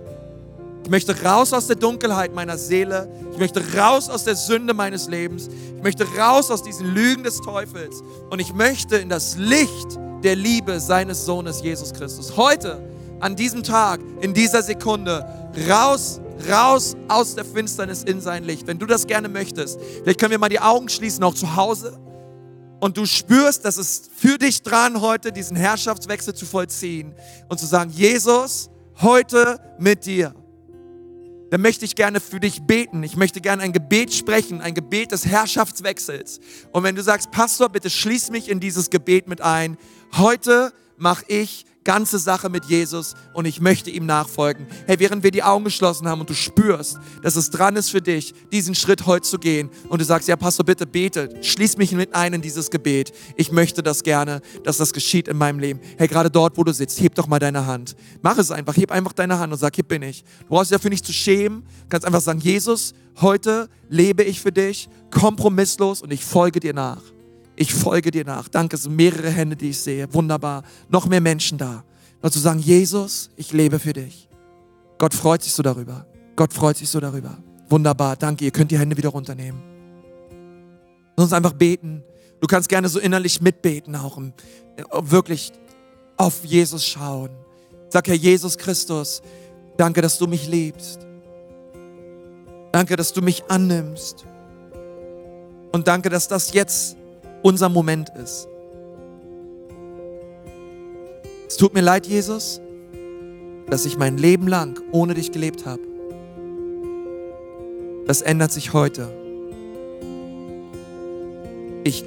Ich 0.84 0.92
möchte 0.92 1.20
raus 1.24 1.52
aus 1.52 1.66
der 1.66 1.78
Dunkelheit 1.78 2.32
meiner 2.36 2.60
Seele. 2.60 3.10
Ich 3.32 3.40
möchte 3.40 3.64
raus 3.76 4.08
aus 4.08 4.24
der 4.24 4.36
Sünde 4.36 4.76
meines 4.76 5.08
Lebens. 5.08 5.50
Ich 5.76 5.82
möchte 5.82 6.06
raus 6.16 6.52
aus 6.52 6.62
diesen 6.62 6.94
Lügen 6.94 7.24
des 7.24 7.42
Teufels. 7.42 8.04
Und 8.30 8.38
ich 8.38 8.54
möchte 8.54 8.98
in 8.98 9.10
das 9.10 9.36
Licht 9.36 9.98
der 10.24 10.36
Liebe 10.36 10.80
seines 10.80 11.26
Sohnes 11.26 11.64
Jesus 11.64 11.92
Christus. 11.94 12.38
Heute, 12.38 12.88
an 13.20 13.36
diesem 13.36 13.64
Tag, 13.64 14.00
in 14.22 14.36
dieser 14.36 14.62
Sekunde, 14.62 15.26
raus, 15.68 16.22
raus 16.48 16.96
aus 17.08 17.36
der 17.36 17.46
Finsternis 17.46 18.04
in 18.04 18.22
sein 18.22 18.44
Licht. 18.44 18.68
Wenn 18.68 18.80
du 18.80 18.86
das 18.86 19.08
gerne 19.08 19.30
möchtest, 19.30 19.80
vielleicht 20.04 20.20
können 20.20 20.32
wir 20.32 20.40
mal 20.40 20.50
die 20.50 20.60
Augen 20.60 20.90
schließen, 20.90 21.24
auch 21.24 21.36
zu 21.36 21.56
Hause. 21.56 22.00
Und 22.80 22.98
du 22.98 23.06
spürst, 23.06 23.66
dass 23.66 23.78
es 23.78 24.10
für 24.16 24.38
dich 24.38 24.62
dran 24.62 25.02
heute 25.02 25.32
diesen 25.32 25.58
Herrschaftswechsel 25.58 26.34
zu 26.34 26.46
vollziehen 26.46 27.14
und 27.50 27.60
zu 27.60 27.66
sagen, 27.66 27.92
Jesus, 27.92 28.70
heute 29.02 29.60
mit 29.80 30.06
dir 30.06 30.34
dann 31.50 31.62
möchte 31.62 31.86
ich 31.86 31.96
gerne 31.96 32.20
für 32.20 32.40
dich 32.40 32.62
beten. 32.62 33.02
Ich 33.04 33.16
möchte 33.16 33.42
gerne 33.42 33.64
ein 33.64 33.74
Gebet 33.74 34.14
sprechen, 34.14 34.62
ein 34.62 34.76
Gebet 34.76 35.12
des 35.12 35.26
Herrschaftswechsels. 35.26 36.40
Und 36.72 36.84
wenn 36.84 36.96
du 36.96 37.02
sagst, 37.02 37.32
Pastor, 37.32 37.70
bitte 37.70 37.90
schließ 37.90 38.30
mich 38.30 38.50
in 38.50 38.60
dieses 38.60 38.90
Gebet 38.90 39.28
mit 39.28 39.42
ein. 39.42 39.78
Heute 40.16 40.72
mache 40.98 41.26
ich 41.28 41.66
ganze 41.84 42.20
Sache 42.20 42.50
mit 42.50 42.66
Jesus 42.66 43.16
und 43.34 43.46
ich 43.46 43.62
möchte 43.62 43.90
ihm 43.90 44.06
nachfolgen. 44.06 44.68
Hey, 44.86 45.00
während 45.00 45.24
wir 45.24 45.32
die 45.32 45.44
Augen 45.44 45.64
geschlossen 45.64 46.08
haben 46.08 46.22
und 46.22 46.30
du 46.30 46.34
spürst, 46.34 47.00
dass 47.24 47.36
es 47.36 47.50
dran 47.50 47.76
ist 47.76 47.90
für 47.90 48.02
dich, 48.02 48.34
diesen 48.52 48.76
Schritt 48.76 49.06
heute 49.06 49.28
zu 49.28 49.40
gehen 49.40 49.70
und 49.90 50.00
du 50.00 50.06
sagst, 50.06 50.28
ja, 50.28 50.36
Pastor, 50.36 50.66
bitte 50.66 50.86
bete, 50.86 51.30
schließ 51.42 51.78
mich 51.78 51.92
mit 51.92 52.14
ein 52.14 52.34
in 52.34 52.42
dieses 52.42 52.70
Gebet. 52.70 53.12
Ich 53.36 53.52
möchte 53.52 53.82
das 53.82 54.04
gerne, 54.04 54.42
dass 54.64 54.78
das 54.78 54.94
geschieht 54.94 55.28
in 55.28 55.38
meinem 55.38 55.60
Leben. 55.60 55.80
Hey, 55.98 56.08
gerade 56.08 56.30
dort, 56.30 56.58
wo 56.58 56.64
du 56.64 56.74
sitzt, 56.74 57.00
heb 57.02 57.16
doch 57.16 57.28
mal 57.28 57.40
deine 57.40 57.66
Hand. 57.66 57.96
Mach 58.22 58.38
es 58.38 58.52
einfach, 58.52 58.76
heb 58.76 58.92
einfach 58.92 59.14
deine 59.14 59.40
Hand 59.40 59.54
und 59.54 59.60
sag, 59.60 59.76
hier 59.76 59.84
bin 59.84 60.02
ich. 60.02 60.24
Du 60.42 60.50
brauchst 60.50 60.72
dich 60.72 60.78
dafür 60.78 60.90
nicht 60.90 61.06
zu 61.06 61.14
schämen. 61.14 61.62
Du 61.62 61.90
kannst 61.90 62.06
einfach 62.06 62.22
sagen, 62.22 62.40
Jesus, 62.40 62.94
heute 63.22 63.70
lebe 63.90 64.24
ich 64.24 64.42
für 64.42 64.52
dich, 64.52 64.90
kompromisslos 65.12 66.02
und 66.02 66.12
ich 66.12 66.24
folge 66.24 66.60
dir 66.60 66.74
nach. 66.74 67.02
Ich 67.60 67.74
folge 67.74 68.10
dir 68.10 68.24
nach. 68.24 68.48
Danke, 68.48 68.78
es 68.78 68.84
sind 68.84 68.96
mehrere 68.96 69.30
Hände, 69.30 69.58
die 69.58 69.72
ich 69.72 69.80
sehe. 69.80 70.12
Wunderbar. 70.14 70.64
Noch 70.88 71.08
mehr 71.08 71.20
Menschen 71.20 71.58
da. 71.58 71.84
Und 72.22 72.32
zu 72.32 72.40
sagen, 72.40 72.60
Jesus, 72.60 73.32
ich 73.36 73.52
lebe 73.52 73.80
für 73.80 73.92
dich. 73.92 74.30
Gott 74.98 75.14
freut 75.14 75.44
sich 75.44 75.52
so 75.52 75.62
darüber. 75.62 76.06
Gott 76.38 76.54
freut 76.54 76.78
sich 76.78 76.88
so 76.88 77.02
darüber. 77.02 77.38
Wunderbar. 77.68 78.16
Danke. 78.16 78.46
Ihr 78.46 78.52
könnt 78.52 78.72
die 78.72 78.80
Hände 78.80 78.96
wieder 78.96 79.10
runternehmen. 79.10 79.62
Sonst 81.18 81.34
einfach 81.34 81.52
beten. 81.52 82.02
Du 82.40 82.48
kannst 82.48 82.70
gerne 82.70 82.88
so 82.88 82.98
innerlich 82.98 83.42
mitbeten, 83.42 83.94
auch 83.98 84.16
im, 84.16 84.32
wirklich 85.02 85.52
auf 86.16 86.46
Jesus 86.46 86.86
schauen. 86.86 87.32
Sag, 87.90 88.08
Herr 88.08 88.16
Jesus 88.16 88.58
Christus, 88.58 89.22
danke, 89.76 90.02
dass 90.02 90.18
du 90.18 90.28
mich 90.28 90.48
liebst. 90.48 91.06
Danke, 92.72 92.96
dass 92.96 93.12
du 93.12 93.22
mich 93.22 93.44
annimmst. 93.50 94.24
Und 95.74 95.90
danke, 95.90 96.10
dass 96.10 96.30
das 96.30 96.54
jetzt 96.54 96.96
unser 97.42 97.70
Moment 97.70 98.10
ist. 98.22 98.48
Es 101.48 101.58
tut 101.58 101.74
mir 101.74 101.82
leid, 101.82 102.06
Jesus, 102.06 102.62
dass 103.70 103.86
ich 103.86 103.98
mein 103.98 104.18
Leben 104.18 104.48
lang 104.48 104.80
ohne 104.92 105.14
dich 105.14 105.32
gelebt 105.32 105.66
habe. 105.66 105.82
Das 108.06 108.22
ändert 108.22 108.52
sich 108.52 108.74
heute. 108.74 109.10
Ich, 111.84 112.04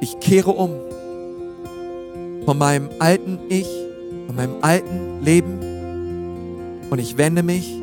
ich 0.00 0.20
kehre 0.20 0.50
um 0.50 0.80
von 2.44 2.58
meinem 2.58 2.88
alten 2.98 3.38
Ich, 3.48 3.68
von 4.26 4.36
meinem 4.36 4.56
alten 4.62 5.22
Leben 5.22 5.60
und 6.90 6.98
ich 6.98 7.16
wende 7.16 7.42
mich 7.42 7.80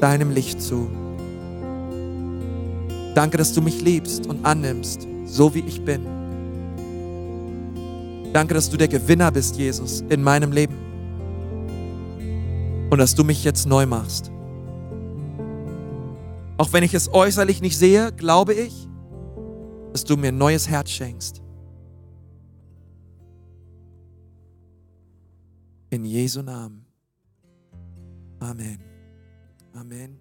deinem 0.00 0.30
Licht 0.30 0.62
zu. 0.62 0.88
Danke, 3.14 3.36
dass 3.36 3.52
du 3.52 3.60
mich 3.60 3.82
liebst 3.82 4.26
und 4.26 4.44
annimmst 4.44 5.06
so 5.28 5.54
wie 5.54 5.60
ich 5.60 5.84
bin. 5.84 6.04
Danke, 8.32 8.54
dass 8.54 8.68
du 8.70 8.76
der 8.76 8.88
Gewinner 8.88 9.30
bist, 9.30 9.56
Jesus, 9.56 10.02
in 10.08 10.22
meinem 10.22 10.52
Leben. 10.52 10.76
Und 12.90 12.98
dass 12.98 13.14
du 13.14 13.24
mich 13.24 13.44
jetzt 13.44 13.66
neu 13.66 13.86
machst. 13.86 14.30
Auch 16.56 16.72
wenn 16.72 16.82
ich 16.82 16.94
es 16.94 17.12
äußerlich 17.12 17.60
nicht 17.60 17.78
sehe, 17.78 18.12
glaube 18.12 18.54
ich, 18.54 18.88
dass 19.92 20.04
du 20.04 20.16
mir 20.16 20.28
ein 20.28 20.38
neues 20.38 20.68
Herz 20.68 20.90
schenkst. 20.90 21.42
In 25.90 26.04
Jesu 26.04 26.42
Namen. 26.42 26.84
Amen. 28.40 28.78
Amen. 29.74 30.20